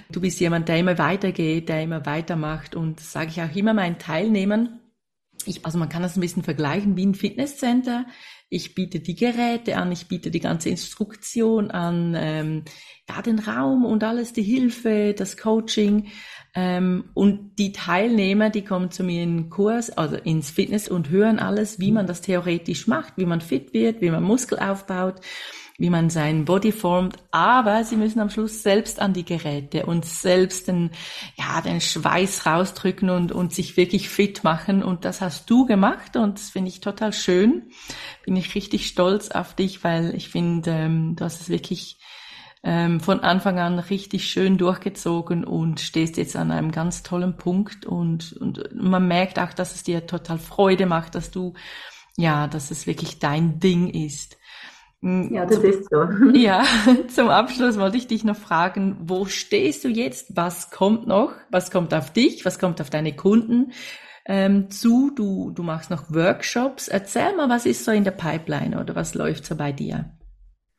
Du 0.09 0.21
bist 0.21 0.39
jemand, 0.39 0.69
der 0.69 0.77
immer 0.77 0.97
weitergeht, 0.97 1.67
der 1.67 1.83
immer 1.83 2.05
weitermacht. 2.05 2.75
Und 2.75 2.99
das 2.99 3.11
sage 3.11 3.29
ich 3.31 3.41
auch 3.41 3.53
immer 3.55 3.73
meinen 3.73 3.99
Teilnehmern. 3.99 4.79
Ich, 5.45 5.65
also 5.65 5.77
man 5.77 5.89
kann 5.89 6.03
das 6.03 6.15
ein 6.15 6.21
bisschen 6.21 6.43
vergleichen 6.43 6.95
wie 6.95 7.05
ein 7.05 7.15
Fitnesscenter 7.15 8.05
ich 8.53 8.75
biete 8.75 8.99
die 8.99 9.15
Geräte 9.15 9.77
an, 9.77 9.93
ich 9.93 10.09
biete 10.09 10.29
die 10.29 10.41
ganze 10.41 10.67
Instruktion 10.67 11.71
an, 11.71 12.15
ähm, 12.17 12.65
ja, 13.07 13.21
den 13.21 13.39
Raum 13.39 13.85
und 13.85 14.03
alles, 14.03 14.33
die 14.33 14.43
Hilfe, 14.43 15.15
das 15.17 15.37
Coaching. 15.37 16.09
Ähm, 16.53 17.05
und 17.13 17.57
die 17.57 17.71
Teilnehmer, 17.71 18.49
die 18.49 18.65
kommen 18.65 18.91
zu 18.91 19.05
mir 19.05 19.23
in 19.23 19.37
den 19.37 19.49
Kurs, 19.49 19.89
also 19.89 20.17
ins 20.17 20.49
Fitness 20.49 20.89
und 20.89 21.09
hören 21.09 21.39
alles, 21.39 21.79
wie 21.79 21.93
man 21.93 22.07
das 22.07 22.19
theoretisch 22.19 22.87
macht, 22.87 23.13
wie 23.15 23.25
man 23.25 23.39
fit 23.39 23.73
wird, 23.73 24.01
wie 24.01 24.11
man 24.11 24.21
Muskel 24.21 24.59
aufbaut 24.59 25.21
wie 25.81 25.89
man 25.89 26.11
seinen 26.11 26.45
Body 26.45 26.71
formt, 26.71 27.17
aber 27.31 27.83
sie 27.83 27.95
müssen 27.95 28.19
am 28.19 28.29
Schluss 28.29 28.61
selbst 28.61 28.99
an 28.99 29.13
die 29.13 29.25
Geräte 29.25 29.87
und 29.87 30.05
selbst 30.05 30.67
den, 30.67 30.91
ja, 31.37 31.59
den 31.59 31.81
Schweiß 31.81 32.45
rausdrücken 32.45 33.09
und, 33.09 33.31
und 33.31 33.51
sich 33.51 33.77
wirklich 33.77 34.07
fit 34.07 34.43
machen. 34.43 34.83
Und 34.83 35.05
das 35.05 35.21
hast 35.21 35.49
du 35.49 35.65
gemacht 35.65 36.17
und 36.17 36.37
das 36.37 36.51
finde 36.51 36.69
ich 36.69 36.81
total 36.81 37.13
schön. 37.13 37.71
Bin 38.23 38.35
ich 38.35 38.53
richtig 38.53 38.85
stolz 38.85 39.31
auf 39.31 39.55
dich, 39.55 39.83
weil 39.83 40.13
ich 40.13 40.29
finde, 40.29 40.69
ähm, 40.69 41.15
du 41.15 41.25
hast 41.25 41.41
es 41.41 41.49
wirklich 41.49 41.97
ähm, 42.61 42.99
von 42.99 43.21
Anfang 43.21 43.57
an 43.57 43.79
richtig 43.79 44.29
schön 44.29 44.59
durchgezogen 44.59 45.43
und 45.43 45.79
stehst 45.79 46.15
jetzt 46.15 46.35
an 46.35 46.51
einem 46.51 46.71
ganz 46.71 47.01
tollen 47.01 47.37
Punkt 47.37 47.87
und, 47.87 48.33
und 48.33 48.69
man 48.75 49.07
merkt 49.07 49.39
auch, 49.39 49.51
dass 49.51 49.73
es 49.73 49.81
dir 49.81 50.05
total 50.05 50.37
Freude 50.37 50.85
macht, 50.85 51.15
dass 51.15 51.31
du, 51.31 51.55
ja, 52.17 52.45
dass 52.45 52.69
es 52.69 52.85
wirklich 52.85 53.17
dein 53.17 53.59
Ding 53.59 53.89
ist. 53.89 54.37
Hm, 55.01 55.33
ja, 55.33 55.45
das 55.45 55.59
zum, 55.59 55.69
ist 55.69 55.89
so. 55.89 56.03
Ja, 56.33 56.63
zum 57.07 57.29
Abschluss 57.29 57.79
wollte 57.79 57.97
ich 57.97 58.07
dich 58.07 58.23
noch 58.23 58.35
fragen, 58.35 58.97
wo 59.01 59.25
stehst 59.25 59.83
du 59.83 59.87
jetzt? 59.87 60.35
Was 60.35 60.69
kommt 60.69 61.07
noch? 61.07 61.33
Was 61.49 61.71
kommt 61.71 61.93
auf 61.93 62.13
dich? 62.13 62.45
Was 62.45 62.59
kommt 62.59 62.79
auf 62.81 62.89
deine 62.89 63.15
Kunden 63.15 63.71
ähm, 64.25 64.69
zu? 64.69 65.11
Du, 65.15 65.51
du 65.51 65.63
machst 65.63 65.89
noch 65.89 66.11
Workshops. 66.13 66.87
Erzähl 66.87 67.35
mal, 67.35 67.49
was 67.49 67.65
ist 67.65 67.83
so 67.83 67.91
in 67.91 68.03
der 68.03 68.11
Pipeline 68.11 68.79
oder 68.79 68.95
was 68.95 69.15
läuft 69.15 69.45
so 69.45 69.55
bei 69.55 69.71
dir? 69.71 70.11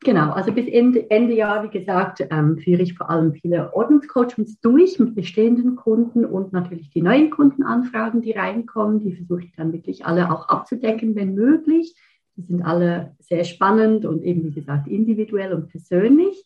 Genau, 0.05 0.31
also 0.31 0.51
bis 0.51 0.67
Ende, 0.67 1.09
Ende 1.09 1.33
Jahr, 1.33 1.63
wie 1.63 1.77
gesagt, 1.77 2.25
ähm, 2.29 2.57
führe 2.57 2.81
ich 2.81 2.95
vor 2.95 3.09
allem 3.09 3.33
viele 3.33 3.73
Ordnungscoachings 3.73 4.59
durch 4.59 4.99
mit 4.99 5.15
bestehenden 5.15 5.77
Kunden 5.77 6.25
und 6.25 6.51
natürlich 6.51 6.89
die 6.89 7.01
neuen 7.01 7.29
Kundenanfragen, 7.29 8.21
die 8.21 8.31
reinkommen. 8.31 8.99
Die 8.99 9.15
versuche 9.15 9.43
ich 9.43 9.55
dann 9.55 9.71
wirklich 9.71 10.05
alle 10.05 10.29
auch 10.29 10.49
abzudecken, 10.49 11.15
wenn 11.15 11.35
möglich. 11.35 11.95
Die 12.35 12.41
sind 12.41 12.63
alle 12.63 13.15
sehr 13.19 13.43
spannend 13.43 14.05
und 14.05 14.23
eben, 14.23 14.43
wie 14.43 14.51
gesagt, 14.51 14.87
individuell 14.87 15.53
und 15.53 15.69
persönlich. 15.69 16.45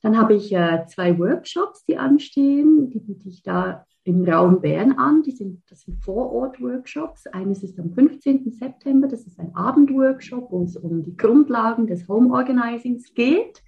Dann 0.00 0.16
habe 0.16 0.34
ich 0.34 0.52
äh, 0.52 0.86
zwei 0.86 1.18
Workshops, 1.18 1.84
die 1.84 1.96
anstehen. 1.96 2.90
Die 2.90 3.00
biete 3.00 3.28
ich 3.28 3.42
da 3.42 3.84
im 4.04 4.24
Raum 4.24 4.60
Bern 4.60 4.92
an. 4.92 5.22
Die 5.22 5.32
sind, 5.32 5.62
das 5.68 5.82
sind 5.82 6.02
Vorort-Workshops. 6.04 7.26
Eines 7.26 7.62
ist 7.62 7.78
am 7.80 7.92
15. 7.92 8.52
September. 8.52 9.08
Das 9.08 9.26
ist 9.26 9.40
ein 9.40 9.54
Abendworkshop, 9.54 10.52
wo 10.52 10.62
es 10.62 10.76
um 10.76 11.02
die 11.02 11.16
Grundlagen 11.16 11.86
des 11.86 12.06
Home 12.08 12.32
Organizings 12.32 13.12
geht. 13.12 13.62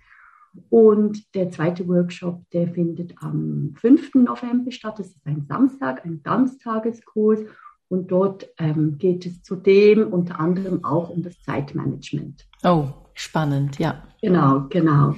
Und 0.68 1.34
der 1.34 1.50
zweite 1.50 1.86
Workshop, 1.88 2.48
der 2.50 2.68
findet 2.68 3.14
am 3.20 3.74
5. 3.76 4.14
November 4.14 4.70
statt. 4.70 4.98
Das 4.98 5.08
ist 5.08 5.26
ein 5.26 5.44
Samstag, 5.48 6.04
ein 6.04 6.22
Ganztageskurs. 6.22 7.40
Und 7.90 8.12
dort 8.12 8.48
ähm, 8.56 8.98
geht 8.98 9.26
es 9.26 9.42
zudem 9.42 10.12
unter 10.12 10.38
anderem 10.38 10.84
auch 10.84 11.10
um 11.10 11.22
das 11.24 11.42
Zeitmanagement. 11.42 12.46
Oh, 12.62 12.84
spannend, 13.14 13.80
ja. 13.80 14.04
Genau, 14.22 14.66
genau. 14.68 15.16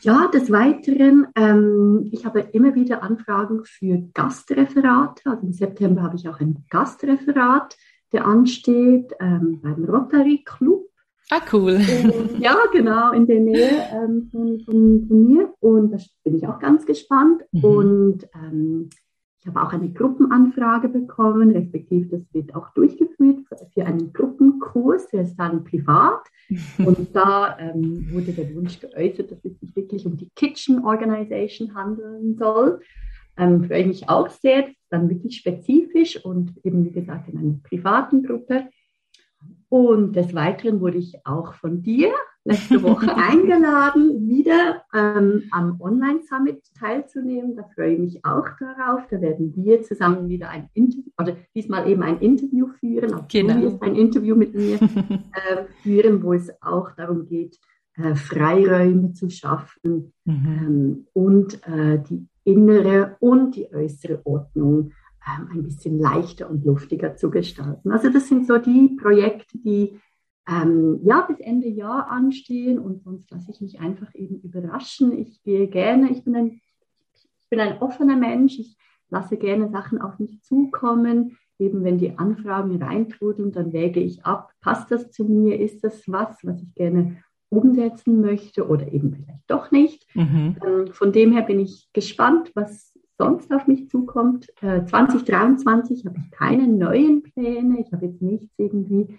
Ja, 0.00 0.28
des 0.28 0.50
Weiteren, 0.50 1.26
ähm, 1.36 2.08
ich 2.10 2.24
habe 2.24 2.40
immer 2.40 2.74
wieder 2.74 3.02
Anfragen 3.02 3.64
für 3.66 3.98
Gastreferate. 4.14 5.30
Also 5.30 5.46
im 5.46 5.52
September 5.52 6.02
habe 6.02 6.16
ich 6.16 6.26
auch 6.26 6.40
ein 6.40 6.64
Gastreferat, 6.70 7.76
der 8.12 8.24
ansteht 8.24 9.12
ähm, 9.20 9.60
beim 9.62 9.84
Rotary 9.84 10.42
Club. 10.46 10.86
Ah, 11.28 11.42
cool. 11.52 11.74
Und, 11.74 12.40
ja, 12.40 12.56
genau, 12.72 13.12
in 13.12 13.26
der 13.26 13.40
Nähe 13.40 13.88
ähm, 13.92 14.30
von, 14.32 14.60
von, 14.60 15.06
von, 15.06 15.26
mir. 15.28 15.52
Und 15.60 15.92
da 15.92 15.98
bin 16.24 16.36
ich 16.36 16.46
auch 16.46 16.58
ganz 16.58 16.86
gespannt. 16.86 17.42
Mhm. 17.52 17.64
Und 17.64 18.28
ähm, 18.34 18.88
ich 19.40 19.46
habe 19.46 19.62
auch 19.62 19.72
eine 19.72 19.90
Gruppenanfrage 19.90 20.88
bekommen, 20.88 21.50
respektive 21.52 22.18
das 22.18 22.34
wird 22.34 22.54
auch 22.54 22.70
durchgeführt 22.74 23.38
für 23.72 23.86
einen 23.86 24.12
Gruppenkurs, 24.12 25.08
der 25.08 25.22
ist 25.22 25.36
dann 25.36 25.64
privat. 25.64 26.20
Und 26.78 27.14
da 27.14 27.58
ähm, 27.58 28.06
wurde 28.10 28.32
der 28.32 28.54
Wunsch 28.54 28.78
geäußert, 28.80 29.30
dass 29.30 29.44
es 29.44 29.58
sich 29.60 29.74
wirklich 29.74 30.04
um 30.04 30.16
die 30.16 30.28
Kitchen 30.36 30.84
Organization 30.84 31.74
handeln 31.74 32.36
soll. 32.36 32.80
Ähm, 33.38 33.64
freue 33.64 33.80
ich 33.80 33.86
mich 33.86 34.08
auch 34.10 34.28
sehr, 34.28 34.68
dann 34.90 35.08
wirklich 35.08 35.36
spezifisch 35.36 36.22
und 36.22 36.52
eben 36.64 36.84
wie 36.84 36.90
gesagt 36.90 37.28
in 37.28 37.38
einer 37.38 37.54
privaten 37.62 38.22
Gruppe. 38.22 38.68
Und 39.70 40.16
des 40.16 40.34
Weiteren 40.34 40.80
wurde 40.80 40.98
ich 40.98 41.24
auch 41.24 41.54
von 41.54 41.82
dir 41.82 42.12
letzte 42.44 42.82
Woche 42.82 43.14
eingeladen, 43.16 44.28
wieder 44.28 44.82
ähm, 44.94 45.44
am 45.50 45.80
Online-Summit 45.80 46.62
teilzunehmen. 46.78 47.56
Da 47.56 47.64
freue 47.74 47.94
ich 47.94 47.98
mich 47.98 48.24
auch 48.24 48.46
darauf. 48.58 49.06
Da 49.10 49.20
werden 49.20 49.54
wir 49.56 49.82
zusammen 49.82 50.28
wieder 50.28 50.48
ein 50.48 50.68
Interview, 50.74 51.10
oder 51.18 51.36
diesmal 51.54 51.88
eben 51.88 52.02
ein 52.02 52.20
Interview 52.20 52.68
führen. 52.78 53.14
Auch 53.14 53.28
genau. 53.28 53.54
du 53.54 53.62
wirst 53.62 53.82
ein 53.82 53.96
Interview 53.96 54.36
mit 54.36 54.54
mir 54.54 54.76
äh, 54.80 55.64
führen, 55.82 56.22
wo 56.22 56.32
es 56.32 56.50
auch 56.62 56.90
darum 56.96 57.26
geht, 57.26 57.58
äh, 57.96 58.14
Freiräume 58.14 59.12
zu 59.12 59.30
schaffen 59.30 60.12
mhm. 60.24 60.44
ähm, 60.46 61.06
und 61.12 61.66
äh, 61.66 62.02
die 62.08 62.26
innere 62.44 63.16
und 63.20 63.56
die 63.56 63.72
äußere 63.72 64.24
Ordnung 64.24 64.92
ähm, 65.26 65.48
ein 65.52 65.62
bisschen 65.62 65.98
leichter 65.98 66.48
und 66.48 66.64
luftiger 66.64 67.16
zu 67.16 67.30
gestalten. 67.30 67.92
Also 67.92 68.10
das 68.10 68.28
sind 68.28 68.46
so 68.46 68.58
die 68.58 68.96
Projekte, 69.00 69.58
die 69.58 70.00
ähm, 70.48 71.00
ja 71.02 71.22
bis 71.22 71.40
Ende 71.40 71.68
Jahr 71.68 72.10
anstehen 72.10 72.78
und 72.78 73.02
sonst 73.02 73.30
lasse 73.30 73.50
ich 73.50 73.60
mich 73.60 73.80
einfach 73.80 74.14
eben 74.14 74.40
überraschen. 74.40 75.16
Ich 75.16 75.42
gehe 75.42 75.68
gerne, 75.68 76.10
ich 76.10 76.24
bin 76.24 76.36
ein, 76.36 76.60
ich 77.12 77.48
bin 77.48 77.60
ein 77.60 77.78
offener 77.78 78.16
Mensch, 78.16 78.58
ich 78.58 78.76
lasse 79.10 79.36
gerne 79.36 79.68
Sachen 79.70 80.00
auf 80.00 80.18
mich 80.18 80.42
zukommen. 80.42 81.36
Eben 81.58 81.84
wenn 81.84 81.98
die 81.98 82.18
Anfragen 82.18 82.82
reintrudeln, 82.82 83.52
dann 83.52 83.72
wäge 83.72 84.00
ich 84.00 84.24
ab, 84.24 84.52
passt 84.60 84.90
das 84.90 85.10
zu 85.10 85.24
mir, 85.24 85.60
ist 85.60 85.84
das 85.84 86.04
was, 86.06 86.38
was 86.42 86.62
ich 86.62 86.74
gerne 86.74 87.22
umsetzen 87.50 88.20
möchte 88.20 88.66
oder 88.66 88.90
eben 88.90 89.12
vielleicht 89.12 89.44
doch 89.48 89.70
nicht. 89.70 90.06
Mhm. 90.14 90.56
Ähm, 90.64 90.86
von 90.92 91.12
dem 91.12 91.32
her 91.32 91.42
bin 91.42 91.60
ich 91.60 91.90
gespannt, 91.92 92.52
was 92.54 92.94
sonst 93.18 93.52
auf 93.52 93.66
mich 93.66 93.90
zukommt. 93.90 94.48
Äh, 94.62 94.84
2023 94.86 96.06
habe 96.06 96.16
ich 96.18 96.30
keine 96.30 96.66
neuen 96.66 97.22
Pläne. 97.22 97.80
Ich 97.80 97.92
habe 97.92 98.06
jetzt 98.06 98.22
nichts 98.22 98.54
irgendwie 98.56 99.18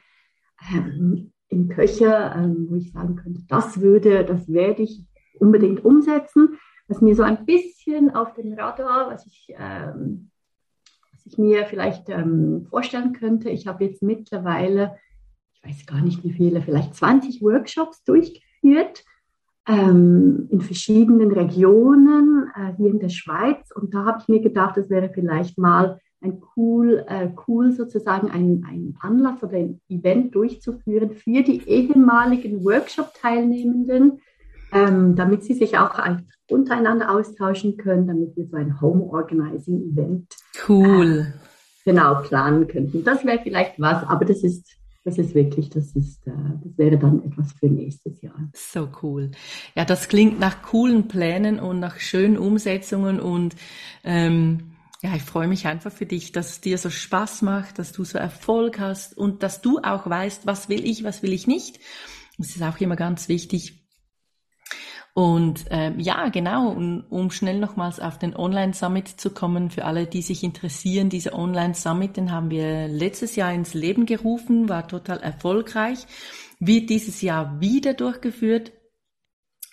ähm, 0.74 1.32
im 1.50 1.70
Köcher, 1.70 2.36
ähm, 2.36 2.68
wo 2.70 2.76
ich 2.76 2.92
sagen 2.92 3.16
könnte, 3.16 3.42
das 3.48 3.82
würde, 3.82 4.24
das 4.26 4.48
werde 4.48 4.84
ich 4.84 5.04
unbedingt 5.40 5.84
umsetzen. 5.84 6.58
Was 6.88 7.02
mir 7.02 7.16
so 7.16 7.24
ein 7.24 7.46
bisschen 7.46 8.14
auf 8.16 8.34
dem 8.34 8.54
Radar, 8.54 9.10
was 9.10 9.26
ich, 9.26 9.54
ähm, 9.58 10.30
was 11.12 11.26
ich 11.26 11.38
mir 11.38 11.66
vielleicht 11.66 12.10
ähm, 12.10 12.68
vorstellen 12.70 13.14
könnte, 13.14 13.50
ich 13.50 13.68
habe 13.68 13.86
jetzt 13.86 14.02
mittlerweile, 14.02 14.98
ich 15.54 15.64
weiß 15.64 15.86
gar 15.86 16.02
nicht 16.02 16.24
wie 16.24 16.32
viele, 16.32 16.62
vielleicht 16.62 16.96
20 16.96 17.42
Workshops 17.42 18.04
durchgeführt 18.04 19.04
in 19.68 20.60
verschiedenen 20.60 21.32
Regionen 21.32 22.52
äh, 22.56 22.74
hier 22.78 22.90
in 22.90 23.00
der 23.00 23.10
Schweiz. 23.10 23.72
Und 23.72 23.94
da 23.94 24.06
habe 24.06 24.18
ich 24.20 24.28
mir 24.28 24.42
gedacht, 24.42 24.76
es 24.78 24.90
wäre 24.90 25.12
vielleicht 25.14 25.60
mal 25.60 26.00
ein 26.22 26.42
cool, 26.56 27.04
äh, 27.08 27.30
cool 27.48 27.72
sozusagen 27.72 28.30
ein, 28.30 28.64
ein 28.68 28.96
Anlass 29.02 29.42
oder 29.44 29.58
ein 29.58 29.82
Event 29.90 30.36
durchzuführen 30.36 31.12
für 31.12 31.42
die 31.42 31.68
ehemaligen 31.68 32.64
Workshop-Teilnehmenden, 32.64 34.22
ähm, 34.72 35.16
damit 35.16 35.44
sie 35.44 35.54
sich 35.54 35.78
auch 35.78 36.00
untereinander 36.50 37.12
austauschen 37.12 37.78
können, 37.78 38.08
damit 38.08 38.36
wir 38.38 38.46
so 38.48 38.58
ein 38.58 38.80
Home-Organizing-Event 38.80 40.36
cool. 40.70 41.34
Äh, 41.34 41.90
genau 41.92 42.22
planen 42.22 42.68
könnten. 42.68 43.04
Das 43.04 43.26
wäre 43.26 43.40
vielleicht 43.40 43.80
was, 43.80 44.04
aber 44.04 44.26
das 44.26 44.44
ist 44.44 44.78
das 45.04 45.18
ist 45.18 45.34
wirklich, 45.34 45.70
das 45.70 45.96
ist, 45.96 46.28
äh, 46.28 46.32
das 46.64 46.78
wäre 46.78 46.98
dann 46.98 47.24
etwas 47.24 47.54
für 47.54 47.66
nächstes 47.66 48.22
Jahr. 48.22 48.36
So 48.54 48.88
cool. 49.02 49.32
Ja, 49.76 49.84
das 49.84 50.08
klingt 50.08 50.40
nach 50.40 50.62
coolen 50.62 51.08
Plänen 51.08 51.60
und 51.60 51.80
nach 51.80 52.00
schönen 52.00 52.38
Umsetzungen 52.38 53.20
und 53.20 53.56
ähm, 54.04 54.74
ja, 55.02 55.16
ich 55.16 55.24
freue 55.24 55.48
mich 55.48 55.68
einfach 55.68 55.92
für 55.92 56.06
dich, 56.06 56.32
dass 56.32 56.52
es 56.52 56.62
dir 56.62 56.78
so 56.78 56.90
Spaß 56.90 57.42
macht, 57.42 57.80
dass 57.80 57.92
du 57.92 58.04
so 58.04 58.18
Erfolg 58.18 58.80
hast 58.80 59.18
und 59.18 59.44
dass 59.44 59.62
du 59.62 59.80
auch 59.80 60.10
weißt, 60.10 60.46
was 60.46 60.70
will 60.70 60.86
ich, 60.86 61.04
was 61.04 61.24
will 61.24 61.34
ich 61.34 61.48
nicht. 61.48 61.80
Das 62.38 62.50
ist 62.50 62.62
auch 62.62 62.80
immer 62.80 62.96
ganz 62.96 63.28
wichtig, 63.28 63.82
und 65.14 65.66
ähm, 65.70 66.00
ja, 66.00 66.30
genau, 66.30 66.70
um, 66.70 67.04
um 67.10 67.32
schnell 67.32 67.60
nochmals 67.60 68.00
auf 68.00 68.18
den 68.18 68.34
Online-Summit 68.34 69.10
zu 69.10 69.32
kommen, 69.32 69.70
für 69.70 69.84
alle, 69.84 70.08
die 70.08 70.22
sich 70.22 70.42
interessieren, 70.42 71.10
dieser 71.10 71.38
Online-Summit, 71.38 72.16
den 72.16 72.32
haben 72.32 72.50
wir 72.50 72.88
letztes 72.88 73.36
Jahr 73.36 73.54
ins 73.54 73.74
Leben 73.74 74.06
gerufen, 74.06 74.70
war 74.70 74.88
total 74.88 75.20
erfolgreich, 75.20 76.06
wird 76.60 76.90
dieses 76.90 77.22
Jahr 77.22 77.60
wieder 77.60 77.94
durchgeführt. 77.94 78.72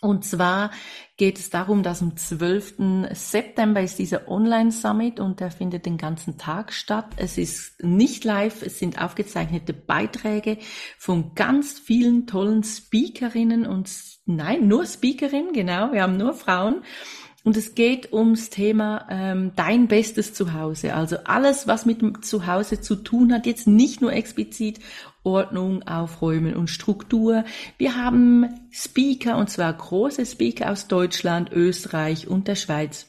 Und 0.01 0.25
zwar 0.25 0.71
geht 1.17 1.41
es 1.41 1.51
darum, 1.51 1.83
dass 1.83 2.03
am 2.03 2.17
12. 2.17 3.09
September 3.13 3.81
ist 3.81 3.99
dieser 3.99 4.29
Online-Summit 4.29 5.19
und 5.19 5.41
der 5.41 5.51
findet 5.51 5.87
den 5.87 5.99
ganzen 5.99 6.39
Tag 6.39 6.73
statt. 6.73 7.07
Es 7.17 7.37
ist 7.37 7.83
nicht 7.83 8.23
live, 8.23 8.63
es 8.63 8.79
sind 8.79 9.03
aufgezeichnete 9.03 9.73
Beiträge 9.73 10.59
von 10.99 11.35
ganz 11.35 11.81
vielen 11.81 12.29
tollen 12.29 12.63
Speakerinnen 12.63 13.67
und 13.67 13.91
nein, 14.25 14.69
nur 14.69 14.87
Speakerinnen, 14.87 15.53
genau, 15.53 15.93
wir 15.93 16.03
haben 16.03 16.17
nur 16.17 16.35
Frauen. 16.35 16.85
Und 17.49 17.57
es 17.57 17.75
geht 17.75 18.13
ums 18.13 18.51
Thema 18.51 19.07
ähm, 19.09 19.53
dein 19.57 19.89
bestes 19.89 20.35
Zuhause. 20.35 20.93
Also 20.93 21.17
alles, 21.25 21.67
was 21.67 21.87
mit 21.87 22.03
dem 22.03 22.21
Zuhause 22.21 22.83
zu 22.83 22.95
tun 22.95 23.33
hat, 23.33 23.47
jetzt 23.47 23.67
nicht 23.67 24.03
nur 24.03 24.13
explizit 24.13 24.81
Ordnung, 25.23 25.83
Aufräumen 25.89 26.55
und 26.55 26.69
Struktur. 26.69 27.47
Wir 27.79 27.97
haben 27.97 28.69
Speaker, 28.71 29.39
und 29.39 29.49
zwar 29.49 29.73
große 29.73 30.27
Speaker 30.27 30.71
aus 30.71 30.89
Deutschland, 30.89 31.51
Österreich 31.51 32.29
und 32.29 32.49
der 32.49 32.55
Schweiz. 32.55 33.08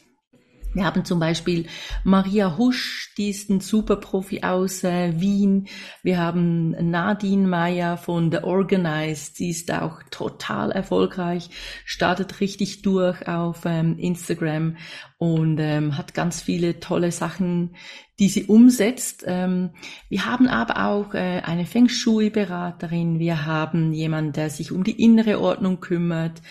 Wir 0.73 0.85
haben 0.85 1.03
zum 1.03 1.19
Beispiel 1.19 1.65
Maria 2.03 2.55
Husch, 2.57 3.13
die 3.17 3.29
ist 3.29 3.49
ein 3.49 3.59
Superprofi 3.59 4.43
aus 4.43 4.83
äh, 4.83 5.19
Wien. 5.19 5.67
Wir 6.03 6.19
haben 6.19 6.71
Nadine 6.91 7.47
Meyer 7.47 7.97
von 7.97 8.31
The 8.31 8.43
Organized, 8.43 9.39
die 9.39 9.49
ist 9.49 9.71
auch 9.73 10.03
total 10.11 10.71
erfolgreich, 10.71 11.49
startet 11.85 12.39
richtig 12.39 12.83
durch 12.83 13.27
auf 13.27 13.63
ähm, 13.65 13.97
Instagram 13.97 14.77
und 15.17 15.57
ähm, 15.59 15.97
hat 15.97 16.13
ganz 16.13 16.43
viele 16.43 16.79
tolle 16.79 17.11
Sachen, 17.11 17.75
die 18.19 18.27
sie 18.27 18.45
umsetzt. 18.45 19.23
Ähm, 19.25 19.71
wir 20.09 20.25
haben 20.25 20.47
aber 20.47 20.85
auch 20.85 21.13
äh, 21.13 21.41
eine 21.41 21.65
Feng 21.65 21.87
Shui-Beraterin, 21.87 23.17
wir 23.17 23.45
haben 23.45 23.93
jemanden, 23.93 24.33
der 24.33 24.49
sich 24.49 24.71
um 24.71 24.83
die 24.83 25.01
innere 25.01 25.39
Ordnung 25.39 25.79
kümmert, 25.79 26.41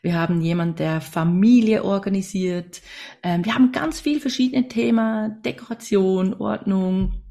wir 0.00 0.14
haben 0.14 0.40
jemanden, 0.40 0.76
der 0.76 1.00
Familie 1.00 1.84
organisiert, 1.84 2.80
ähm, 3.22 3.44
wir 3.44 3.54
haben 3.54 3.72
ganz 3.72 4.00
viel 4.00 4.20
verschiedene 4.20 4.68
Themen, 4.68 5.42
Dekoration, 5.42 6.34
Ordnung, 6.34 7.22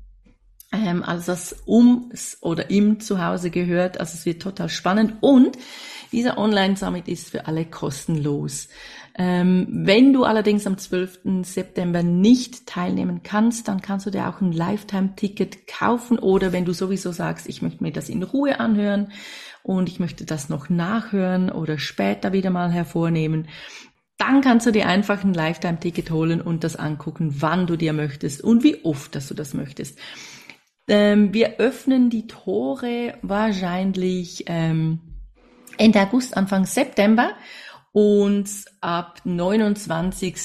ähm, 0.72 1.02
alles 1.04 1.28
was 1.28 1.64
ums 1.66 2.38
oder 2.42 2.70
im 2.70 3.00
Zuhause 3.00 3.50
gehört. 3.50 4.00
Also 4.00 4.16
es 4.16 4.26
wird 4.26 4.42
total 4.42 4.70
spannend 4.70 5.16
und 5.22 5.58
dieser 6.12 6.38
Online-Summit 6.38 7.08
ist 7.08 7.30
für 7.30 7.48
alle 7.48 7.66
kostenlos. 7.66 8.68
Ähm, 9.20 9.68
wenn 9.72 10.14
du 10.14 10.26
allerdings 10.26 10.68
am 10.68 10.78
12. 10.78 11.44
September 11.44 12.04
nicht 12.04 12.68
teilnehmen 12.68 13.22
kannst, 13.24 13.68
dann 13.68 13.82
kannst 13.82 14.06
du 14.06 14.12
dir 14.12 14.30
auch 14.30 14.42
ein 14.42 14.52
Lifetime-Ticket 14.52 15.66
kaufen 15.66 16.20
oder 16.20 16.54
wenn 16.54 16.66
du 16.66 16.74
sowieso 16.74 17.12
sagst, 17.12 17.50
ich 17.50 17.64
möchte 17.64 17.84
mir 17.84 17.92
das 17.92 18.10
in 18.10 18.22
Ruhe 18.22 18.60
anhören 18.60 19.12
und 19.64 19.90
ich 19.90 20.00
möchte 20.00 20.24
das 20.24 20.50
noch 20.50 20.70
nachhören 20.70 21.52
oder 21.52 21.80
später 21.80 22.32
wieder 22.32 22.52
mal 22.52 22.72
hervornehmen, 22.72 23.48
dann 24.20 24.42
kannst 24.42 24.68
du 24.68 24.72
dir 24.72 24.88
einfach 24.88 25.24
ein 25.24 25.34
Lifetime-Ticket 25.34 26.12
holen 26.12 26.40
und 26.40 26.64
das 26.64 26.76
angucken, 26.76 27.38
wann 27.40 27.66
du 27.66 27.76
dir 27.76 27.94
möchtest 27.94 28.42
und 28.44 28.64
wie 28.64 28.84
oft, 28.86 29.16
dass 29.16 29.28
du 29.28 29.34
das 29.34 29.56
möchtest. 29.56 29.98
Ähm, 30.88 31.34
wir 31.34 31.58
öffnen 31.58 32.12
die 32.12 32.28
Tore 32.28 33.16
wahrscheinlich 33.24 34.46
ähm, 34.46 35.00
Ende 35.78 36.02
August, 36.02 36.38
Anfang 36.38 36.66
September 36.66 37.32
und 37.98 38.48
ab 38.80 39.22
29. 39.24 40.36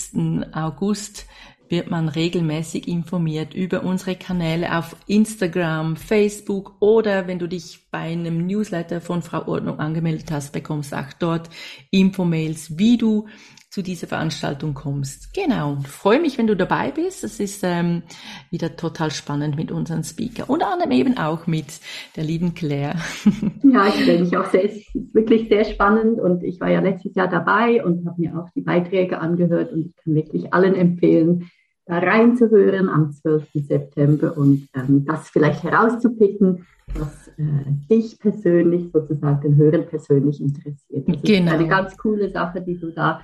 August 0.53 1.26
wird 1.68 1.90
man 1.90 2.09
regelmäßig 2.09 2.88
informiert 2.88 3.53
über 3.53 3.82
unsere 3.82 4.16
Kanäle 4.16 4.78
auf 4.78 4.96
Instagram, 5.07 5.96
Facebook 5.96 6.76
oder 6.80 7.26
wenn 7.26 7.38
du 7.38 7.46
dich 7.46 7.90
bei 7.90 7.98
einem 7.98 8.46
Newsletter 8.46 9.03
von 9.03 9.20
Frau 9.20 9.46
Ordnung 9.48 9.80
angemeldet 9.80 10.30
hast, 10.30 10.55
bekommst 10.55 10.94
auch 10.94 11.12
dort 11.18 11.50
Infomails, 11.90 12.78
wie 12.78 12.96
du 12.96 13.28
zu 13.72 13.80
dieser 13.80 14.06
Veranstaltung 14.06 14.74
kommst. 14.74 15.32
Genau. 15.32 15.78
Freue 15.86 16.20
mich, 16.20 16.36
wenn 16.36 16.46
du 16.46 16.54
dabei 16.54 16.90
bist. 16.90 17.24
Es 17.24 17.40
ist 17.40 17.62
ähm, 17.64 18.02
wieder 18.50 18.76
total 18.76 19.10
spannend 19.10 19.56
mit 19.56 19.72
unseren 19.72 20.04
Speaker. 20.04 20.50
Unter 20.50 20.70
anderem 20.70 20.90
eben 20.90 21.16
auch 21.16 21.46
mit 21.46 21.80
der 22.14 22.24
lieben 22.24 22.52
Claire. 22.54 22.96
Ja, 23.64 23.86
ich 23.86 23.94
freue 24.04 24.20
mich 24.20 24.36
auch 24.36 24.44
sehr. 24.50 24.66
Es 24.66 24.76
ist 24.76 25.14
wirklich 25.14 25.48
sehr 25.48 25.64
spannend 25.64 26.20
und 26.20 26.42
ich 26.42 26.60
war 26.60 26.68
ja 26.68 26.80
letztes 26.80 27.14
Jahr 27.14 27.28
dabei 27.28 27.82
und 27.82 28.06
habe 28.06 28.20
mir 28.20 28.38
auch 28.38 28.50
die 28.54 28.60
Beiträge 28.60 29.18
angehört 29.18 29.72
und 29.72 29.86
ich 29.86 29.96
kann 29.96 30.14
wirklich 30.14 30.52
allen 30.52 30.74
empfehlen, 30.74 31.48
da 31.86 31.98
reinzuhören 31.98 32.90
am 32.90 33.12
12. 33.12 33.46
September 33.54 34.36
und 34.36 34.68
ähm, 34.74 35.06
das 35.06 35.30
vielleicht 35.30 35.62
herauszupicken, 35.62 36.66
was 36.94 37.28
äh, 37.38 37.42
dich 37.88 38.18
persönlich 38.18 38.90
sozusagen, 38.92 39.40
den 39.40 39.56
Hörern 39.56 39.86
persönlich 39.86 40.38
interessiert. 40.42 41.08
Das 41.08 41.22
genau. 41.22 41.52
ist 41.52 41.58
eine 41.58 41.68
ganz 41.68 41.96
coole 41.96 42.30
Sache, 42.30 42.60
die 42.60 42.78
du 42.78 42.90
da 42.90 43.22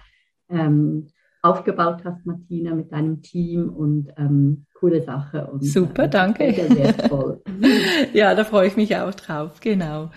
ähm, 0.51 1.09
aufgebaut 1.43 2.03
hast, 2.05 2.27
Martina, 2.27 2.75
mit 2.75 2.93
deinem 2.93 3.23
Team 3.23 3.71
und 3.71 4.09
ähm, 4.17 4.67
coole 4.75 5.03
Sache. 5.03 5.47
Und, 5.47 5.65
Super, 5.65 6.05
äh, 6.05 6.11
danke. 6.11 6.53
Sehr 6.53 6.77
wertvoll. 6.77 7.43
ja, 8.13 8.35
da 8.35 8.45
freue 8.45 8.69
ich 8.69 8.77
mich 8.77 8.97
auch 8.97 9.15
drauf, 9.15 9.61
genau. 9.61 10.11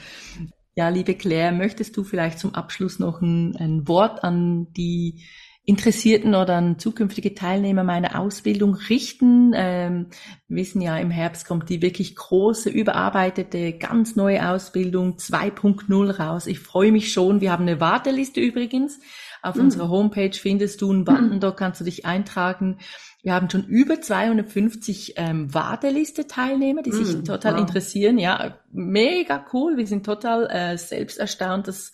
Ja, 0.75 0.89
liebe 0.89 1.15
Claire, 1.15 1.51
möchtest 1.51 1.97
du 1.97 2.03
vielleicht 2.03 2.39
zum 2.39 2.55
Abschluss 2.55 2.97
noch 2.97 3.21
ein, 3.21 3.55
ein 3.57 3.88
Wort 3.88 4.23
an 4.23 4.71
die 4.73 5.23
Interessierten 5.63 6.34
oder 6.34 6.55
an 6.55 6.79
zukünftige 6.79 7.36
Teilnehmer 7.36 7.84
meiner 7.84 8.19
Ausbildung 8.19 8.73
richten. 8.73 9.51
Ähm, 9.53 10.07
wir 10.47 10.57
wissen 10.57 10.82
ja, 10.82 10.97
im 10.97 11.11
Herbst 11.11 11.45
kommt 11.45 11.69
die 11.69 11.84
wirklich 11.84 12.15
große, 12.15 12.69
überarbeitete, 12.69 13.73
ganz 13.73 14.15
neue 14.15 14.49
Ausbildung 14.49 15.17
2.0 15.17 16.17
raus. 16.17 16.47
Ich 16.47 16.59
freue 16.59 16.91
mich 16.91 17.13
schon. 17.13 17.41
Wir 17.41 17.51
haben 17.51 17.67
eine 17.67 17.79
Warteliste 17.79 18.41
übrigens. 18.41 18.99
Auf 19.42 19.56
mhm. 19.56 19.62
unserer 19.62 19.89
Homepage 19.89 20.34
findest 20.34 20.82
du 20.82 20.92
einen 20.92 21.04
Button, 21.04 21.36
mhm. 21.36 21.39
dort 21.39 21.58
kannst 21.58 21.82
du 21.82 21.86
dich 21.86 22.06
eintragen. 22.06 22.78
Wir 23.24 23.34
haben 23.34 23.50
schon 23.50 23.66
über 23.66 24.02
250 24.02 25.14
ähm, 25.18 25.54
Warteliste-Teilnehmer, 25.54 26.82
die 26.82 26.92
sich 26.92 27.16
mm, 27.16 27.24
total 27.24 27.54
wow. 27.54 27.62
interessieren. 27.62 28.18
Ja, 28.18 28.58
mega 28.72 29.46
cool. 29.54 29.78
Wir 29.78 29.86
sind 29.86 30.06
total 30.08 30.48
äh, 30.50 30.76
selbst 30.76 31.20
erstaunt, 31.20 31.68
dass 31.68 31.92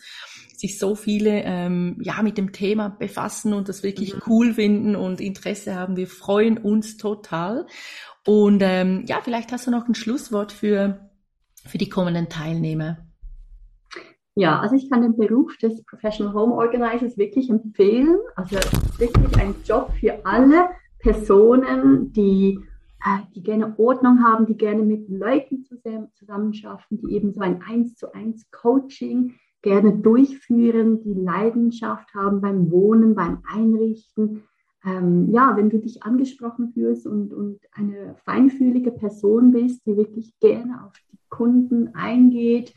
sich 0.55 0.79
so 0.79 0.95
viele 0.95 1.43
ähm, 1.43 1.97
ja 2.01 2.21
mit 2.23 2.37
dem 2.37 2.53
Thema 2.53 2.87
befassen 2.89 3.53
und 3.53 3.67
das 3.67 3.83
wirklich 3.83 4.15
mhm. 4.15 4.21
cool 4.27 4.53
finden 4.53 4.95
und 4.95 5.19
Interesse 5.19 5.75
haben. 5.75 5.97
Wir 5.97 6.07
freuen 6.07 6.57
uns 6.57 6.95
total. 6.95 7.67
Und 8.25 8.61
ähm, 8.63 9.03
ja, 9.05 9.19
vielleicht 9.21 9.51
hast 9.51 9.67
du 9.67 9.71
noch 9.71 9.87
ein 9.87 9.95
Schlusswort 9.95 10.53
für 10.53 11.09
für 11.65 11.77
die 11.77 11.89
kommenden 11.89 12.29
Teilnehmer. 12.29 13.06
Ja, 14.37 14.59
also 14.59 14.75
ich 14.75 14.87
kann 14.87 15.01
den 15.01 15.17
Beruf 15.17 15.57
des 15.57 15.83
Professional 15.83 16.31
Home 16.35 16.53
Organizers 16.53 17.17
wirklich 17.17 17.49
empfehlen. 17.49 18.19
Also 18.35 18.57
wirklich 18.99 19.35
ein 19.41 19.55
Job 19.65 19.91
für 19.99 20.23
alle 20.27 20.69
Personen, 20.99 22.13
die, 22.13 22.59
äh, 23.03 23.17
die 23.33 23.41
gerne 23.41 23.73
Ordnung 23.79 24.23
haben, 24.23 24.45
die 24.45 24.55
gerne 24.55 24.83
mit 24.83 25.09
Leuten 25.09 25.63
zusammen, 25.63 26.09
zusammenschaffen, 26.13 26.99
die 27.01 27.15
eben 27.15 27.33
so 27.33 27.41
ein 27.41 27.63
eins 27.63 27.95
zu 27.95 28.13
eins 28.13 28.47
Coaching 28.51 29.33
gerne 29.63 29.97
durchführen, 29.97 31.01
die 31.01 31.15
Leidenschaft 31.15 32.13
haben 32.13 32.39
beim 32.39 32.69
Wohnen, 32.69 33.15
beim 33.15 33.41
Einrichten. 33.51 34.43
Ähm, 34.85 35.31
ja, 35.31 35.57
wenn 35.57 35.71
du 35.71 35.79
dich 35.79 36.03
angesprochen 36.03 36.73
fühlst 36.75 37.07
und, 37.07 37.33
und 37.33 37.59
eine 37.71 38.15
feinfühlige 38.23 38.91
Person 38.91 39.51
bist, 39.51 39.87
die 39.87 39.97
wirklich 39.97 40.37
gerne 40.39 40.85
auf 40.85 40.93
die 41.11 41.17
Kunden 41.27 41.95
eingeht, 41.95 42.75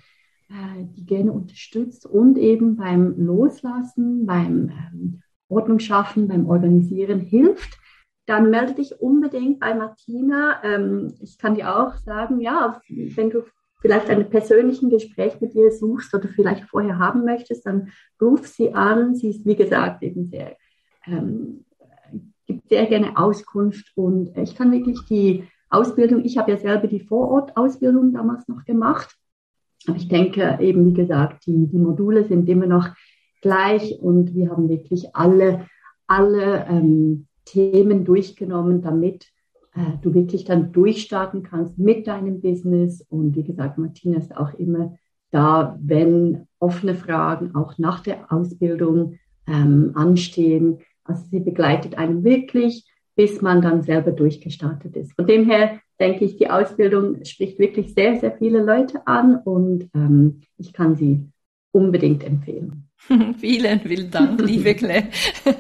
die 0.97 1.07
gerne 1.07 1.33
unterstützt 1.33 2.07
und 2.07 2.37
eben 2.37 2.77
beim 2.77 3.15
Loslassen, 3.19 4.27
beim 4.27 4.71
ähm, 4.71 5.23
Ordnung 5.49 5.79
schaffen, 5.79 6.29
beim 6.29 6.47
Organisieren 6.47 7.21
hilft, 7.21 7.79
dann 8.27 8.51
melde 8.51 8.75
dich 8.75 9.01
unbedingt 9.01 9.61
bei 9.61 9.75
Martina. 9.75 10.63
Ähm, 10.63 11.15
ich 11.21 11.39
kann 11.39 11.55
dir 11.55 11.77
auch 11.77 11.97
sagen, 11.97 12.41
ja, 12.41 12.81
wenn 12.89 13.31
du 13.31 13.43
vielleicht 13.81 14.09
ein 14.09 14.29
persönlichen 14.29 14.91
Gespräch 14.91 15.41
mit 15.41 15.55
ihr 15.55 15.73
suchst 15.73 16.15
oder 16.15 16.29
vielleicht 16.29 16.65
vorher 16.65 16.99
haben 16.99 17.25
möchtest, 17.25 17.67
dann 17.67 17.91
ruf 18.21 18.47
sie 18.47 18.75
an. 18.75 19.15
Sie 19.15 19.31
ist, 19.31 19.47
wie 19.47 19.57
gesagt, 19.57 20.03
eben 20.03 20.27
sehr, 20.27 20.57
ähm, 21.07 21.65
gibt 22.47 22.69
sehr 22.69 22.87
gerne 22.87 23.17
Auskunft 23.17 23.93
und 23.95 24.37
ich 24.37 24.55
kann 24.55 24.73
wirklich 24.73 25.01
die 25.09 25.45
Ausbildung, 25.69 26.25
ich 26.25 26.37
habe 26.37 26.51
ja 26.51 26.59
selber 26.59 26.89
die 26.89 27.01
Vorortausbildung 27.01 28.13
damals 28.13 28.47
noch 28.49 28.65
gemacht. 28.65 29.17
Aber 29.87 29.97
ich 29.97 30.09
denke 30.09 30.59
eben, 30.61 30.87
wie 30.87 30.95
gesagt, 30.95 31.47
die, 31.47 31.67
die 31.67 31.79
Module 31.79 32.25
sind 32.25 32.49
immer 32.49 32.67
noch 32.67 32.89
gleich 33.41 33.99
und 34.01 34.35
wir 34.35 34.51
haben 34.51 34.69
wirklich 34.69 35.15
alle, 35.15 35.67
alle 36.07 36.67
ähm, 36.69 37.27
Themen 37.45 38.05
durchgenommen, 38.05 38.83
damit 38.83 39.27
äh, 39.75 39.99
du 40.03 40.15
wirklich 40.15 40.45
dann 40.45 40.73
durchstarten 40.73 41.43
kannst 41.43 41.79
mit 41.79 42.07
deinem 42.07 42.41
Business. 42.41 43.05
Und 43.09 43.37
wie 43.37 43.45
gesagt, 43.45 43.79
Martina 43.79 44.19
ist 44.19 44.37
auch 44.37 44.55
immer 44.55 44.97
da, 45.31 45.79
wenn 45.81 46.47
offene 46.59 46.95
Fragen 46.95 47.55
auch 47.55 47.79
nach 47.79 48.01
der 48.01 48.33
Ausbildung 48.33 49.19
ähm, 49.47 49.93
anstehen. 49.95 50.79
Also 51.05 51.25
sie 51.31 51.41
begleitet 51.41 51.97
einen 51.97 52.25
wirklich, 52.25 52.87
bis 53.17 53.41
man 53.41 53.63
dann 53.63 53.83
selber 53.83 54.13
durchgestartet 54.13 54.97
ist. 54.97 55.15
Von 55.15 55.27
dem 55.27 55.49
her 55.49 55.81
denke 56.01 56.25
ich, 56.25 56.37
die 56.37 56.51
Ausbildung 56.51 57.25
spricht 57.25 57.59
wirklich 57.59 57.95
sehr, 57.95 58.19
sehr 58.19 58.33
viele 58.33 58.63
Leute 58.63 59.07
an 59.07 59.37
und 59.37 59.91
ähm, 59.95 60.41
ich 60.57 60.73
kann 60.73 60.97
sie 60.97 61.27
unbedingt 61.73 62.25
empfehlen. 62.25 62.87
Vielen, 63.39 63.81
vielen 63.81 64.11
Dank, 64.11 64.41
liebe 64.43 64.75
Claire. 64.75 65.09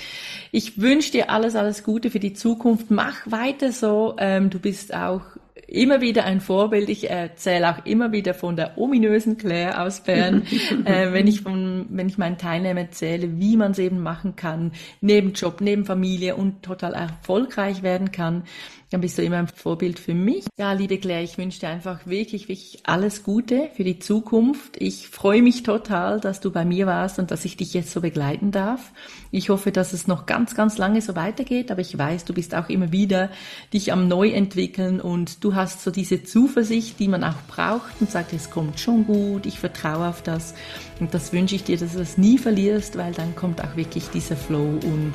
Ich 0.52 0.80
wünsche 0.80 1.12
dir 1.12 1.30
alles, 1.30 1.56
alles 1.56 1.84
Gute 1.84 2.10
für 2.10 2.20
die 2.20 2.34
Zukunft. 2.34 2.92
Mach 2.92 3.30
weiter 3.30 3.72
so. 3.72 4.16
Ähm, 4.18 4.50
du 4.50 4.60
bist 4.60 4.94
auch 4.94 5.22
immer 5.68 6.02
wieder 6.02 6.26
ein 6.26 6.42
Vorbild. 6.42 6.90
Ich 6.90 7.10
erzähle 7.10 7.70
auch 7.70 7.86
immer 7.86 8.12
wieder 8.12 8.34
von 8.34 8.56
der 8.56 8.78
ominösen 8.78 9.38
Claire 9.38 9.82
aus 9.82 10.02
Bern, 10.02 10.44
äh, 10.86 11.12
wenn 11.12 11.28
ich 11.28 11.42
von, 11.42 11.88
wenn 11.90 12.08
ich 12.08 12.18
meinen 12.18 12.38
Teilnehmern 12.38 12.86
erzähle, 12.86 13.40
wie 13.40 13.58
man 13.58 13.72
es 13.72 13.80
eben 13.80 14.02
machen 14.02 14.36
kann, 14.36 14.74
neben 15.02 15.34
Job, 15.34 15.62
neben 15.62 15.86
Familie 15.86 16.36
und 16.36 16.64
total 16.64 16.94
erfolgreich 16.94 17.84
werden 17.84 18.12
kann 18.12 18.44
dann 18.92 19.02
bist 19.02 19.18
du 19.18 19.24
immer 19.24 19.38
ein 19.38 19.48
Vorbild 19.48 20.00
für 20.00 20.14
mich. 20.14 20.46
Ja, 20.58 20.74
liebe 20.74 20.98
Claire, 20.98 21.24
ich 21.24 21.38
wünsche 21.38 21.60
dir 21.60 21.70
einfach 21.70 22.06
wirklich, 22.06 22.48
wirklich 22.48 22.80
alles 22.84 23.24
Gute 23.24 23.70
für 23.76 23.84
die 23.84 24.00
Zukunft. 24.00 24.78
Ich 24.78 25.10
freue 25.10 25.42
mich 25.42 25.64
total, 25.64 26.20
dass 26.20 26.40
du 26.40 26.52
bei 26.52 26.66
mir 26.66 26.86
warst 26.86 27.18
und 27.18 27.32
dass 27.32 27.46
ich 27.46 27.58
dich 27.58 27.74
jetzt 27.74 27.92
so 27.92 28.02
begleiten 28.02 28.52
darf. 28.52 28.92
Ich 29.32 29.50
hoffe, 29.50 29.72
dass 29.72 29.94
es 29.94 30.08
noch 30.08 30.26
ganz, 30.26 30.56
ganz 30.56 30.78
lange 30.78 31.02
so 31.02 31.16
weitergeht, 31.16 31.72
aber 31.72 31.82
ich 31.82 31.98
weiß, 31.98 32.26
du 32.26 32.34
bist 32.34 32.54
auch 32.54 32.70
immer 32.70 32.92
wieder 32.92 33.30
dich 33.74 33.92
am 33.92 34.08
Neuentwickeln 34.08 35.02
und 35.02 35.44
du 35.44 35.56
hast 35.56 35.84
so 35.84 35.92
diese 35.92 36.24
Zuversicht, 36.24 37.00
die 37.00 37.08
man 37.08 37.24
auch 37.24 37.42
braucht 37.48 38.00
und 38.00 38.12
sagt, 38.12 38.34
es 38.34 38.52
kommt 38.52 38.80
schon 38.80 39.06
gut, 39.06 39.46
ich 39.46 39.60
vertraue 39.60 40.08
auf 40.08 40.22
das. 40.22 40.54
Und 41.00 41.14
das 41.14 41.34
wünsche 41.34 41.56
ich 41.56 41.64
dir, 41.64 41.78
dass 41.78 41.94
du 41.94 42.00
das 42.00 42.18
nie 42.18 42.38
verlierst, 42.38 42.98
weil 42.98 43.14
dann 43.14 43.36
kommt 43.36 43.64
auch 43.64 43.76
wirklich 43.76 44.08
dieser 44.10 44.36
Flow 44.36 44.80
und 44.84 45.14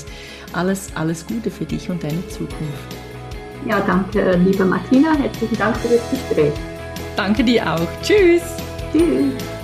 alles, 0.52 0.90
alles 0.96 1.26
Gute 1.26 1.50
für 1.50 1.64
dich 1.64 1.88
und 1.88 2.02
deine 2.02 2.26
Zukunft. 2.28 3.09
Ja, 3.66 3.80
danke, 3.86 4.36
liebe 4.44 4.64
Martina. 4.64 5.14
Herzlichen 5.14 5.56
Dank 5.56 5.76
für 5.76 5.88
das 5.88 6.10
Gespräch. 6.10 6.52
Danke 7.16 7.44
dir 7.44 7.74
auch. 7.74 7.88
Tschüss. 8.02 8.42
Tschüss. 8.92 9.59